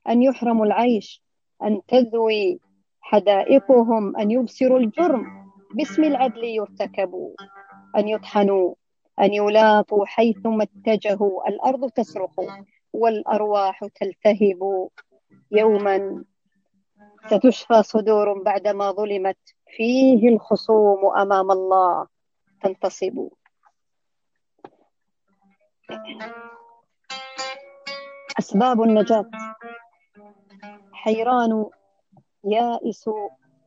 أن 0.09 0.23
يحرموا 0.23 0.67
العيش 0.67 1.23
أن 1.63 1.81
تذوي 1.89 2.61
حدائقهم 3.01 4.17
أن 4.17 4.31
يبصروا 4.31 4.79
الجرم 4.79 5.25
باسم 5.75 6.05
العدل 6.05 6.45
يرتكبوا 6.45 7.31
أن 7.97 8.09
يطحنوا 8.09 8.75
أن 9.21 9.35
يلاطوا 9.35 10.07
حيثما 10.07 10.65
اتجهوا 10.65 11.49
الأرض 11.49 11.91
تصرخ 11.91 12.41
والأرواح 12.95 13.85
تلتهب 13.85 14.89
يوما. 15.51 16.25
ستشفى 17.27 17.83
صدور 17.83 18.43
بعدما 18.43 18.93
ظلمت. 18.93 19.39
فيه 19.67 20.29
الخصوم 20.29 21.17
أمام 21.17 21.51
الله 21.51 22.07
تنتصب. 22.63 23.29
أسباب 28.39 28.83
النجاة. 28.83 29.31
حيران 30.93 31.67
يائس 32.45 33.11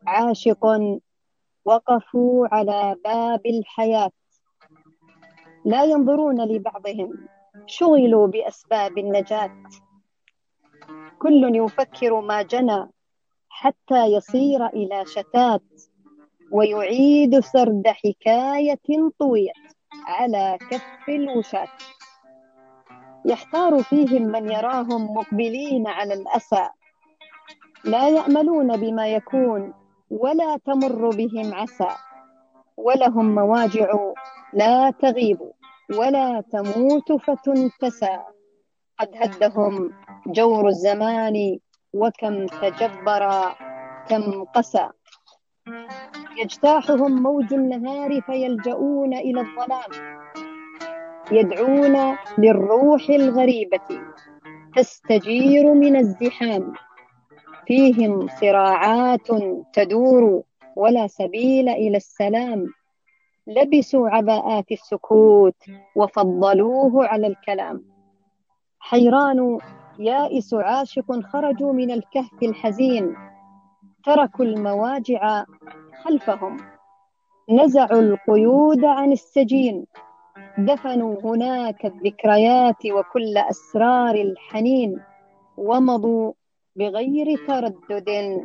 عاشق 0.08 0.64
وقفوا 1.66 2.48
على 2.52 2.96
باب 3.04 3.46
الحياة. 3.46 4.12
لا 5.66 5.84
ينظرون 5.84 6.42
لبعضهم. 6.42 7.37
شغلوا 7.68 8.28
بأسباب 8.28 8.98
النجاة. 8.98 9.64
كل 11.20 11.56
يفكر 11.56 12.22
ما 12.22 12.42
جنى 12.42 12.90
حتى 13.50 14.06
يصير 14.06 14.68
إلى 14.68 15.06
شتات 15.06 15.62
ويعيد 16.52 17.40
سرد 17.40 17.88
حكاية 17.88 18.80
طويت 19.20 19.54
على 20.08 20.58
كف 20.72 21.10
الوشاة. 21.10 21.68
يحتار 23.26 23.84
فيهم 23.84 24.22
من 24.22 24.52
يراهم 24.52 25.14
مقبلين 25.14 25.88
على 25.88 26.14
الأسى. 26.14 26.70
لا 27.84 28.10
يأملون 28.10 28.78
بما 28.78 29.08
يكون 29.08 29.74
ولا 30.10 30.58
تمر 30.66 31.10
بهم 31.10 31.54
عسى. 31.54 31.90
ولهم 32.78 33.36
مواجع 33.36 34.14
لا 34.54 34.92
تغيب. 34.92 35.57
ولا 35.96 36.44
تموت 36.52 37.12
فتنتسى. 37.12 38.20
قد 39.00 39.10
هدهم 39.16 39.94
جور 40.28 40.68
الزمان 40.68 41.58
وكم 41.94 42.46
تجبر 42.46 43.56
كم 44.10 44.44
قسى. 44.44 44.90
يجتاحهم 46.38 47.24
موج 47.24 47.54
النهار 47.54 48.22
فيلجؤون 48.22 49.14
إلى 49.14 49.42
الظلام. 49.42 49.92
يدعون 51.32 52.18
للروح 52.38 53.10
الغريبة 53.10 54.02
تستجير 54.76 55.74
من 55.74 55.96
الزحام. 55.96 56.74
فيهم 57.66 58.28
صراعات 58.28 59.28
تدور 59.74 60.44
ولا 60.76 61.08
سبيل 61.08 61.70
إلى 61.70 61.98
السلام. 61.98 62.74
لبسوا 63.48 64.10
عباءات 64.10 64.72
السكوت 64.72 65.64
وفضلوه 65.96 67.08
على 67.08 67.28
الكلام. 67.28 67.84
حيران 68.80 69.58
يائس 70.00 70.54
عاشق 70.54 71.20
خرجوا 71.20 71.74
من 71.74 71.92
الكهف 71.92 72.44
الحزين 72.44 73.16
تركوا 74.06 74.46
المواجع 74.46 75.46
خلفهم. 76.04 76.58
نزعوا 77.50 78.02
القيود 78.02 78.86
عن 78.86 79.12
السجين 79.12 79.86
دفنوا 80.58 81.16
هناك 81.24 81.86
الذكريات 81.86 82.86
وكل 82.86 83.38
أسرار 83.38 84.16
الحنين 84.16 85.02
ومضوا 85.58 86.34
بغير 86.76 87.48
تردد 87.48 88.42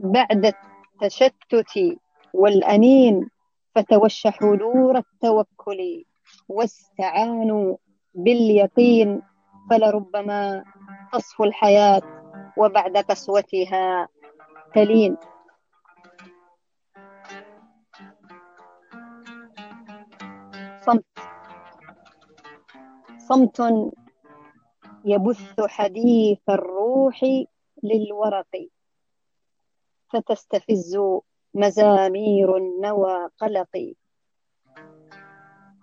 بعد 0.00 0.54
التشتت 1.02 1.98
والأنين. 2.34 3.30
فتوشحوا 3.74 4.56
نور 4.56 4.98
التوكل 4.98 6.04
واستعانوا 6.48 7.76
باليقين 8.14 9.22
فلربما 9.70 10.64
تصفو 11.12 11.44
الحياة 11.44 12.02
وبعد 12.58 12.96
قسوتها 12.96 14.08
تلين. 14.74 15.16
صمت. 20.86 21.04
صمت 23.18 23.60
يبث 25.04 25.60
حديث 25.60 26.38
الروح 26.48 27.24
للورق 27.82 28.68
فتستفز 30.12 30.98
مزامير 31.54 32.56
النوى 32.56 33.28
قلقي. 33.38 33.94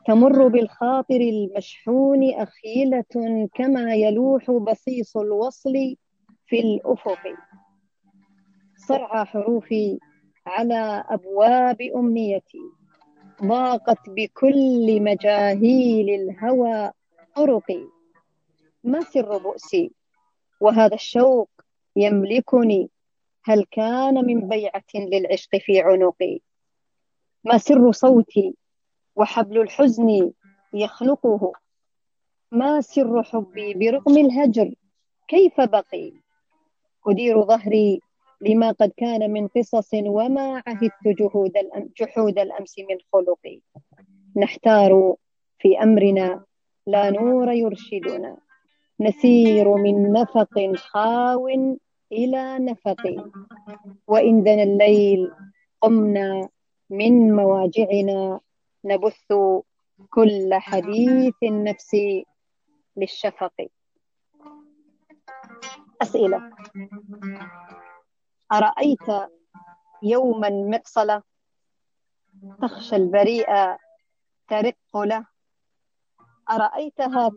تمر 0.07 0.47
بالخاطر 0.47 1.22
المشحون 1.22 2.34
أخيلة 2.34 3.03
كما 3.53 3.93
يلوح 3.93 4.51
بصيص 4.51 5.17
الوصل 5.17 5.74
في 6.45 6.59
الأفق. 6.59 7.19
صرع 8.76 9.24
حروفي 9.24 9.99
على 10.45 11.03
أبواب 11.09 11.82
أمنيتي. 11.82 12.61
ضاقت 13.43 14.09
بكل 14.09 15.01
مجاهيل 15.01 16.09
الهوى 16.09 16.91
طرقي. 17.36 17.86
ما 18.84 19.01
سر 19.01 19.38
بؤسي؟ 19.38 19.91
وهذا 20.61 20.95
الشوق 20.95 21.49
يملكني. 21.95 22.89
هل 23.44 23.66
كان 23.72 24.26
من 24.26 24.50
بيعة 24.50 24.84
للعشق 24.96 25.58
في 25.58 25.80
عنقي؟ 25.80 26.39
ما 27.44 27.58
سر 27.58 27.92
صوتي 27.92 28.56
وحبل 29.16 29.62
الحزن 29.62 30.32
يخنقه 30.74 31.52
ما 32.52 32.82
سر 32.82 33.24
حبي 33.24 33.74
برغم 33.74 34.18
الهجر؟ 34.18 34.74
كيف 35.28 35.62
بقي؟ 35.62 36.14
أدير 37.08 37.44
ظهري 37.44 38.00
لما 38.42 38.72
قد 38.72 38.92
كان 38.98 39.32
من 39.32 39.48
قصص 39.48 39.94
وما 39.94 40.64
عهدت 40.68 41.08
جهود 41.08 41.54
جحود 42.00 42.39
الأمس 42.39 42.80
من 42.80 42.98
خلقي. 43.14 43.60
نحتار 44.38 45.16
في 45.60 45.84
أمرنا 45.84 46.44
لا 46.88 47.10
نور 47.10 47.52
يرشدنا. 47.52 48.38
نسير 49.00 49.76
من 49.76 50.12
نفق 50.12 50.76
خاو 50.76 51.48
إلى 52.12 52.59
نفق 52.59 53.32
وإن 54.07 54.43
دنا 54.43 54.64
الليل 54.64 55.32
قمنا 55.82 56.49
من 56.89 57.36
مواجعنا 57.36 58.39
نبث 58.86 59.34
كل 60.09 60.49
حديث 60.53 61.36
النفس 61.43 61.95
للشفق. 62.97 63.68
أسئلة 66.01 66.51
أرأيت 68.51 69.07
يوما 70.03 70.49
مقصلة 70.49 71.24
تخشى 72.62 72.95
البريء 72.95 73.47
ترق 74.47 74.97
له؟ 74.97 75.26
أرأيتها 76.51 77.30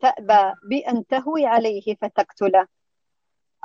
تأبى 0.00 0.54
بأن 0.68 1.06
تهوي 1.06 1.46
عليه 1.46 1.94
فتقتله؟ 1.94 2.66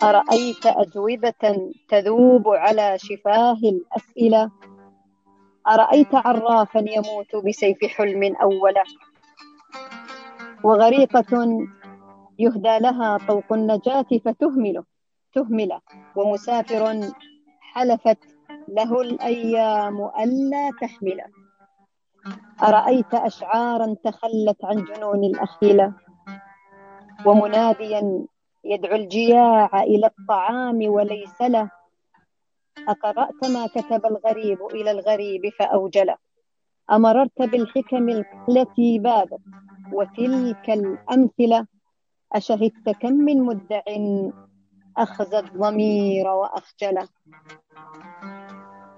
أرأيت 0.03 0.65
أجوبة 0.65 1.71
تذوب 1.89 2.47
على 2.47 2.97
شفاه 2.97 3.57
الأسئلة؟ 3.63 4.51
أرأيت 5.67 6.15
عرافا 6.15 6.79
يموت 6.79 7.35
بسيف 7.45 7.77
حلم 7.85 8.35
أولا 8.35 8.83
وغريقة 10.63 11.47
يهدى 12.39 12.79
لها 12.79 13.17
طوق 13.27 13.53
النجاة 13.53 14.05
فتهمله 14.25 14.83
تهمل 15.33 15.79
ومسافر 16.15 17.11
حلفت 17.59 18.17
له 18.67 19.01
الأيام 19.01 20.09
ألا 20.19 20.71
تحمل. 20.81 21.21
أرأيت 22.63 23.13
أشعارا 23.13 23.95
تخلت 24.03 24.65
عن 24.65 24.75
جنون 24.75 25.23
الأخيلة؟ 25.23 25.93
ومناديا 27.25 28.25
يدعو 28.65 28.95
الجياع 28.95 29.83
إلى 29.83 30.07
الطعام 30.07 30.79
وليس 30.89 31.41
له. 31.41 31.69
أقرأت 32.87 33.45
ما 33.45 33.67
كتب 33.67 34.05
الغريب 34.05 34.65
إلى 34.65 34.91
الغريب 34.91 35.49
فأوجله. 35.59 36.17
أمررت 36.91 37.41
بالحكم 37.41 38.09
التي 38.49 38.99
بادت 38.99 39.41
وتلك 39.93 40.69
الأمثلة. 40.69 41.67
أشهدت 42.33 42.89
كم 42.89 43.13
من 43.13 43.43
مدع 43.43 43.83
أخذ 44.97 45.33
الضمير 45.33 46.27
وأخجله. 46.27 47.07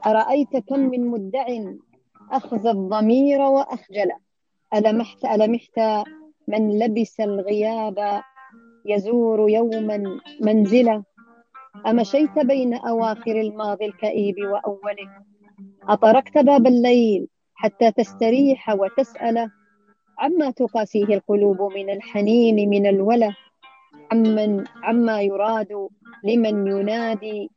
أرأيت 0.06 0.58
كم 0.58 0.80
من 0.80 1.08
مدع 1.08 1.46
أخذ 2.32 2.68
الضمير 2.68 3.42
وأخجله. 3.42 4.18
ألمحت 4.74 5.26
ألمحت 5.26 5.80
من 6.48 6.80
لبس 6.80 7.20
الغياب 7.20 8.22
يزور 8.86 9.50
يوما 9.50 10.20
منزلة. 10.42 11.04
أمشيت 11.88 12.40
بين 12.40 12.74
أواخر 12.74 13.42
الماضي 13.42 13.86
الكئيب 13.86 14.36
وأوله. 14.40 15.10
أطرقت 15.84 16.38
باب 16.38 16.68
الليل 16.68 17.28
حتى 17.56 17.92
تستريح 17.92 18.70
وتسأل 18.70 19.50
عما 20.20 20.52
تقاسيه 20.52 21.16
القلوب 21.16 21.62
من 21.62 21.90
الحنين 21.90 22.70
من 22.70 22.88
الولة؟ 22.88 23.36
عمن 24.12 24.66
عما 24.84 25.22
يراد 25.22 25.88
لمن 26.24 26.68
ينادي؟ 26.68 27.50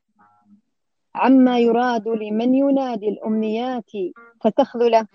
عما 1.15 1.59
يراد 1.59 2.09
لمن 2.09 2.55
ينادي 2.55 3.09
الأمنيات 3.09 3.91
فتخذل 4.41 5.07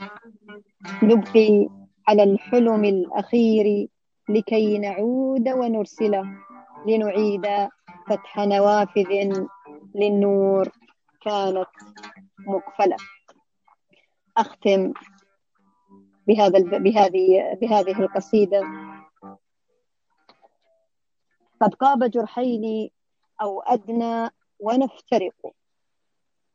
نبقي 1.03 1.67
على 2.07 2.23
الحلم 2.23 2.85
الأخير 2.85 3.87
لكي 4.29 4.77
نعود 4.77 5.49
ونرسله 5.49 6.25
لنعيد 6.87 7.45
فتح 8.07 8.37
نوافذ 8.37 9.09
للنور. 9.95 10.69
كانت 11.21 11.67
مقفلة. 12.39 12.95
أختم 14.37 14.93
بهذا 16.27 16.59
بهذه 16.77 17.53
بهذه 17.61 17.99
القصيدة. 17.99 18.61
قد 21.61 21.73
قاب 21.73 22.03
جرحين 22.03 22.89
أو 23.41 23.61
أدنى 23.61 24.29
ونفترق. 24.59 25.53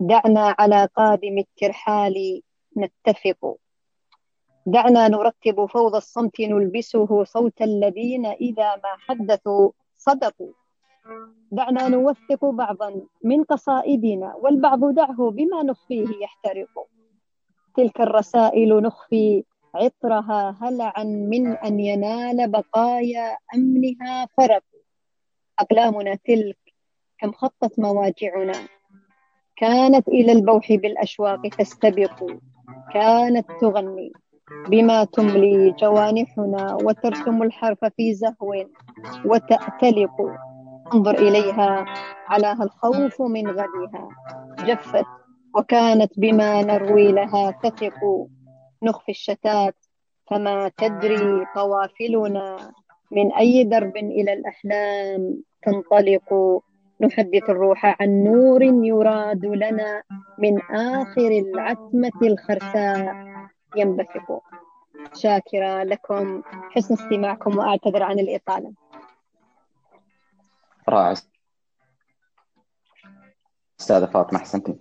دعنا 0.01 0.55
على 0.59 0.89
قادم 0.97 1.39
الترحال 1.39 2.43
نتفق. 2.77 3.57
دعنا 4.71 5.09
نرتب 5.09 5.67
فوضى 5.67 5.99
الصمت 5.99 6.41
نلبسه 6.41 7.25
صوت 7.25 7.63
الذين 7.63 8.27
إذا 8.27 8.77
ما 8.77 8.93
حدثوا 8.99 9.71
صدقوا. 9.97 10.53
دعنا 11.51 11.89
نوثق 11.89 12.45
بعضا 12.45 13.01
من 13.25 13.45
قصائدنا 13.45 14.35
والبعض 14.35 14.95
دعه 14.95 15.31
بما 15.31 15.63
نخفيه 15.63 16.07
يحترق. 16.23 16.87
تلك 17.77 18.01
الرسائل 18.01 18.83
نخفي 18.83 19.45
عطرها 19.75 20.57
هلعا 20.63 21.05
من 21.05 21.47
أن 21.47 21.81
ينال 21.81 22.51
بقايا 22.51 23.37
أمنها 23.55 24.27
فرق. 24.37 24.65
أقلامنا 25.59 26.15
تلك 26.15 26.59
كم 27.19 27.33
خطت 27.33 27.79
مواجعنا. 27.79 28.59
كانت 29.57 30.09
إلى 30.09 30.33
البوح 30.33 30.73
بالأشواق 30.73 31.49
تستبق. 31.49 32.25
كانت 32.95 33.47
تغني. 33.61 34.13
بما 34.69 35.05
تملي 35.05 35.71
جوانحنا 35.71 36.79
وترسم 36.85 37.43
الحرف 37.43 37.85
في 37.85 38.15
زهو 38.15 38.55
وتأتلق 39.25 40.17
انظر 40.95 41.15
إليها 41.15 41.85
علاها 42.29 42.63
الخوف 42.63 43.23
من 43.23 43.49
غدها. 43.49 44.09
جفت 44.67 45.07
وكانت 45.55 46.13
بما 46.17 46.63
نروي 46.63 47.13
لها 47.13 47.51
تثق. 47.51 48.27
نخفي 48.83 49.13
الشتات 49.13 49.75
فما 50.31 50.71
تدري 50.77 51.47
قوافلنا 51.57 52.57
من 53.11 53.33
أي 53.33 53.65
درب 53.65 53.97
إلى 53.97 54.33
الأحلام 54.33 55.43
تنطلق. 55.63 56.61
نحدث 57.01 57.51
الروح 57.51 58.03
عن 58.03 58.25
نور 58.25 58.63
يراد 58.63 59.47
لنا 59.47 60.03
من 60.39 60.59
آخر 60.71 61.29
العتمة 61.29 62.21
الخرساء. 62.23 63.15
ينبثق 63.77 64.43
شاكرة 65.15 65.83
لكم 65.83 66.43
حسن 66.71 66.95
استماعكم 66.95 67.59
وأعتذر 67.59 68.03
عن 68.03 68.19
الإطالة. 68.19 68.73
رائع. 70.89 71.15
أستاذة 73.81 74.07
فاطمة 74.07 74.39
أحسنتي 74.39 74.79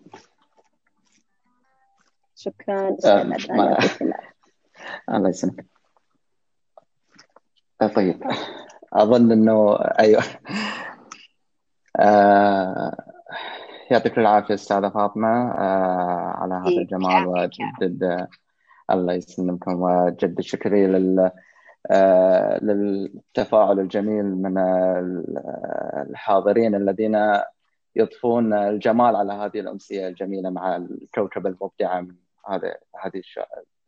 شكرا. 2.35 2.97
آه 3.05 3.23
ما... 3.23 3.77
الله 5.09 5.29
يسلمك. 5.29 5.65
آه 7.81 7.87
طيب. 7.87 8.23
أظن 8.93 9.31
أنه 9.31 9.75
أيوه. 9.99 10.23
آه 11.99 12.95
يعطيك 13.91 14.17
العافية 14.17 14.53
أستاذة 14.53 14.89
فاطمة 14.89 15.51
آه 15.51 16.33
على 16.37 16.53
هذا 16.53 16.81
الجمال 16.81 17.27
وجدد 17.27 18.27
الله 18.91 19.13
يسلمكم 19.13 19.81
وجد 19.81 20.41
شكري 20.41 20.87
لل 20.87 21.31
آه 21.91 22.59
للتفاعل 22.63 23.79
الجميل 23.79 24.25
من 24.25 24.57
الحاضرين 26.09 26.75
الذين 26.75 27.41
يضفون 27.95 28.53
الجمال 28.53 29.15
على 29.15 29.33
هذه 29.33 29.59
الأمسية 29.59 30.07
الجميلة 30.07 30.49
مع 30.49 30.75
الكوكب 30.75 31.47
المبدعة 31.47 32.01
من 32.01 32.15
هذا 32.47 32.75
هذه. 33.03 33.21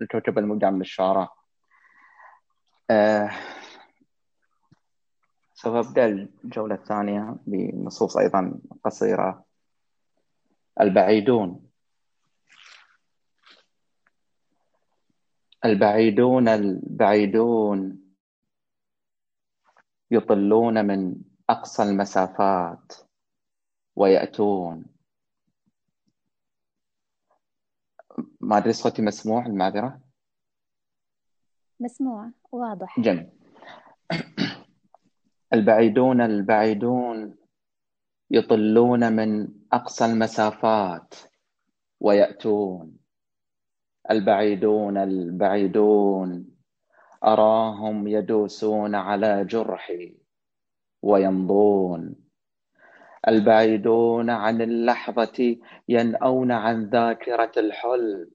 الكوكب 0.01 0.37
المبدعة 0.37 0.69
من 0.69 0.81
الشعراء 0.81 1.33
آه 2.89 3.31
سوف 5.53 5.75
أبدأ 5.87 6.05
الجولة 6.05 6.75
الثانية 6.75 7.35
بنصوص 7.47 8.17
أيضا 8.17 8.59
قصيرة 8.83 9.43
البعيدون 10.81 11.70
البعيدون 15.65 16.47
البعيدون 16.47 18.01
يطلون 20.11 20.85
من 20.85 21.15
أقصى 21.49 21.83
المسافات 21.83 22.93
ويأتون. 23.95 24.85
ما 28.41 28.57
أدري 28.57 28.73
صوتي 28.73 29.01
مسموع 29.01 29.45
المعذرة؟ 29.45 30.01
مسموع 31.79 32.31
واضح. 32.51 32.99
جميل. 32.99 33.29
البعيدون 35.53 36.21
البعيدون 36.21 37.35
يطلون 38.31 39.13
من 39.13 39.47
أقصى 39.73 40.05
المسافات 40.05 41.13
ويأتون. 41.99 43.00
البعيدون 44.09 44.97
البعيدون. 44.97 46.51
أراهم 47.23 48.07
يدوسون 48.07 48.95
على 48.95 49.45
جرحي 49.45 50.17
ويمضون 51.01 52.15
البعيدون 53.27 54.29
عن 54.29 54.61
اللحظة 54.61 55.57
ينأون 55.89 56.51
عن 56.51 56.89
ذاكرة 56.89 57.51
الحلم 57.57 58.31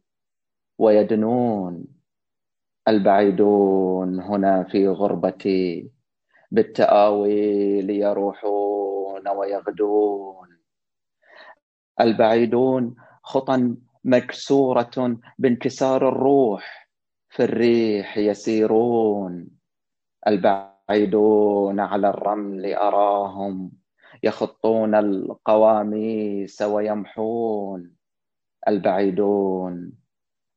ويدنون. 0.78 1.84
البعيدون 2.88 4.20
هنا 4.20 4.62
في 4.62 4.88
غربتي 4.88 5.90
بالتآويل 6.50 7.90
يروحون 7.90 9.28
ويغدون. 9.28 10.48
البعيدون 12.00 12.96
خطى 13.22 13.74
مكسورة 14.06 15.18
بانكسار 15.38 16.08
الروح 16.08 16.88
في 17.28 17.44
الريح 17.44 18.18
يسيرون 18.18 19.48
البعيدون 20.26 21.80
على 21.80 22.08
الرمل 22.08 22.74
أراهم 22.74 23.72
يخطون 24.22 24.94
القواميس 24.94 26.62
ويمحون. 26.62 27.96
البعيدون 28.68 29.92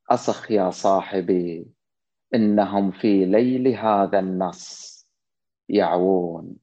أصخ 0.10 0.52
يا 0.52 0.70
صاحبي 0.70 1.68
إنهم 2.36 2.92
في 2.92 3.26
ليل 3.26 3.68
هذا 3.68 4.20
النص 4.20 5.00
يعوون. 5.70 6.56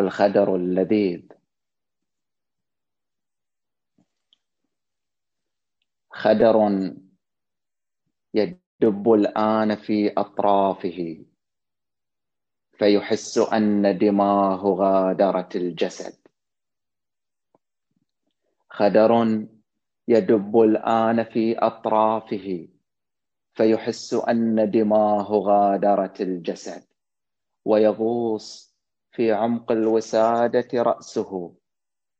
الخدر 0.00 0.56
اللذيذ 0.56 1.39
خدر 6.20 6.56
يدب 8.34 9.12
الآن 9.12 9.76
في 9.76 10.12
أطرافه 10.16 11.24
فيحس 12.78 13.38
أن 13.38 13.98
دماه 13.98 14.62
غادرت 14.64 15.56
الجسد. 15.56 16.14
خدر 18.68 19.12
يدب 20.08 20.60
الآن 20.60 21.24
في 21.24 21.58
أطرافه 21.58 22.68
فيحس 23.52 24.14
أن 24.14 24.70
دماه 24.70 25.32
غادرت 25.32 26.20
الجسد 26.20 26.82
ويغوص 27.64 28.76
في 29.10 29.32
عمق 29.32 29.72
الوسادة 29.72 30.82
رأسه. 30.82 31.59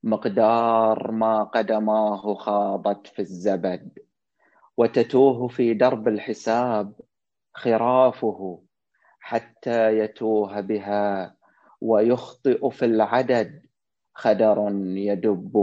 مقدار 0.03 1.11
ما 1.11 1.43
قدماه 1.43 2.35
خاضت 2.35 3.07
في 3.07 3.23
الزبد 3.23 3.99
وتتوه 4.77 5.49
في 5.49 5.75
درب 5.75 6.09
الحساب 6.09 6.93
خرافه 7.55 8.63
حتى 9.21 9.99
يتوه 9.99 10.61
بها 10.61 11.37
ويخطئ 11.81 12.71
في 12.71 12.85
العدد 12.85 13.67
خدر 14.15 14.69
يدب 14.85 15.57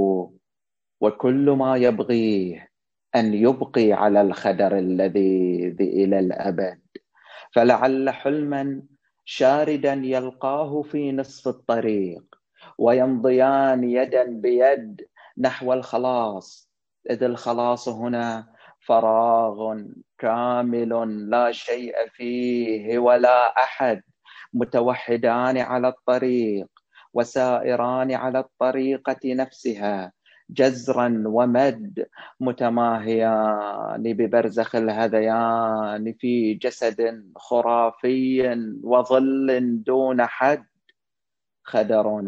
وكل 1.01 1.49
ما 1.51 1.77
يبغيه 1.77 2.69
أن 3.15 3.33
يبقي 3.33 3.93
على 3.93 4.21
الخدر 4.21 4.77
الذي 4.77 5.67
إلى 5.79 6.19
الأبد. 6.19 6.81
فلعل 7.51 8.09
حلما 8.09 8.83
شاردا 9.25 9.93
يلقاه 9.93 10.81
في 10.81 11.11
نصف 11.11 11.47
الطريق 11.47 12.26
ويمضيان 12.77 13.83
يدا 13.83 14.23
بيد 14.23 15.07
نحو 15.37 15.73
الخلاص. 15.73 16.69
إذ 17.09 17.23
الخلاص 17.23 17.89
هنا 17.89 18.47
فراغ 18.79 19.81
كامل 20.17 21.29
لا 21.29 21.51
شيء 21.51 21.93
فيه 22.13 22.99
ولا 22.99 23.57
أحد. 23.57 24.01
متوحدان 24.53 25.57
على 25.57 25.87
الطريق 25.87 26.67
وسائران 27.13 28.11
على 28.11 28.39
الطريقة 28.39 29.19
نفسها 29.25 30.11
جزرا 30.49 31.23
ومد. 31.25 32.07
متماهيان 32.39 34.03
ببرزخ 34.03 34.75
الهذيان 34.75 36.13
في 36.13 36.53
جسد 36.53 37.31
خرافي 37.35 38.55
وظل 38.83 39.83
دون 39.83 40.25
حد. 40.25 40.65
خدر 41.63 42.21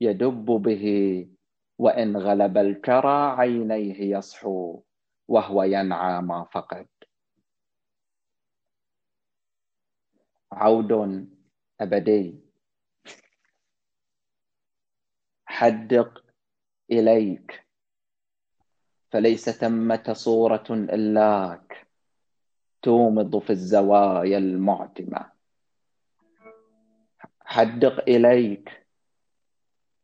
يدب 0.00 0.44
به 0.44 1.26
وإن 1.78 2.16
غلب 2.16 2.58
الكرى 2.58 3.34
عينيه 3.38 4.16
يصحو 4.16 4.82
وهو 5.28 5.62
ينعى 5.62 6.22
ما 6.22 6.44
فقد. 6.44 6.86
عود 10.52 10.92
أبدي. 11.80 12.40
حدق 15.46 16.24
إليك. 16.90 17.66
فليس 19.10 19.50
ثمة 19.50 20.12
صورة 20.12 20.66
إلاك. 20.70 21.86
تومض 22.82 23.38
في 23.38 23.50
الزوايا 23.50 24.38
المعتمة. 24.38 25.32
حدق 27.40 28.02
إليك. 28.08 28.85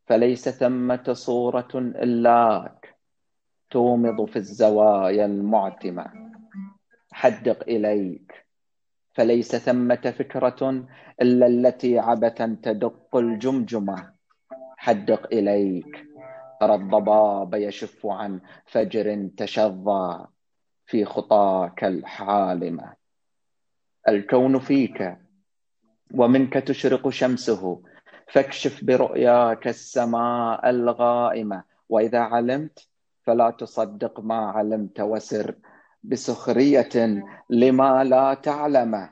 فليس 0.07 0.49
ثمة 0.49 1.13
صورة 1.13 1.75
إلاك. 1.75 2.97
تومض 3.71 4.25
في 4.25 4.37
الزوايا 4.37 5.27
المعتمة. 5.27 6.07
حدق 7.13 7.63
إليك. 7.63 8.47
فليس 9.15 9.57
ثمة 9.57 10.15
فكرة 10.19 10.87
إلا 11.23 11.47
التي 11.47 11.99
عبثا 11.99 12.57
تدق 12.63 13.17
الجمجمة. 13.17 14.13
حدق 14.77 15.27
إليك. 15.33 16.07
ترى 16.61 16.75
الضباب 16.75 17.55
يشف 17.55 18.07
عن 18.07 18.41
فجر 18.67 19.29
تشظى 19.37 20.27
في 20.87 21.05
خطاك 21.05 21.85
الحالمة. 21.85 22.93
الكون 24.09 24.59
فيك. 24.59 25.19
ومنك 26.15 26.53
تشرق 26.53 27.09
شمسه. 27.09 27.83
فاكشف 28.29 28.85
برؤياك 28.85 29.69
السماء 29.69 30.71
الغائمة 30.71 31.65
وإذا 31.89 32.21
علمت 32.21 32.89
فلا 33.23 33.51
تصدق 33.51 34.21
ما 34.21 34.51
علمت 34.51 35.01
وسر 35.01 35.55
بسخرية 36.03 37.25
لما 37.51 38.05
لا 38.05 38.35
تعلم 38.35 39.09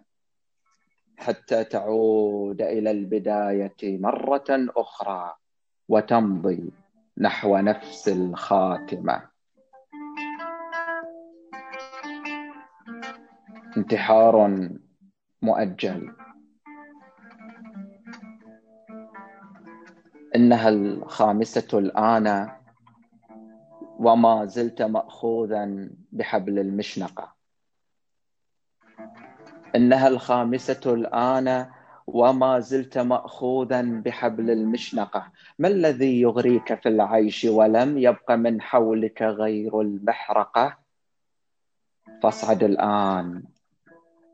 حتى 1.16 1.65
تعود 1.65 2.62
إلى 2.62 2.91
البداية 2.91 3.99
مرة 3.99 4.49
أخرى 4.77 5.35
وتمضي 5.89 6.70
نحو 7.19 7.57
نفس 7.57 8.09
الخاتمة. 8.09 9.23
انتحار 13.77 14.69
مؤجل. 15.43 16.19
إنها 20.36 20.69
الخامسة 20.69 21.78
الآن 21.78 22.51
وما 23.98 24.44
زلت 24.44 24.82
مأخوذا 24.82 25.89
بحبل 26.12 26.59
المشنقة. 26.59 27.32
إنها 29.77 30.09
الخامسة 30.09 30.81
الآن 30.86 31.66
وما 32.07 32.61
زلت 32.61 32.98
مأخوذا 32.98 33.82
بحبل 33.82 34.51
المشنقة. 34.51 35.32
ما 35.59 35.69
الذي 35.69 36.20
يغريك 36.20 36.74
في 36.74 36.89
العيش 36.89 37.44
ولم 37.44 37.98
يبق 37.98 38.32
من 38.32 38.61
حولك 38.61 39.23
غير 39.23 39.81
المحرقة؟ 39.81 40.78
فاصعد 42.23 42.62
الآن. 42.62 43.43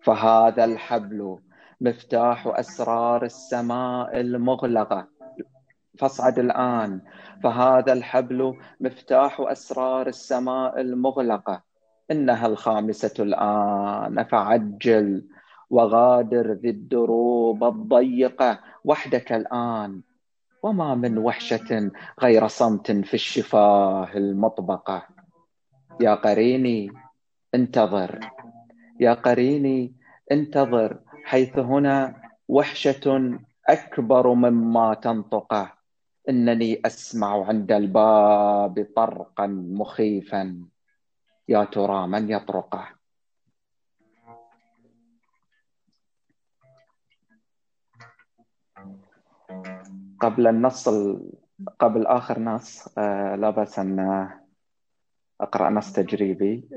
فهذا 0.03 0.65
الحبل 0.65 1.39
مفتاح 1.81 2.47
أسرار 2.47 3.25
السماء 3.25 4.21
المغلقة. 4.21 5.16
فاصعد 5.99 6.39
الآن. 6.39 7.01
فهذا 7.43 7.93
الحبل 7.93 8.59
مفتاح 8.81 9.41
أسرار 9.41 10.07
السماء 10.07 10.81
المغلقة. 10.81 11.63
إنها 12.11 12.47
الخامسة 12.47 13.15
الآن. 13.19 14.25
فعجل 14.25 15.25
وغادر 15.71 16.53
ذي 16.53 16.71
الدروب 16.71 17.65
الضيقة 17.65 18.59
وحدك 18.85 19.33
الآن. 19.33 20.03
وما 20.63 20.95
من 20.95 21.19
وحشة 21.19 21.91
غير 22.23 22.47
صمت 22.47 22.91
في 22.91 23.15
الشفاه 23.15 24.17
المطبقة. 24.17 25.03
يا 26.01 26.15
قريني 26.15 26.93
انتظر. 27.55 28.21
يا 29.01 29.13
قريني 29.15 29.95
انتظر. 30.33 30.99
حيث 31.25 31.59
هنا 31.59 32.15
وحشة 32.49 33.39
أكبر 33.69 34.35
مما 34.35 34.95
تنطقه. 34.95 35.76
إنني 36.29 36.81
أسمع 36.87 37.47
عند 37.49 37.73
الباب 37.73 38.87
طرقا 38.97 39.47
مخيفا. 39.47 40.67
يا 41.49 41.65
ترى 41.65 42.07
من 42.07 42.31
يطرقه؟ 42.31 42.89
قبل 50.21 50.47
النص 50.47 50.89
قبل 51.79 52.07
آخر 52.07 52.39
نص 52.39 52.99
آه، 52.99 53.37
لا 53.37 53.51
بأس 53.51 53.79
أن 53.79 54.29
أقرأ 55.41 55.71
نص 55.71 55.93
تجريبي 55.93 56.69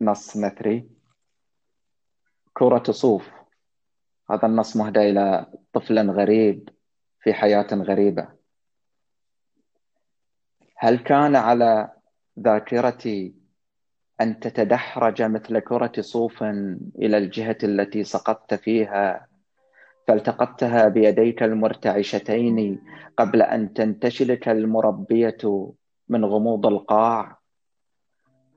نص 0.00 0.36
نثري 0.36 0.90
كرة 2.52 2.92
صوف. 2.92 3.30
هذا 4.30 4.46
النص 4.46 4.76
مهدى 4.76 5.00
إلى 5.00 5.46
طفل 5.72 6.10
غريب 6.10 6.68
في 7.20 7.34
حياة 7.34 7.66
غريبة. 7.72 8.37
هل 10.80 10.98
كان 10.98 11.36
على 11.36 11.90
ذاكرتي 12.38 13.34
أن 14.20 14.40
تتدحرج 14.40 15.22
مثل 15.22 15.58
كرة 15.58 15.92
صوف 16.00 16.42
إلى 16.98 17.18
الجهة 17.18 17.58
التي 17.62 18.04
سقطت 18.04 18.54
فيها؟ 18.54 19.26
فالتقطتها 20.08 20.88
بيديك 20.88 21.42
المرتعشتين 21.42 22.82
قبل 23.16 23.42
أن 23.42 23.72
تنتشلك 23.72 24.48
المربية 24.48 25.72
من 26.08 26.24
غموض 26.24 26.66
القاع. 26.66 27.38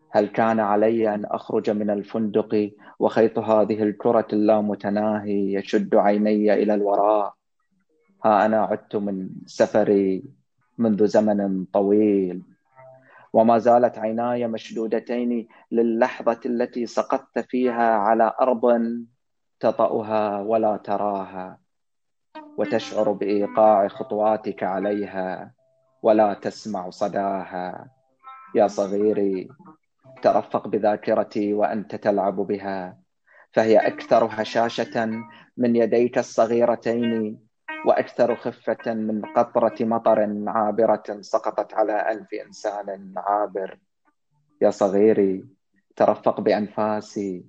هل 0.09 0.27
كان 0.27 0.59
علي 0.59 1.15
أن 1.15 1.25
أخرج 1.25 1.69
من 1.69 1.89
الفندق 1.89 2.71
وخيط 2.99 3.39
هذه 3.39 3.83
الكرة 3.83 4.27
اللامتناهي 4.33 5.53
يشد 5.53 5.95
عيني 5.95 6.53
إلى 6.53 6.73
الوراء؟ 6.73 7.33
ها 8.25 8.45
أنا 8.45 8.61
عدت 8.61 8.95
من 8.95 9.29
سفري 9.45 10.40
منذ 10.77 11.05
زمن 11.05 11.65
طويل. 11.65 12.41
وما 13.33 13.57
زالت 13.57 13.97
عيناي 13.97 14.47
مشدودتين 14.47 15.47
للحظة 15.71 16.39
التي 16.45 16.85
سقطت 16.85 17.39
فيها 17.39 17.93
على 17.95 18.33
أرض 18.41 18.63
تطأها 19.59 20.41
ولا 20.41 20.77
تراها 20.77 21.57
وتشعر 22.57 23.11
بإيقاع 23.11 23.87
خطواتك 23.87 24.63
عليها 24.63 25.51
ولا 26.03 26.33
تسمع 26.33 26.89
صداها. 26.89 27.89
يا 28.55 28.67
صغيري 28.67 29.49
ترفق 30.21 30.67
بذاكرتي 30.67 31.53
وأنت 31.53 31.95
تلعب 31.95 32.35
بها 32.35 32.97
فهي 33.51 33.77
أكثر 33.77 34.29
هشاشة 34.31 35.23
من 35.57 35.75
يديك 35.75 36.17
الصغيرتين 36.17 37.39
وأكثر 37.85 38.35
خفة 38.35 38.93
من 38.93 39.21
قطرة 39.21 39.75
مطر 39.81 40.43
عابرة 40.47 41.03
سقطت 41.21 41.73
على 41.73 41.93
أنف 41.93 42.33
إنسان 42.33 43.13
عابر. 43.17 43.77
يا 44.61 44.69
صغيري 44.69 45.45
ترفق 45.95 46.41
بأنفاسي. 46.41 47.45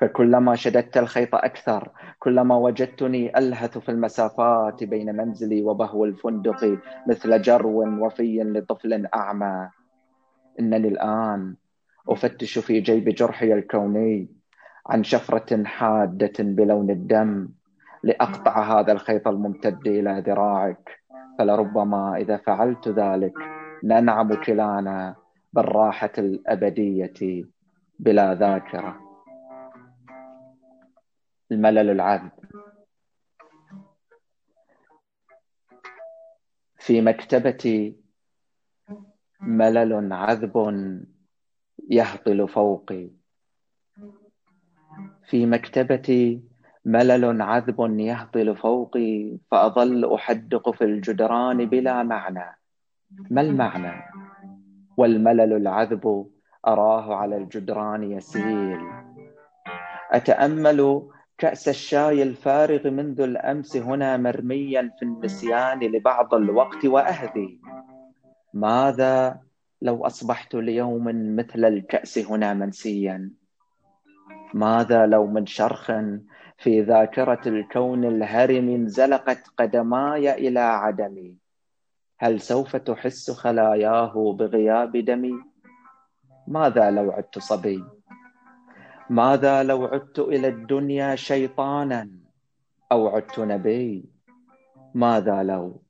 فكلما 0.00 0.56
شددت 0.56 0.96
الخيط 0.96 1.34
أكثر 1.34 1.90
كلما 2.18 2.56
وجدتني 2.56 3.38
ألهث 3.38 3.78
في 3.78 3.88
المسافات 3.88 4.84
بين 4.84 5.16
منزلي 5.16 5.62
وبهو 5.62 6.04
الفندق 6.04 6.78
مثل 7.08 7.42
جرو 7.42 8.06
وفي 8.06 8.42
لطفل 8.42 9.06
أعمى. 9.14 9.70
إنني 10.60 10.88
الآن 10.88 11.56
أفتش 12.08 12.58
في 12.58 12.80
جيب 12.80 13.08
جرحي 13.08 13.52
الكوني 13.54 14.28
عن 14.86 15.04
شفرة 15.04 15.64
حادة 15.64 16.32
بلون 16.38 16.90
الدم. 16.90 17.48
لأقطع 18.04 18.80
هذا 18.80 18.92
الخيط 18.92 19.28
الممتد 19.28 19.86
إلى 19.86 20.24
ذراعك. 20.26 21.00
فلربما 21.38 22.16
إذا 22.16 22.36
فعلت 22.36 22.88
ذلك 22.88 23.34
ننعم 23.84 24.34
كلانا 24.34 25.16
بالراحة 25.52 26.12
الأبدية 26.18 27.44
بلا 27.98 28.34
ذاكرة. 28.34 29.00
الملل 31.52 31.90
العذب. 31.90 32.30
في 36.78 37.00
مكتبتي 37.00 38.00
ملل 39.40 40.12
عذب 40.12 40.56
يهطل 41.90 42.48
فوقي. 42.48 43.10
في 45.24 45.46
مكتبتي 45.46 46.49
ملل 46.84 47.42
عذب 47.42 48.00
يهطل 48.00 48.56
فوقي 48.56 49.38
فأظل 49.50 50.14
أحدق 50.14 50.70
في 50.70 50.84
الجدران 50.84 51.64
بلا 51.64 52.02
معنى. 52.02 52.58
ما 53.30 53.40
المعنى؟ 53.40 54.02
والملل 54.96 55.52
العذب 55.52 56.26
أراه 56.66 57.14
على 57.14 57.36
الجدران 57.36 58.12
يسيل. 58.12 58.80
أتأمل 60.10 61.08
كأس 61.38 61.68
الشاي 61.68 62.22
الفارغ 62.22 62.90
منذ 62.90 63.20
الأمس 63.20 63.76
هنا 63.76 64.16
مرميا 64.16 64.90
في 64.98 65.04
النسيان 65.04 65.78
لبعض 65.78 66.34
الوقت 66.34 66.84
وأهدي. 66.84 67.60
ماذا 68.54 69.40
لو 69.82 70.06
أصبحت 70.06 70.54
ليوم 70.54 71.36
مثل 71.36 71.64
الكأس 71.64 72.18
هنا 72.18 72.54
منسيا؟ 72.54 73.30
ماذا 74.54 75.06
لو 75.06 75.26
من 75.26 75.46
شرخ 75.46 75.90
في 76.60 76.80
ذاكرة 76.80 77.40
الكون 77.46 78.04
الهرم 78.04 78.68
انزلقت 78.68 79.48
قدماي 79.58 80.34
إلى 80.34 80.60
عدمي. 80.60 81.36
هل 82.18 82.40
سوف 82.40 82.76
تحس 82.76 83.30
خلاياه 83.30 84.32
بغياب 84.38 84.96
دمي؟ 84.96 85.34
ماذا 86.48 86.90
لو 86.90 87.10
عدت 87.10 87.38
صبي؟ 87.38 87.84
ماذا 89.10 89.62
لو 89.62 89.84
عدت 89.84 90.18
إلى 90.18 90.48
الدنيا 90.48 91.14
شيطانا؟ 91.14 92.10
أو 92.92 93.08
عدت 93.08 93.40
نبي؟ 93.40 94.04
ماذا 94.94 95.42
لو؟ 95.42 95.82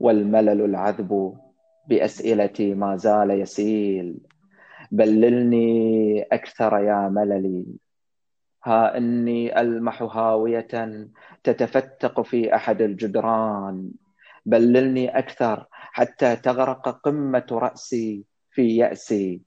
والملل 0.00 0.64
العذب 0.64 1.38
بأسئلتي 1.88 2.74
ما 2.74 2.96
زال 2.96 3.30
يسيل. 3.30 4.18
بللني 4.90 6.22
أكثر 6.22 6.78
يا 6.78 7.08
مللي. 7.08 7.66
ها 8.64 8.96
إني 8.96 9.60
ألمح 9.60 10.02
هاوية 10.02 10.68
تتفتق 11.44 12.20
في 12.20 12.54
أحد 12.54 12.82
الجدران. 12.82 13.90
بللني 14.46 15.18
أكثر 15.18 15.66
حتى 15.72 16.36
تغرق 16.36 16.88
قمة 16.88 17.46
رأسي 17.52 18.24
في 18.50 18.76
يأسي. 18.76 19.42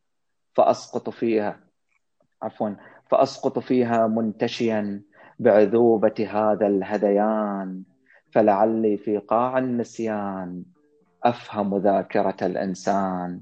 فأسقط 0.54 1.10
فيها 1.10 1.60
عفوا 2.42 2.70
فأسقط 3.12 3.60
فيها 3.60 4.08
منتشيا 4.08 5.02
بعذوبة 5.40 6.28
هذا 6.30 6.68
الهذيان. 6.68 7.84
فلعلي 8.32 8.98
في 8.98 9.18
قاع 9.18 9.58
النسيان 9.58 10.64
أفهم 11.24 11.78
ذاكرة 11.78 12.38
الإنسان. 12.42 13.42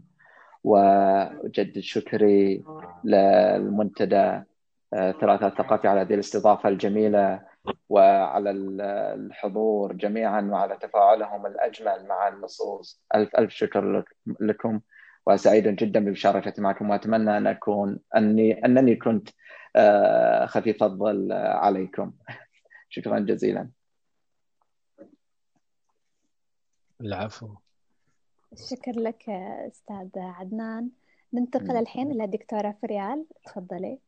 وأجدد 0.63 1.79
شكري 1.79 2.63
للمنتدى. 3.03 4.41
ثلاثة 4.91 5.47
الثقافي 5.47 5.87
على 5.87 6.01
هذه 6.01 6.13
الاستضافة 6.13 6.69
الجميلة 6.69 7.41
وعلى 7.89 8.51
الحضور 8.51 9.93
جميعا 9.93 10.41
وعلى 10.41 10.77
تفاعلهم 10.77 11.45
الأجمل 11.45 12.07
مع 12.07 12.27
النصوص. 12.27 13.01
ألف 13.15 13.35
ألف 13.35 13.51
شكر 13.51 14.05
لكم 14.39 14.81
وسعيد 15.25 15.67
جدا 15.67 15.99
بمشاركتي 15.99 16.61
معكم 16.61 16.89
وأتمنى 16.89 17.37
أن 17.37 17.47
أكون 17.47 17.99
أني 18.15 18.65
أنني 18.65 18.95
كنت 18.95 19.29
آه، 19.75 20.45
خفيف 20.45 20.83
الظل 20.83 21.31
عليكم. 21.31 22.13
شكرا 22.89 23.19
جزيلا. 23.19 23.69
العفو. 27.01 27.55
شكر 28.55 28.91
لك 28.91 29.29
أستاذ 29.29 30.09
عدنان. 30.17 30.89
ننتقل 31.33 31.77
الحين 31.77 32.11
إلى 32.11 32.27
دكتورة 32.27 32.75
فريال. 32.81 33.25
تفضلي. 33.45 33.99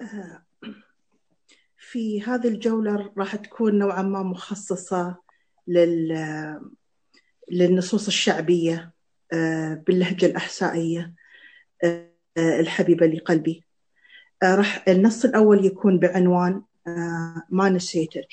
في 1.90 2.22
هذه 2.22 2.48
الجولة 2.48 3.12
راح 3.18 3.36
تكون 3.36 3.78
نوعا 3.78 4.02
ما 4.02 4.22
مخصصة 4.22 5.16
لل... 5.68 6.12
للنصوص 7.50 8.06
الشعبية 8.06 8.92
آه، 9.32 9.74
باللهجة 9.86 10.26
الأحسائية 10.26 11.14
آه، 11.84 12.10
الحبيبة 12.36 13.06
لقلبي. 13.06 13.64
آه، 14.42 14.54
راح 14.54 14.84
النص 14.88 15.24
الأول 15.24 15.64
يكون 15.64 15.98
بعنوان 15.98 16.62
ما 17.50 17.68
نسيتك. 17.68 18.28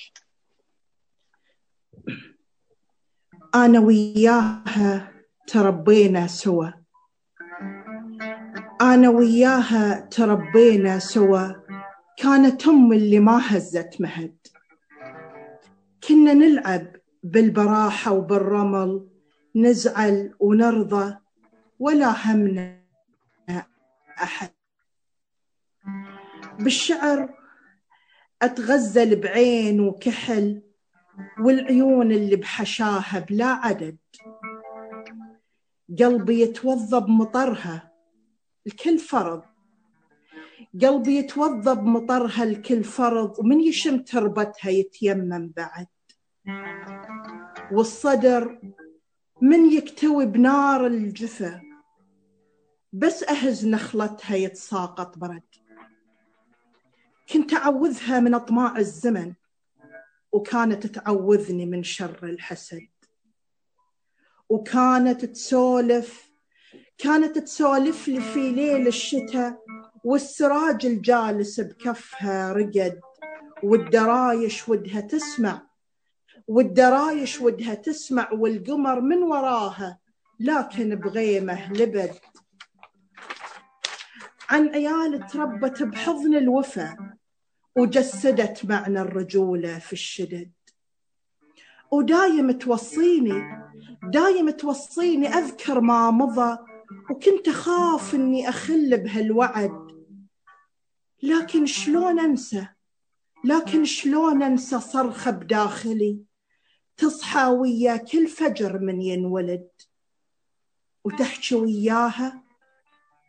أنا 3.56 3.80
وياها 3.80 5.11
تربينا 5.48 6.27
سوا. 6.27 6.82
أنا 8.84 9.10
وياها 9.10 9.99
تربينا 9.99 10.99
سوا. 10.99 11.53
كانت 12.18 12.68
أم 12.68 12.93
اللي 12.93 13.19
ما 13.19 13.41
هزت 13.43 14.01
مهد. 14.01 14.38
كنا 16.07 16.34
نلعب 16.34 16.95
بالبراحة 17.23 18.11
وبالرمل 18.11 19.07
نزعل 19.55 20.35
ونرضى 20.39 21.18
ولا 21.80 22.14
همنا 22.26 22.80
أحد. 24.23 24.49
بالشعر 26.60 27.30
أتغزل 28.41 29.15
بعين 29.15 29.80
وكحل 29.80 30.61
والعيون 31.39 32.11
اللي 32.11 32.35
بحشاها 32.35 33.19
بلا 33.30 33.45
عدد. 33.45 33.97
قلبي 35.99 36.41
يتوضى 36.41 36.99
بمطرها 36.99 37.93
الكل 38.68 38.99
فرض. 38.99 39.44
قلبي 40.81 41.18
يتوضى 41.18 41.76
بمطرها 41.76 42.44
الكل 42.44 42.84
فرض 42.84 43.40
ومن 43.40 43.60
يشم 43.60 43.98
تربتها 43.98 44.69
يتيمم 44.69 45.53
بعد. 45.57 45.88
والصدر 47.72 48.61
من 49.41 49.72
يكتوي 49.72 50.26
بنار 50.26 50.88
الجثة 50.88 51.61
بس 52.94 53.23
أهز 53.23 53.68
نخلتها 53.68 54.35
يتساقط 54.35 55.18
برد. 55.18 55.44
كنت 57.34 57.53
أعوذها 57.53 58.19
من 58.19 58.34
أطماع 58.34 58.77
الزمن 58.77 59.34
وكانت 60.31 60.88
تعوذني 60.88 61.65
من 61.65 61.84
شر 61.84 62.19
الحسد. 62.23 62.88
وكانت 64.49 65.26
تسولف 65.26 66.32
كانت 66.98 67.38
تسولف 67.38 68.07
لي 68.07 68.22
في 68.22 68.52
ليل 68.52 68.88
الشتاء 68.88 69.60
والسراج 70.03 70.86
الجالس 70.86 71.60
بكفها 71.60 72.53
رقد 72.53 72.99
والدرايش 73.64 74.70
ودها 74.70 75.02
تسمع. 75.02 75.68
والدرايش 76.48 77.41
ودها 77.41 77.74
تسمع 77.74 78.32
والقمر 78.32 79.02
من 79.02 79.24
وراها 79.24 79.99
لكن 80.40 80.95
بغيمه 80.95 81.74
لبد. 81.74 82.11
عن 84.49 84.68
عيال 84.68 85.28
تربت 85.28 85.84
بحضن 85.84 86.36
الوفا 86.36 87.15
وجسدت 87.76 88.65
معنى 88.65 89.02
الرجولة 89.02 89.80
في 89.80 89.94
الشدد. 89.94 90.52
ودايم 91.91 92.52
توصيني 92.52 93.64
دايم 94.03 94.49
توصيني 94.49 95.28
أذكر 95.28 95.82
ما 95.82 96.11
مضى 96.11 96.57
وكنت 97.10 97.47
أخاف 97.47 98.15
إني 98.15 98.49
أخل 98.49 98.97
بهالوعد. 98.97 99.93
لكن 101.23 101.65
شلون 101.65 102.19
أنسى؟ 102.19 102.68
لكن 103.43 103.85
شلون 103.85 104.43
أنسى 104.43 104.80
صرخة 104.80 105.31
بداخلي؟ 105.31 106.19
تصحى 106.97 107.47
ويا 107.47 107.97
كل 107.97 108.27
فجر 108.27 108.80
من 108.80 109.01
ينولد. 109.01 109.69
وتحكي 111.03 111.55
وياها 111.55 112.43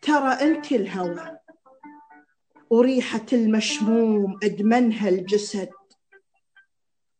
ترى 0.02 0.32
أنت 0.32 0.72
الهوى. 0.72 1.38
وريحة 2.70 3.26
المشموم 3.32 4.38
أدمنها 4.42 5.08
الجسد. 5.08 5.70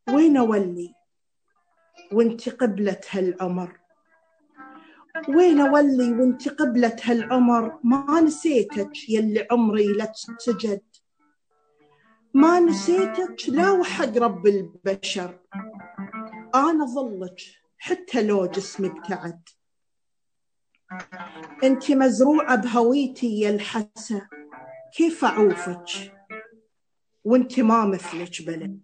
وين 0.09 0.37
أولي؟ 0.37 0.95
وانت 2.13 2.49
قبلة 2.49 3.01
هالعمر 3.11 3.84
وين 5.29 5.61
أولي 5.61 6.13
وانت 6.13 6.49
قبلة 6.49 6.97
هالعمر؟ 7.05 7.79
ما 7.85 8.21
نسيتك 8.21 9.09
يلي 9.09 9.47
عمري 9.51 9.93
لا 9.93 10.13
سجد 10.39 10.83
ما 12.35 12.61
نسيتك 12.61 13.37
لا 13.49 13.71
وحق 13.71 14.19
رب 14.19 14.47
البشر. 14.47 15.39
أنا 16.55 16.85
ظلك 16.85 17.41
حتى 17.79 18.23
لو 18.23 18.47
جسمي 18.47 18.89
ابتعد. 18.89 19.49
انت 21.65 21.91
مزروعة 21.91 22.57
بهويتي 22.57 23.41
يا 23.41 23.51
الحسا. 23.51 24.29
كيف 24.97 25.25
أعوفك؟ 25.25 26.15
وانت 27.25 27.61
ما 27.61 27.85
مثلك 27.85 28.47
بلد 28.47 28.81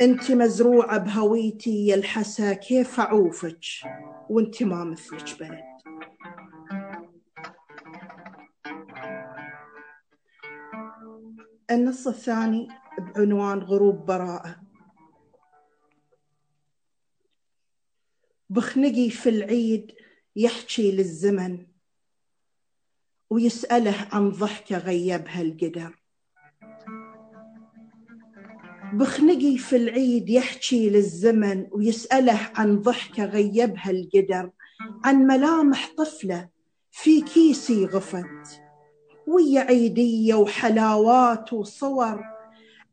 انت 0.00 0.30
مزروعة 0.30 0.98
بهويتي 0.98 1.86
يا 1.86 1.94
الحسا. 1.94 2.52
كيف 2.52 3.00
أعوفك؟ 3.00 3.64
وانت 4.30 4.62
ما 4.62 4.84
مثلك 4.84 5.40
بلد 5.40 5.68
النص 11.70 12.06
الثاني 12.06 12.68
بعنوان 12.98 13.58
غروب 13.58 14.06
براءة. 14.06 14.60
بخنقي 18.50 19.10
في 19.10 19.28
العيد 19.28 19.94
يحكي 20.36 20.92
للزمن 20.92 21.66
ويسأله 23.30 24.08
عن 24.12 24.30
ضحكة 24.30 24.78
غيبها 24.78 25.42
القدر. 25.42 26.07
بخنقي 28.92 29.58
في 29.58 29.76
العيد 29.76 30.30
يحكي 30.30 30.90
للزمن 30.90 31.66
ويسأله 31.72 32.50
عن 32.54 32.78
ضحكة 32.78 33.24
غيبها 33.24 33.90
القدر 33.90 34.50
عن 35.04 35.26
ملامح 35.26 35.90
طفلة 35.96 36.48
في 36.90 37.20
كيسي 37.20 37.86
غفت 37.86 38.60
ويا 39.26 39.60
عيدية 39.60 40.34
وحلاوات 40.34 41.52
وصور 41.52 42.24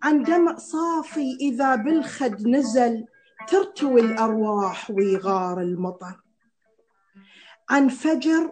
عن 0.04 0.24
دمع 0.24 0.58
صافي 0.58 1.38
إذا 1.42 1.76
بالخد 1.76 2.48
نزل 2.48 3.06
ترتوي 3.48 4.02
الأرواح 4.02 4.92
ويغار 4.92 5.62
المطر 5.62 6.22
عن 7.70 7.90
فجر 7.90 8.52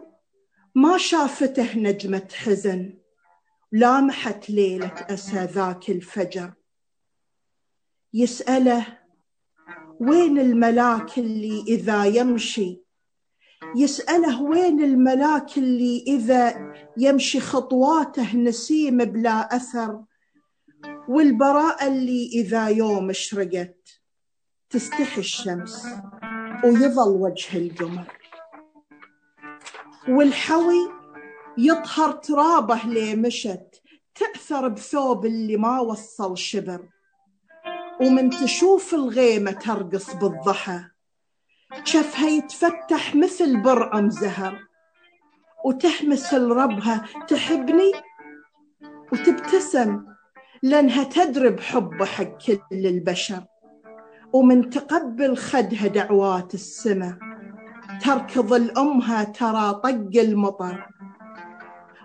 ما 0.75 0.97
شافته 0.97 1.77
نجمة 1.77 2.27
حزن 2.33 2.93
لامحت 3.71 4.49
ليلة 4.49 4.93
أسى 5.09 5.45
ذاك 5.45 5.89
الفجر. 5.89 6.53
يسأله 8.13 8.99
وين 9.99 10.39
الملاك 10.39 11.17
اللي 11.17 11.63
إذا 11.67 12.05
يمشي؟ 12.05 12.83
يسأله 13.75 14.41
وين 14.41 14.83
الملاك 14.83 15.57
اللي 15.57 16.03
إذا 16.07 16.73
يمشي 16.97 17.39
خطواته 17.39 18.37
نسيم 18.37 18.97
بلا 18.97 19.55
أثر؟ 19.55 20.03
والبراءة 21.09 21.87
اللي 21.87 22.29
إذا 22.33 22.67
يوم 22.67 23.09
اشرقت 23.09 24.01
تستحي 24.69 25.19
الشمس 25.21 25.85
ويظل 26.63 27.09
وجه 27.09 27.57
القمر. 27.57 28.17
والحوي 30.09 30.89
يطهر 31.57 32.11
ترابه 32.11 32.81
ليه 32.85 33.15
مشت 33.15 33.81
تأثر 34.15 34.67
بثوب 34.67 35.25
اللي 35.25 35.57
ما 35.57 35.79
وصل 35.79 36.37
شبر. 36.37 36.92
ومن 38.03 38.29
تشوف 38.29 38.93
الغيمة 38.93 39.51
ترقص 39.51 40.13
بالضحى. 40.13 40.79
شفها 41.83 42.29
يتفتح 42.29 43.15
مثل 43.15 43.61
برعم 43.61 44.09
زهر 44.09 44.59
وتحمس 45.65 46.33
لربها 46.33 47.05
تحبني 47.27 47.91
وتبتسم 49.11 50.05
لأنها 50.63 51.03
تدري 51.03 51.49
بحبه 51.49 52.05
حق 52.05 52.37
كل 52.37 52.57
البشر. 52.71 53.43
ومن 54.33 54.69
تقبل 54.69 55.37
خدها 55.37 55.87
دعوات 55.87 56.53
السماء 56.53 57.17
تركض 58.01 58.53
الأمها 58.53 59.23
ترى 59.23 59.73
طق 59.73 60.11
المطر. 60.15 60.87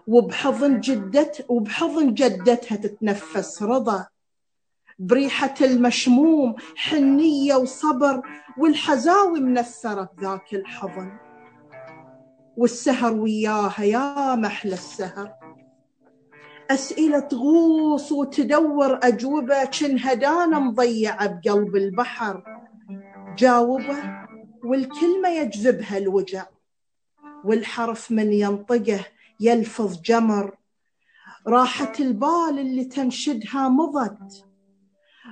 وبحضن 0.06 0.80
جدت 0.80 1.46
وبحضن 1.48 2.14
جدتها 2.14 2.76
تتنفس 2.76 3.62
رضا. 3.62 4.06
بريحة 4.98 5.54
المشموم 5.60 6.54
حنية 6.76 7.54
وصبر 7.54 8.22
والحزاوي 8.58 9.40
منثرة 9.40 10.10
بذاك 10.18 10.54
الحضن. 10.54 11.12
والسهر 12.56 13.14
وياها 13.14 13.82
يا 13.82 14.34
محلى 14.34 14.74
السهر. 14.74 15.32
أسئلة 16.70 17.18
تغوص 17.18 18.12
وتدور 18.12 19.00
أجوبة 19.02 19.64
كنها 19.64 20.14
دانا 20.14 20.58
مضيعة 20.58 21.26
بقلب 21.26 21.76
البحر. 21.76 22.42
جاوبه 23.38 24.26
والكلمة 24.64 25.28
يجذبها 25.28 25.98
الوجع. 25.98 26.46
والحرف 27.44 28.10
من 28.10 28.32
ينطقه 28.32 29.00
يلفظ 29.40 30.00
جمر. 30.02 30.56
راحة 31.46 31.92
البال 32.00 32.58
اللي 32.58 32.84
تنشدها 32.84 33.68
مضت. 33.68 34.47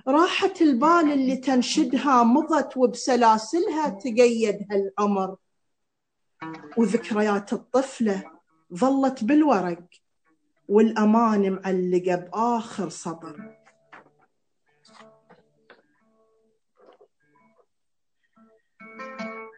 راحة 0.08 0.54
البال 0.60 1.12
اللي 1.12 1.36
تنشدها 1.36 2.22
مضت 2.22 2.76
وبسلاسلها 2.76 3.88
تقيد 3.88 4.66
هالعمر. 4.70 5.36
وذكريات 6.76 7.52
الطفلة 7.52 8.30
ظلت 8.74 9.24
بالورق 9.24 9.88
والأمان 10.68 11.52
معلقة 11.52 12.16
بآخر 12.16 12.88
سطر 12.88 13.56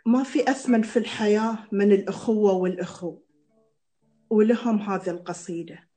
ما 0.07 0.23
في 0.23 0.51
أثمن 0.51 0.83
في 0.83 0.99
الحياة 0.99 1.59
من 1.73 1.93
الأخوة 1.93 2.53
والأخو 2.53 3.19
ولهم 4.31 4.79
هذه 4.79 5.11
القصيدة. 5.11 5.89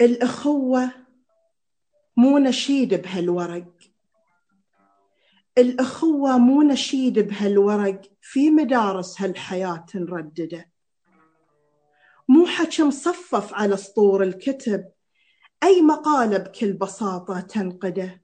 الأخوة 0.00 1.09
مو 2.20 2.38
نشيد 2.38 2.94
بهالورق. 3.02 3.72
الأخوة 5.58 6.38
مو 6.38 6.62
نشيد 6.62 7.18
بهالورق 7.18 8.00
في 8.20 8.50
مدارس 8.50 9.22
هالحياة 9.22 9.86
نردده. 9.94 10.70
مو 12.28 12.46
حكي 12.46 12.82
مصفف 12.82 13.54
على 13.54 13.76
سطور 13.76 14.22
الكتب 14.22 14.84
أي 15.62 15.82
مقالة 15.82 16.38
بكل 16.38 16.72
بساطة 16.72 17.40
تنقده. 17.40 18.22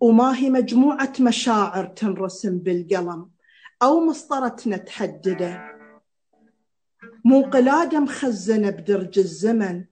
وما 0.00 0.36
هي 0.36 0.50
مجموعة 0.50 1.12
مشاعر 1.20 1.86
تنرسم 1.86 2.58
بالقلم 2.58 3.30
أو 3.82 4.00
مسطرة 4.00 4.76
تحدده. 4.86 5.72
مو 7.24 7.42
قلادة 7.42 8.00
مخزنة 8.00 8.70
بدرج 8.70 9.18
الزمن 9.18 9.91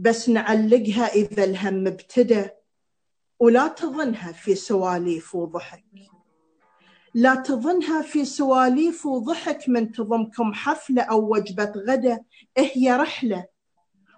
بس 0.00 0.28
نعلقها 0.28 1.06
إذا 1.06 1.44
الهم 1.44 1.86
ابتدى 1.86 2.48
ولا 3.40 3.68
تظنها 3.68 4.32
في 4.32 4.54
سواليف 4.54 5.34
وضحك. 5.34 5.84
لا 7.14 7.34
تظنها 7.34 8.02
في 8.02 8.24
سواليف 8.24 9.06
وضحك 9.06 9.68
من 9.68 9.92
تضمكم 9.92 10.52
حفلة 10.52 11.02
أو 11.02 11.32
وجبة 11.32 11.72
غدا 11.76 12.24
هي 12.58 12.96
رحلة. 12.96 13.46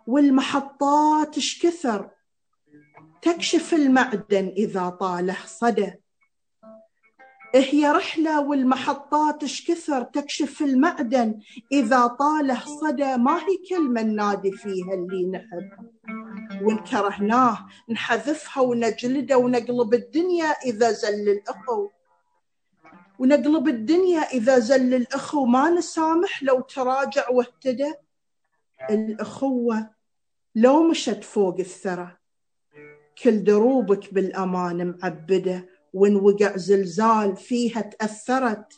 والمحطات 0.06 1.36
اش 1.36 1.62
كثر؟ 1.62 2.10
تكشف 3.22 3.74
المعدن 3.74 4.54
إذا 4.56 4.88
طاله 4.88 5.36
صدى. 5.46 6.01
هي 7.54 7.90
رحلة 7.90 8.40
والمحطات 8.40 9.44
كثر 9.44 10.02
تكشف 10.02 10.62
المعدن 10.62 11.40
إذا 11.72 12.06
طاله 12.06 12.60
صدى؟ 12.60 13.16
ما 13.16 13.36
هي 13.36 13.56
كلمة 13.70 14.02
ننادي 14.02 14.52
فيها 14.52 14.94
اللي 14.94 15.26
نحب. 15.26 15.70
وإن 16.62 16.78
كرهناه 16.78 17.66
نحذفها 17.88 18.62
ونجلده 18.62 19.36
ونقلب 19.36 19.94
الدنيا 19.94 20.46
إذا 20.46 20.92
زل 20.92 21.28
الأخو. 21.28 21.88
ونقلب 23.18 23.68
الدنيا 23.68 24.20
إذا 24.20 24.58
زل 24.58 24.94
الأخو. 24.94 25.44
ما 25.44 25.70
نسامح 25.70 26.42
لو 26.42 26.60
تراجع 26.60 27.30
واهتدى. 27.30 27.94
الأخوة 28.90 29.90
لو 30.54 30.82
مشت 30.82 31.24
فوق 31.24 31.56
الثرى. 31.58 32.16
كل 33.22 33.44
دروبك 33.44 34.14
بالأمان 34.14 34.98
معبدة. 35.02 35.71
وإن 35.92 36.16
وقع 36.16 36.56
زلزال 36.56 37.36
فيها 37.36 37.80
تأثرت. 37.80 38.72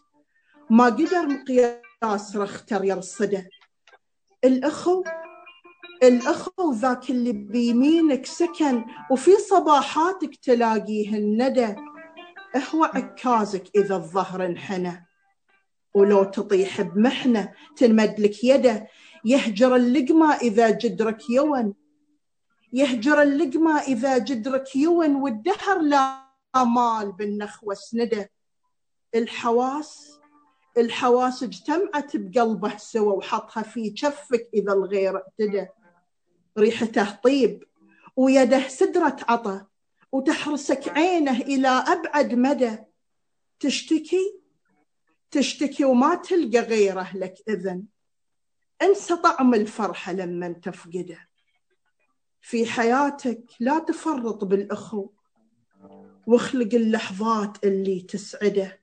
ما 0.71 0.85
قدر 0.85 1.27
مقياس 1.27 2.37
رختر 2.37 2.85
يرصده. 2.85 3.49
الأخو 4.45 5.05
الأخو 6.03 6.73
ذاك 6.73 7.11
اللي 7.11 7.33
بيمينك 7.33 8.27
سكن 8.27 8.85
وفي 9.11 9.31
صباحاتك 9.37 10.37
تلاقيه 10.37 11.19
الندى. 11.19 11.77
هو 12.75 12.85
عكازك 12.85 13.65
إذا 13.77 13.95
الظهر 13.95 14.47
انحنى. 14.47 15.07
ولو 15.95 16.25
تطيح 16.25 16.81
بمحنة 16.81 17.53
تنمد 17.77 18.21
لك 18.21 18.45
يده. 18.45 18.87
يهجر 19.25 19.77
اللقمة 19.77 20.35
إذا 20.35 20.71
جدرك 20.71 21.31
يون. 21.31 21.75
يهجر 22.73 23.23
اللقمة 23.23 23.81
إذا 23.81 24.19
جدرك 24.19 24.77
يون. 24.77 25.17
والدهر 25.17 25.79
لا 25.81 26.24
مال 26.63 27.13
بالنخوة 27.13 27.75
سنده 27.75 28.31
الحواس 29.15 30.21
الحواس 30.79 31.43
اجتمعت 31.43 32.17
بقلبه 32.17 32.77
سوا 32.77 33.13
وحطها 33.13 33.63
في 33.63 33.91
كفك 33.91 34.49
إذا 34.55 34.73
الغير 34.73 35.17
اعتدى 35.17 35.67
ريحته 36.59 37.11
طيب 37.11 37.65
ويده 38.17 38.69
سدرة 38.69 39.17
عطى 39.29 39.65
وتحرسك 40.13 40.89
عينه 40.89 41.41
إلى 41.41 41.69
أبعد 41.69 42.35
مدى. 42.35 42.77
تشتكي؟ 43.61 44.41
تشتكي 45.31 45.85
وما 45.85 46.15
تلقى 46.15 46.59
غيره 46.59 47.17
لك 47.17 47.35
إذن. 47.49 47.85
انسى 48.83 49.17
طعم 49.17 49.55
الفرحة 49.55 50.13
لما 50.13 50.53
تفقده. 50.53 51.29
في 52.41 52.67
حياتك 52.67 53.43
لا 53.61 53.79
تفرط 53.79 54.45
بالأخو. 54.45 55.11
واخلق 56.27 56.75
اللحظات 56.75 57.65
اللي 57.65 58.01
تسعده. 58.01 58.81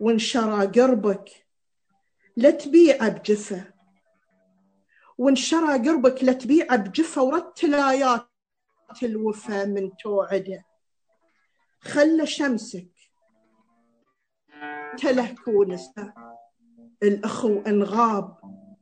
وانشرى 0.00 0.66
قربك 0.66 1.46
لا 2.36 2.50
تبيعه 2.50 3.08
بجفة. 3.08 3.64
وانشرى 5.18 5.88
قربك 5.88 6.24
لا 6.24 6.32
تبيعه 6.32 6.76
بجفة 6.76 7.22
ورتل 7.22 7.74
آيات 7.74 8.28
الوفا 9.02 9.64
من 9.64 9.96
توعده. 9.96 10.64
خلى 11.80 12.26
شمسك 12.26 12.88
تلهك 14.98 15.48
ونسى. 15.48 16.12
الأخو 17.02 17.62
إن 17.66 17.82
غاب 17.82 18.36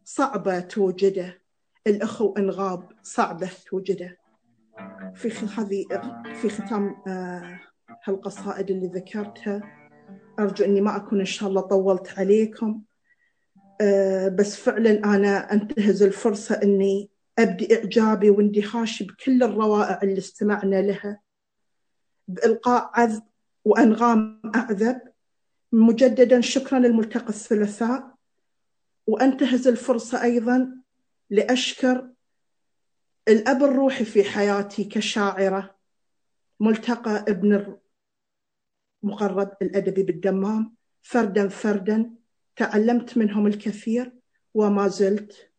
صعبة 0.05 0.61
توجده. 0.61 1.43
الأخو 1.87 2.35
إن 2.39 2.51
غاب 2.51 2.93
صعبة 3.03 3.51
توجده. 3.67 4.19
في 5.15 5.47
هذه 5.57 5.85
في 6.35 6.49
ختام 6.49 7.03
آه، 7.07 7.61
هالقصائد 8.05 8.71
اللي 8.71 8.87
ذكرتها. 8.87 9.63
أرجو 10.39 10.65
أني 10.65 10.81
ما 10.81 10.97
أكون 10.97 11.19
إن 11.21 11.25
شاء 11.25 11.49
الله 11.49 11.61
طولت 11.61 12.19
عليكم. 12.19 12.83
آه، 13.81 14.29
بس 14.29 14.57
فعلا 14.57 14.91
أنا 15.05 15.53
أنتهز 15.53 16.03
الفرصة 16.03 16.55
أني 16.63 17.11
أبدي 17.39 17.77
إعجابي 17.77 18.31
واندهاشي 18.31 19.05
بكل 19.05 19.43
الروائع 19.43 20.01
اللي 20.03 20.19
استمعنا 20.19 20.83
لها. 20.83 21.21
بإلقاء 22.29 22.91
عذب 22.95 23.23
وأنغام 23.65 24.43
أعذب. 24.55 25.01
مجددا 25.73 26.41
شكرا 26.41 26.79
للملتقى 26.79 27.29
الثلاثاء. 27.29 28.15
وأنتهز 29.07 29.69
الفرصة 29.69 30.23
أيضا 30.23 30.77
لأشكر 31.31 32.11
الأب 33.29 33.63
الروحي 33.63 34.05
في 34.05 34.25
حياتي 34.25 34.85
كشاعرة 34.85 35.77
ملتقى 36.61 37.25
ابن 37.29 37.79
المقرب 39.05 39.57
الأدبي 39.63 40.03
بالدمام. 40.03 40.77
فردا 41.03 41.49
فردا 41.49 42.11
تعلمت 42.57 43.19
منهم 43.19 43.47
الكثير 43.47 44.13
وما 44.55 44.89
زلت 44.89 45.51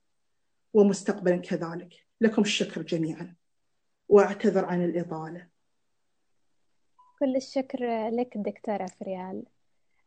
ومستقبلا 0.73 1.38
كذلك. 1.38 1.94
لكم 2.22 2.41
الشكر 2.41 2.81
جميعا 2.81 3.35
وأعتذر 4.10 4.65
عن 4.65 4.85
الإطالة 4.85 5.48
كل 7.19 7.35
الشكر 7.35 8.10
لك 8.10 8.38
دكتورة 8.38 8.85
فريال. 8.99 9.44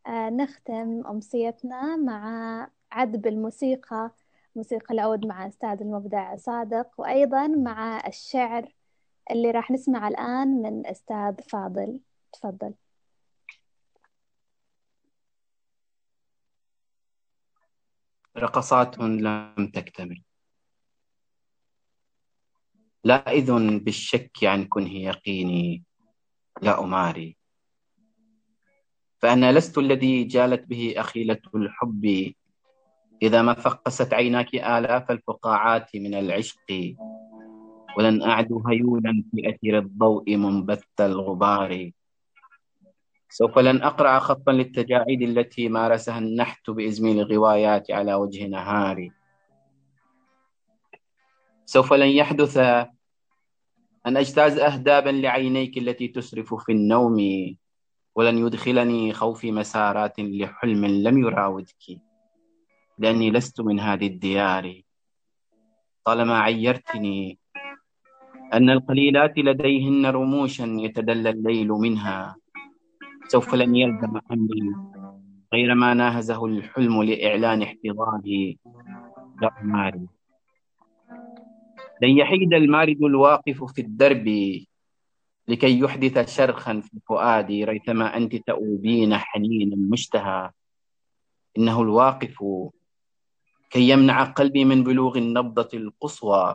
آه 0.06 0.30
نختم 0.30 1.06
أمسيتنا 1.06 1.96
مع 1.96 2.70
عذب 2.92 3.26
الموسيقى 3.26 4.10
موسيقى 4.56 4.94
العود 4.94 5.26
مع 5.26 5.48
أستاذ 5.48 5.80
المبدع 5.80 6.36
صادق 6.36 6.90
وأيضا 6.98 7.46
مع 7.46 8.06
الشعر 8.06 8.74
اللي 9.30 9.50
راح 9.50 9.70
نسمع 9.70 10.08
الآن 10.08 10.48
من 10.48 10.86
أستاذ 10.86 11.34
فاضل. 11.48 12.00
تفضل. 12.32 12.74
رقصات 18.36 18.98
لم 18.98 19.70
تكتمل. 19.74 20.22
لا 23.04 23.30
إذن 23.30 23.78
بالشك 23.78 24.30
عن 24.42 24.64
كنه 24.64 24.92
يقيني. 24.92 25.84
لا 26.62 26.80
أماري. 26.80 27.36
فأنا 29.18 29.52
لست 29.52 29.78
الذي 29.78 30.24
جالت 30.24 30.68
به 30.68 30.94
أخيلة 30.96 31.40
الحب. 31.54 32.34
إذا 33.22 33.42
ما 33.42 33.54
فقست 33.54 34.14
عيناك 34.14 34.54
آلاف 34.54 35.10
الفقاعات 35.10 35.96
من 35.96 36.14
العشق 36.14 36.94
ولن 37.98 38.22
أعدو 38.22 38.62
هيولا 38.68 39.24
في 39.30 39.50
أثير 39.50 39.78
الضوء 39.78 40.36
منبث 40.36 40.84
الغبار. 41.00 41.90
سوف 43.30 43.58
لن 43.58 43.82
أقرأ 43.82 44.18
خطا 44.18 44.52
للتجاعيد 44.52 45.22
التي 45.22 45.68
مارسها 45.68 46.18
النحت 46.18 46.70
بإزميل 46.70 47.20
الغوايات 47.20 47.90
على 47.90 48.14
وجه 48.14 48.46
نهاري 48.46 49.12
سوف 51.64 51.92
لن 51.92 52.08
يحدث 52.08 52.58
أن 54.06 54.16
أجتاز 54.16 54.58
أهدابا 54.58 55.10
لعينيك 55.10 55.78
التي 55.78 56.08
تسرف 56.08 56.54
في 56.54 56.72
النوم 56.72 57.16
ولن 58.14 58.38
يدخلني 58.46 59.12
خوفي 59.12 59.52
مسارات 59.52 60.20
لحلم 60.20 60.84
لم 60.86 61.18
يراودك. 61.18 62.00
لأني 63.00 63.30
لست 63.30 63.60
من 63.60 63.80
هذه 63.80 64.06
الديار. 64.06 64.82
طالما 66.04 66.38
عيرتني 66.38 67.38
أن 68.52 68.70
القليلات 68.70 69.38
لديهن 69.38 70.06
رموشا 70.06 70.76
يتدلى 70.80 71.30
الليل 71.30 71.68
منها 71.68 72.36
سوف 73.28 73.54
لن 73.54 73.76
يلزم 73.76 74.20
أمري 74.32 74.74
غير 75.52 75.74
ما 75.74 75.94
ناهزه 75.94 76.46
الحلم 76.46 77.02
لإعلان 77.02 77.62
احتضانه 77.62 78.54
لأماري 79.42 80.06
لن 82.02 82.10
يحيد 82.18 82.54
المارد 82.54 83.02
الواقف 83.02 83.64
في 83.64 83.80
الدرب 83.80 84.28
لكي 85.48 85.80
يحدث 85.80 86.36
شرخا 86.36 86.80
في 86.80 87.00
فؤادي 87.08 87.64
ريثما 87.64 88.16
أنت 88.16 88.36
تؤوبين 88.36 89.16
حنينا 89.16 89.76
مشتهى. 89.76 90.50
إنه 91.58 91.82
الواقف 91.82 92.44
كي 93.70 93.88
يمنع 93.88 94.24
قلبي 94.24 94.64
من 94.64 94.84
بلوغ 94.84 95.18
النبضة 95.18 95.68
القصوى. 95.74 96.54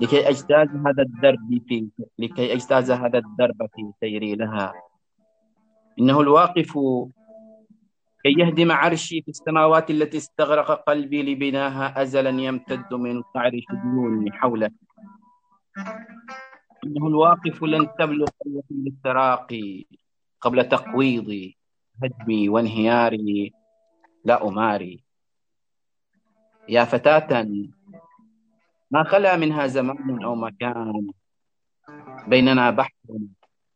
لكي 0.00 0.28
أجتاز 0.28 0.68
هذا 0.68 1.02
الدرب 1.02 1.62
في 1.68 1.88
لكي 2.18 2.52
أجتاز 2.52 2.90
هذا 2.90 3.18
الدرب 3.18 3.68
في 3.74 3.92
سيري 4.00 4.34
لها. 4.34 4.72
إنه 5.98 6.20
الواقف 6.20 6.72
كي 8.22 8.34
يهدم 8.38 8.72
عرشي 8.72 9.22
في 9.22 9.28
السماوات 9.28 9.90
التي 9.90 10.16
استغرق 10.16 10.70
قلبي 10.70 11.22
لبناها 11.22 12.02
أزلا 12.02 12.30
يمتد 12.30 12.94
من 12.94 13.22
قعر 13.22 13.52
شجون 13.68 14.32
حوله. 14.32 14.70
إنه 16.84 17.06
الواقف 17.06 17.62
لن 17.62 17.88
تبلغ 17.98 18.28
التراقي 18.70 19.84
قبل 20.40 20.68
تقويض 20.68 21.52
هدمي 22.02 22.48
وانهياري. 22.48 23.52
لا 24.24 24.48
أماري. 24.48 25.09
يا 26.70 26.84
فتاة 26.84 27.46
ما 28.90 29.02
خلا 29.04 29.36
منها 29.36 29.66
زمان 29.66 30.22
أو 30.22 30.34
مكان. 30.34 31.10
بيننا 32.26 32.70
بحر 32.70 32.92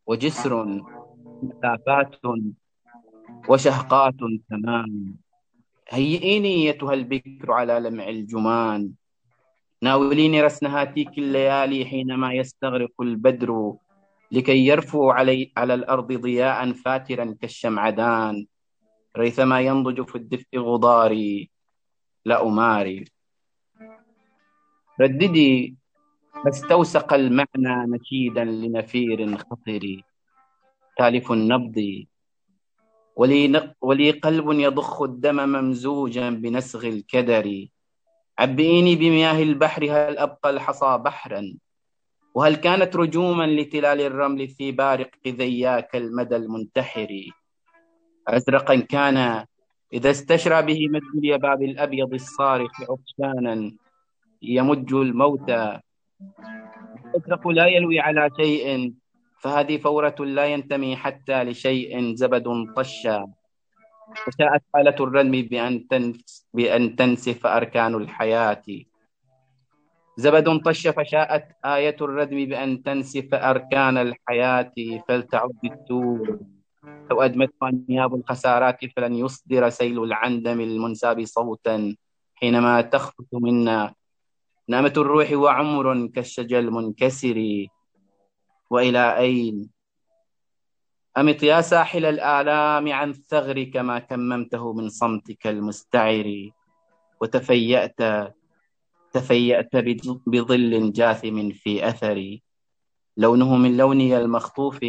وجسر 0.07 0.83
مسافات 1.43 2.15
وشهقات 3.49 4.15
تمام. 4.51 5.17
هيئيني 5.89 6.69
أيتها 6.69 6.95
البكر 6.95 7.53
على 7.53 7.81
لمع 7.81 8.09
الجمان. 8.09 8.91
ناوليني 9.83 10.43
رسن 10.43 10.67
هاتيك 10.67 11.19
الليالي 11.19 11.85
حينما 11.85 12.33
يستغرق 12.33 13.01
البدر 13.01 13.75
لكي 14.33 14.67
يرفو 14.67 15.11
علي 15.11 15.53
على 15.57 15.75
الأرض 15.75 16.13
ضياء 16.13 16.73
فاترا 16.73 17.35
كالشمعدان. 17.41 18.47
ريثما 19.17 19.61
ينضج 19.61 20.03
في 20.03 20.15
الدفء 20.15 20.59
غضاري. 20.59 21.54
لا 22.25 22.43
أماري. 22.43 23.05
رددي 25.01 25.77
فاستوسق 26.45 27.15
المعنى 27.15 27.97
نشيدا 27.97 28.45
لنفير 28.45 29.37
خطري. 29.37 30.05
تالف 30.99 31.33
النبض 31.33 32.05
ولي, 33.17 33.75
ولي 33.81 34.11
قلب 34.11 34.53
يضخ 34.53 35.03
الدم 35.03 35.37
ممزوجا 35.37 36.31
بنسغ 36.31 36.87
الكدر. 36.87 37.67
عبئيني 38.39 38.97
بمياه 38.97 39.43
البحر 39.43 39.85
هل 39.85 40.19
أبقى 40.19 40.51
الحصى 40.51 40.99
بحرا؟ 40.99 41.55
وهل 42.35 42.55
كانت 42.57 42.97
رجوما 42.97 43.47
لتلال 43.47 44.01
الرمل 44.01 44.49
في 44.49 44.73
بارق 44.73 45.11
ذياك 45.29 45.97
المدى 45.97 46.37
المنتحر؟ 46.37 47.31
أزرقا 48.29 48.77
كان 48.77 49.47
إذا 49.95 50.11
استشرى 50.11 50.63
به 50.63 50.89
مد 50.89 51.03
اليباب 51.19 51.63
الأبيض 51.63 52.15
الصارخ 52.15 52.73
عطشانا 52.91 53.73
يمج 54.43 54.95
الموتى. 54.95 55.81
الأزرق 57.07 57.49
لا 57.49 57.67
يلوي 57.67 58.01
على 58.01 58.31
شيء 58.41 58.95
فهذه 59.41 59.77
فورة 59.77 60.15
لا 60.21 60.47
ينتمي 60.47 60.97
حتى 60.97 61.45
لشيء 61.45 62.15
زبد 62.15 62.47
طشا. 62.77 63.27
وشاءت 64.29 64.63
حالة 64.75 64.97
الردم 65.01 65.31
بأن, 65.43 65.89
تنس 65.89 66.47
بأن 66.55 66.97
تنسف 66.97 67.47
أركان 67.47 67.95
الحياة. 67.95 68.63
زبد 70.17 70.63
طش 70.63 70.89
فشاءت 70.89 71.47
آية 71.65 71.97
الردم 72.01 72.45
بأن 72.45 72.83
تنسف 72.83 73.35
أركان 73.35 73.99
الحياة 73.99 74.75
فلتعد 75.09 75.59
التور 75.65 76.39
لو 77.11 77.23
أدمت 77.23 77.53
أنياب 77.63 78.15
الخسارات 78.15 78.85
فلن 78.85 79.15
يصدر 79.15 79.69
سيل 79.69 80.03
العندم 80.03 80.61
المنساب 80.61 81.25
صوتا 81.25 81.97
حينما 82.35 82.81
تخفت 82.81 83.29
منا. 83.33 83.95
نامة 84.69 84.93
الروح 84.97 85.33
وعمر 85.33 86.07
كالشجر 86.07 86.59
المنكسر. 86.59 87.67
وإلى 88.71 89.19
أين؟ 89.19 89.71
أمط 91.19 91.43
يا 91.43 91.61
ساحل 91.61 92.05
الآلام 92.05 92.93
عن 92.93 93.13
ثغرك 93.13 93.77
ما 93.77 93.99
كممته 93.99 94.73
من 94.73 94.89
صمتك 94.89 95.47
المستعر. 95.47 96.51
وتفيأت 97.21 98.01
تفيأت 99.13 99.77
بظل 100.27 100.93
جاثم 100.93 101.51
في 101.51 101.89
أثري. 101.89 102.43
لونه 103.17 103.57
من 103.57 103.77
لوني 103.77 104.17
المخطوف. 104.17 104.81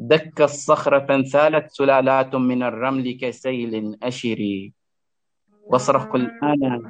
دك 0.00 0.40
الصخر 0.40 1.00
فانثالت 1.06 1.70
سلالات 1.70 2.34
من 2.34 2.62
الرمل 2.62 3.18
كسيل 3.20 3.96
أشري. 4.02 4.72
واصرخ 5.68 6.14
الآن 6.14 6.82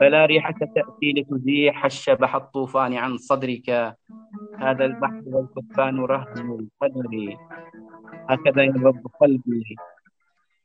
فلا 0.00 0.26
ريحة 0.26 0.54
تأتي 0.74 1.12
لتزيح 1.12 1.84
الشبح 1.84 2.34
الطوفان 2.34 2.94
عن 2.94 3.18
صدرك. 3.18 3.96
هذا 4.58 4.84
البحر 4.84 5.22
والكفان 5.26 6.00
رهن 6.00 6.58
القدر. 6.58 7.36
هكذا 8.30 8.62
ينبض 8.62 9.06
قلبي 9.20 9.76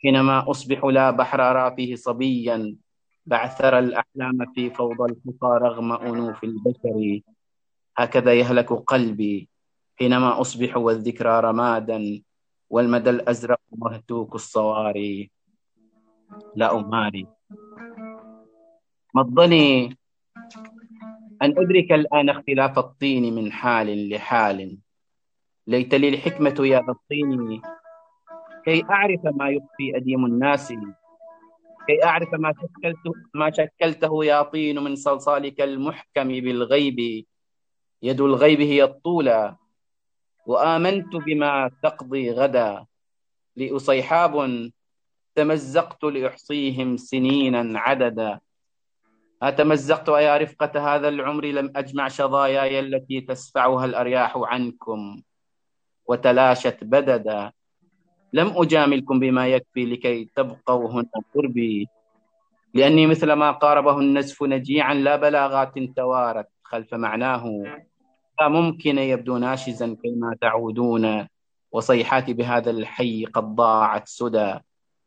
حينما 0.02 0.52
أصبح 0.52 0.86
لا 0.86 1.12
بحر 1.12 1.42
أرى 1.42 1.76
فيه 1.76 1.96
صبيا. 1.96 2.76
بعثر 3.26 3.80
الأحلام 3.80 4.54
في 4.54 4.70
فوضى 4.70 5.14
الخطى 5.14 5.60
رغم 5.66 5.92
أنوف 5.94 6.44
البشر. 6.44 7.22
هكذا 7.98 8.34
يهلك 8.34 8.74
قلبي. 8.74 9.50
حينما 10.00 10.42
أصبح 10.42 10.78
والذكرى 10.78 11.40
رمادا 11.40 12.22
والمدى 12.70 13.10
الأزرق 13.10 13.60
مهتوك 13.72 14.36
الصواري. 14.36 15.32
لا 16.56 16.76
أماري. 16.76 17.28
مضني 19.16 19.98
أن 21.42 21.50
أدرك 21.58 21.92
الآن 21.92 22.30
اختلاف 22.30 22.80
الطين 22.80 23.36
من 23.36 23.52
حال 23.52 24.10
لحال. 24.10 24.78
ليت 25.68 25.96
لي 25.96 26.10
الحكمة 26.10 26.56
يا 26.60 26.80
ذا 26.82 26.92
الطين. 26.92 27.62
كي 28.66 28.84
أعرف 28.90 29.20
ما 29.26 29.50
يخفي 29.50 29.98
أديم 29.98 30.26
الناس. 30.26 30.74
كي 31.88 32.04
أعرف 32.04 32.34
ما 32.34 32.54
شكلته, 32.54 33.14
ما 33.34 33.52
شكلته 33.52 34.26
يا 34.26 34.42
طين 34.42 34.80
من 34.84 34.96
صلصالك 34.96 35.62
المحكم 35.62 36.28
بالغيب. 36.28 37.26
يد 38.04 38.22
الغيب 38.22 38.62
هي 38.62 38.84
الطولى. 38.84 39.56
وآمنت 40.50 41.16
بما 41.16 41.72
تقضي 41.84 42.32
غدا 42.32 42.86
لأصيحاب 43.56 44.34
تمزقت 45.36 46.04
لأحصيهم 46.04 46.98
سنينا 46.98 47.80
عددا. 47.80 48.40
أتمزقت 49.42 50.08
يا 50.10 50.38
رفقة 50.38 50.74
هذا 50.96 51.08
العمر 51.10 51.46
لم 51.46 51.74
أجمع 51.76 52.08
شظاياي 52.08 52.80
التي 52.80 53.22
تسفعها 53.22 53.86
الأرياح 53.86 54.34
عنكم 54.38 55.22
وتلاشت 56.06 56.78
بددا. 56.82 57.52
لم 58.34 58.48
أجاملكم 58.56 59.20
بما 59.20 59.48
يكفي 59.48 59.86
لكي 59.86 60.30
تبقوا 60.36 60.92
هنا 60.92 61.22
قربي. 61.36 61.88
لأني 62.74 63.08
مثل 63.08 63.32
ما 63.34 63.52
قاربه 63.52 64.00
النزف 64.00 64.44
نجيعا 64.44 64.94
لا 64.94 65.16
بلاغات 65.16 65.74
توارت 65.96 66.48
خلف 66.64 66.94
معناه. 66.94 67.46
ممكن 68.48 68.98
يبدو 68.98 69.38
ناشزا 69.38 69.98
كيما 70.04 70.36
تعودون 70.42 71.28
وصيحاتي 71.72 72.34
بهذا 72.34 72.72
الحي 72.72 73.26
قد 73.26 73.56
ضاعت 73.56 74.08
سدى. 74.08 74.56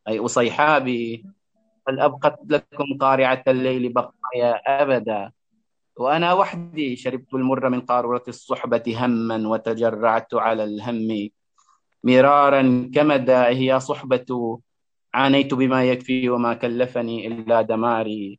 أي 0.09 0.19
أصيحابي 0.19 1.27
هل 1.89 2.01
أبقت 2.01 2.39
لكم 2.49 2.99
قارعة 3.01 3.45
الليل 3.49 3.93
بقايا 3.93 4.83
أبدا؟ 4.83 5.33
وأنا 5.97 6.33
وحدي 6.33 6.97
شربت 6.97 7.35
المر 7.35 7.69
من 7.69 7.81
قارورة 7.81 8.23
الصحبة 8.29 8.83
هما 8.97 9.49
وتجرعت 9.49 10.35
على 10.35 10.65
الهم. 10.65 11.29
مرارا 12.05 12.91
كمدا 12.95 13.49
هي 13.49 13.81
صحبة. 13.81 14.61
عانيت 15.15 15.55
بما 15.55 15.85
يكفي 15.85 16.31
وما 16.31 16.55
كلفني 16.55 17.27
إلا 17.27 17.63
دماري. 17.63 18.39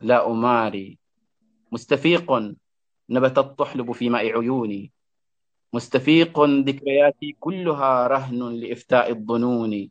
لا 0.00 0.26
أماري. 0.30 0.98
مستفيق. 1.72 2.54
نبتت 3.10 3.58
تحلب 3.58 3.92
في 3.92 4.08
ماء 4.08 4.38
عيوني. 4.38 4.92
مستفيق 5.72 6.40
ذكرياتي 6.40 7.36
كلها 7.40 8.06
رهن 8.06 8.52
لإفتاء 8.52 9.10
الظنون. 9.10 9.90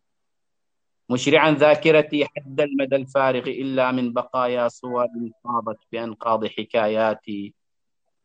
مشرعا 1.10 1.52
ذاكرتي 1.52 2.26
حد 2.26 2.62
المدى 2.62 2.96
الفارغ 2.96 3.44
إلا 3.48 3.92
من 3.92 4.14
بقايا 4.14 4.68
صور 4.68 5.08
فاضت 5.44 5.80
بأنقاض 5.92 6.46
حكاياتي. 6.46 7.54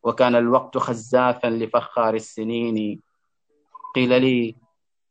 وكان 0.03 0.35
الوقت 0.35 0.77
خزافا 0.77 1.47
لفخار 1.47 2.13
السنين. 2.13 3.01
قيل 3.95 4.21
لي 4.21 4.55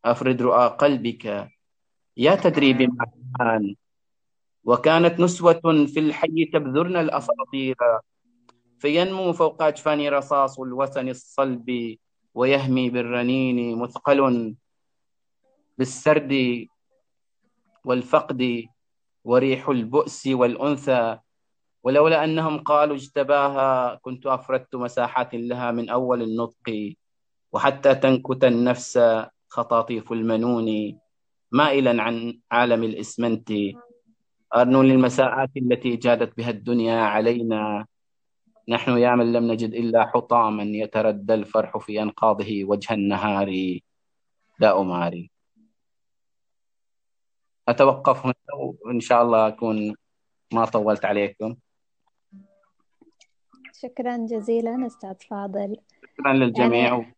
أفرد 0.05 0.43
رؤى 0.43 0.67
قلبك. 0.69 1.49
يا 2.17 2.35
تدري 2.35 2.73
بما 2.73 3.07
كان 3.39 3.75
وكانت 4.65 5.21
نسوة 5.21 5.87
في 5.87 6.01
الحي 6.01 6.45
تبذرن 6.45 6.97
الأساطير. 6.97 7.77
فينمو 8.85 9.33
فوق 9.33 9.63
أجفان 9.63 10.09
رصاص 10.09 10.61
الوثن 10.61 11.09
الصلب 11.09 11.97
ويهمي 12.35 12.91
بالرنين 12.91 13.79
مثقل 13.79 14.55
بالسرد 15.79 16.33
والفقد 17.85 18.65
وريح 19.25 19.69
البؤس 19.69 20.27
والأنثى. 20.27 21.19
ولولا 21.83 22.25
أنهم 22.25 22.59
قالوا 22.59 22.97
اجتباها 22.97 23.95
كنت 23.95 24.27
أفردت 24.27 24.77
مساحات 24.77 25.35
لها 25.35 25.71
من 25.71 25.89
أول 25.89 26.23
النطق. 26.23 26.95
وحتى 27.53 27.95
تنكت 27.95 28.45
النفس 28.45 29.01
خطاطيف 29.49 30.13
المنون 30.13 30.99
مائلا 31.53 32.03
عن 32.03 32.39
عالم 32.53 32.83
الإسمنت. 32.85 33.49
أرنو 34.55 34.83
للمساءات 34.83 35.51
التي 35.57 35.97
جادت 35.97 36.37
بها 36.37 36.51
الدنيا 36.51 37.01
علينا. 37.01 37.87
نحن 38.69 38.99
يا 38.99 39.15
من 39.15 39.33
لم 39.33 39.53
نجد 39.53 39.75
إلا 39.75 40.07
حطاما 40.07 40.63
يتردى 40.63 41.35
الفرح 41.35 41.79
في 41.79 42.03
أنقاضه 42.03 42.65
وجه 42.65 42.95
النهار. 42.95 43.79
لا 44.59 44.81
أماري. 44.81 45.31
أتوقف 47.69 48.27
هنا 48.27 48.35
وإن 48.85 49.01
شاء 49.01 49.23
الله 49.23 49.49
أكون 49.49 49.95
ما 50.53 50.65
طولت 50.65 51.05
عليكم. 51.05 51.57
شكرا 53.83 54.17
جزيلا 54.17 54.87
أستاذ 54.87 55.15
فاضل. 55.31 55.77
شكرا 56.19 56.33
للجميع. 56.33 56.95
يعني 56.95 57.17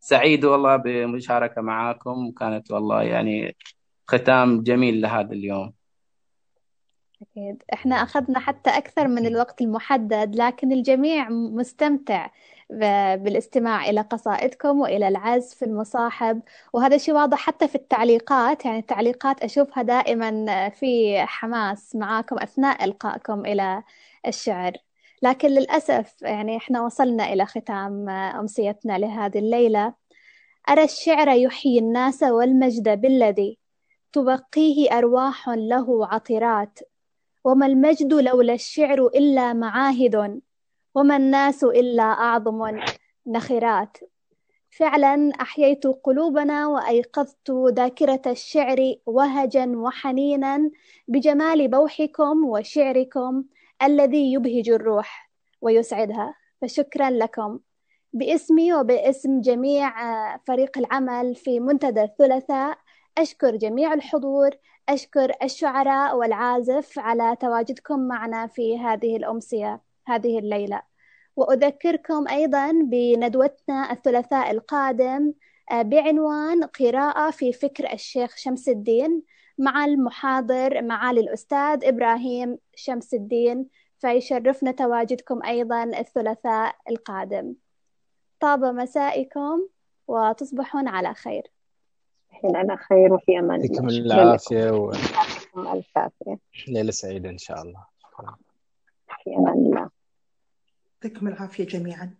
سعيد 0.00 0.44
والله 0.44 0.76
بمشاركة 0.76 1.62
معاكم. 1.62 2.30
كانت 2.30 2.70
والله 2.70 3.02
يعني 3.02 3.56
ختام 4.06 4.62
جميل 4.62 5.00
لهذا 5.00 5.32
اليوم. 5.32 5.77
أكيد. 7.22 7.62
إحنا 7.72 7.94
أخذنا 8.02 8.38
حتى 8.38 8.70
أكثر 8.70 9.08
من 9.08 9.26
الوقت 9.26 9.60
المحدد 9.60 10.36
لكن 10.36 10.72
الجميع 10.72 11.28
مستمتع 11.30 12.30
بالاستماع 13.16 13.90
إلى 13.90 14.00
قصائدكم 14.00 14.80
وإلى 14.80 15.08
العزف 15.08 15.62
المصاحب. 15.62 16.42
وهذا 16.72 16.98
شيء 16.98 17.14
واضح 17.14 17.38
حتى 17.38 17.68
في 17.68 17.74
التعليقات. 17.74 18.64
يعني 18.64 18.78
التعليقات 18.78 19.42
أشوفها 19.42 19.82
دائما 19.82 20.68
في 20.68 21.18
حماس 21.26 21.96
معاكم 21.96 22.38
أثناء 22.38 22.84
إلقائكم 22.84 23.46
إلى 23.46 23.82
الشعر. 24.26 24.72
لكن 25.22 25.48
للأسف 25.48 26.22
يعني 26.22 26.56
إحنا 26.56 26.82
وصلنا 26.82 27.32
إلى 27.32 27.46
ختام 27.46 28.08
أمسيتنا 28.08 28.98
لهذه 28.98 29.38
الليلة. 29.38 29.94
أرى 30.70 30.84
الشعر 30.84 31.28
يحيي 31.28 31.78
الناس 31.78 32.22
والمجد 32.22 33.00
بالذي 33.00 33.58
تبقيه 34.12 34.98
أرواح 34.98 35.48
له 35.48 36.06
عطرات. 36.06 36.78
وما 37.44 37.66
المجد 37.66 38.12
لولا 38.14 38.54
الشعر 38.54 39.06
إلا 39.06 39.52
معاهد 39.52 40.40
وما 40.94 41.16
الناس 41.16 41.64
إلا 41.64 42.02
أعظم 42.02 42.80
نخرات. 43.26 43.96
فعلا 44.70 45.32
أحييت 45.40 45.86
قلوبنا 45.86 46.66
وأيقظت 46.66 47.50
ذاكرة 47.50 48.22
الشعر 48.26 48.94
وهجا 49.06 49.66
وحنينا 49.76 50.70
بجمال 51.08 51.68
بوحكم 51.68 52.44
وشعركم 52.44 53.44
الذي 53.82 54.32
يبهج 54.32 54.70
الروح 54.70 55.30
ويسعدها. 55.60 56.34
فشكرا 56.62 57.10
لكم. 57.10 57.58
باسمي 58.12 58.74
وباسم 58.74 59.40
جميع 59.40 59.92
فريق 60.36 60.78
العمل 60.78 61.34
في 61.34 61.60
منتدى 61.60 62.02
الثلاثاء 62.02 62.78
أشكر 63.18 63.56
جميع 63.56 63.94
الحضور 63.94 64.50
أشكر 64.88 65.32
الشعراء 65.42 66.16
والعازف 66.16 66.98
على 66.98 67.36
تواجدكم 67.40 68.00
معنا 68.08 68.46
في 68.46 68.78
هذه 68.78 69.16
الأمسية 69.16 69.80
هذه 70.06 70.38
الليلة. 70.38 70.82
وأذكركم 71.36 72.28
أيضا 72.28 72.72
بندوتنا 72.72 73.92
الثلاثاء 73.92 74.50
القادم 74.50 75.32
بعنوان 75.72 76.64
قراءة 76.64 77.30
في 77.30 77.52
فكر 77.52 77.92
الشيخ 77.92 78.36
شمس 78.36 78.68
الدين 78.68 79.22
مع 79.58 79.84
المحاضر 79.84 80.82
معالي 80.82 81.20
الأستاذ 81.20 81.84
إبراهيم 81.84 82.58
شمس 82.74 83.14
الدين 83.14 83.68
فيشرفنا 83.98 84.70
تواجدكم 84.70 85.42
أيضا 85.42 85.84
الثلاثاء 85.84 86.76
القادم. 86.90 87.54
طاب 88.40 88.64
مسائكم 88.64 89.68
وتصبحون 90.08 90.88
على 90.88 91.14
خير. 91.14 91.57
الحين 92.30 92.56
على 92.56 92.76
خير 92.76 93.12
وفي 93.12 93.38
أمان 93.38 93.60
يعطيكم 93.60 93.88
الله. 93.88 94.22
العافية 94.22 94.70
لكم. 94.70 95.68
ألف 95.68 95.98
عافية. 95.98 96.38
وليلة 96.68 96.90
سعيدة 96.90 97.30
إن 97.30 97.38
شاء 97.38 97.62
الله. 97.62 97.84
في 99.24 99.36
أمان 99.36 99.54
الله. 99.54 99.90
يعطيكم 101.04 101.28
العافية 101.28 101.64
جميعا. 101.64 102.14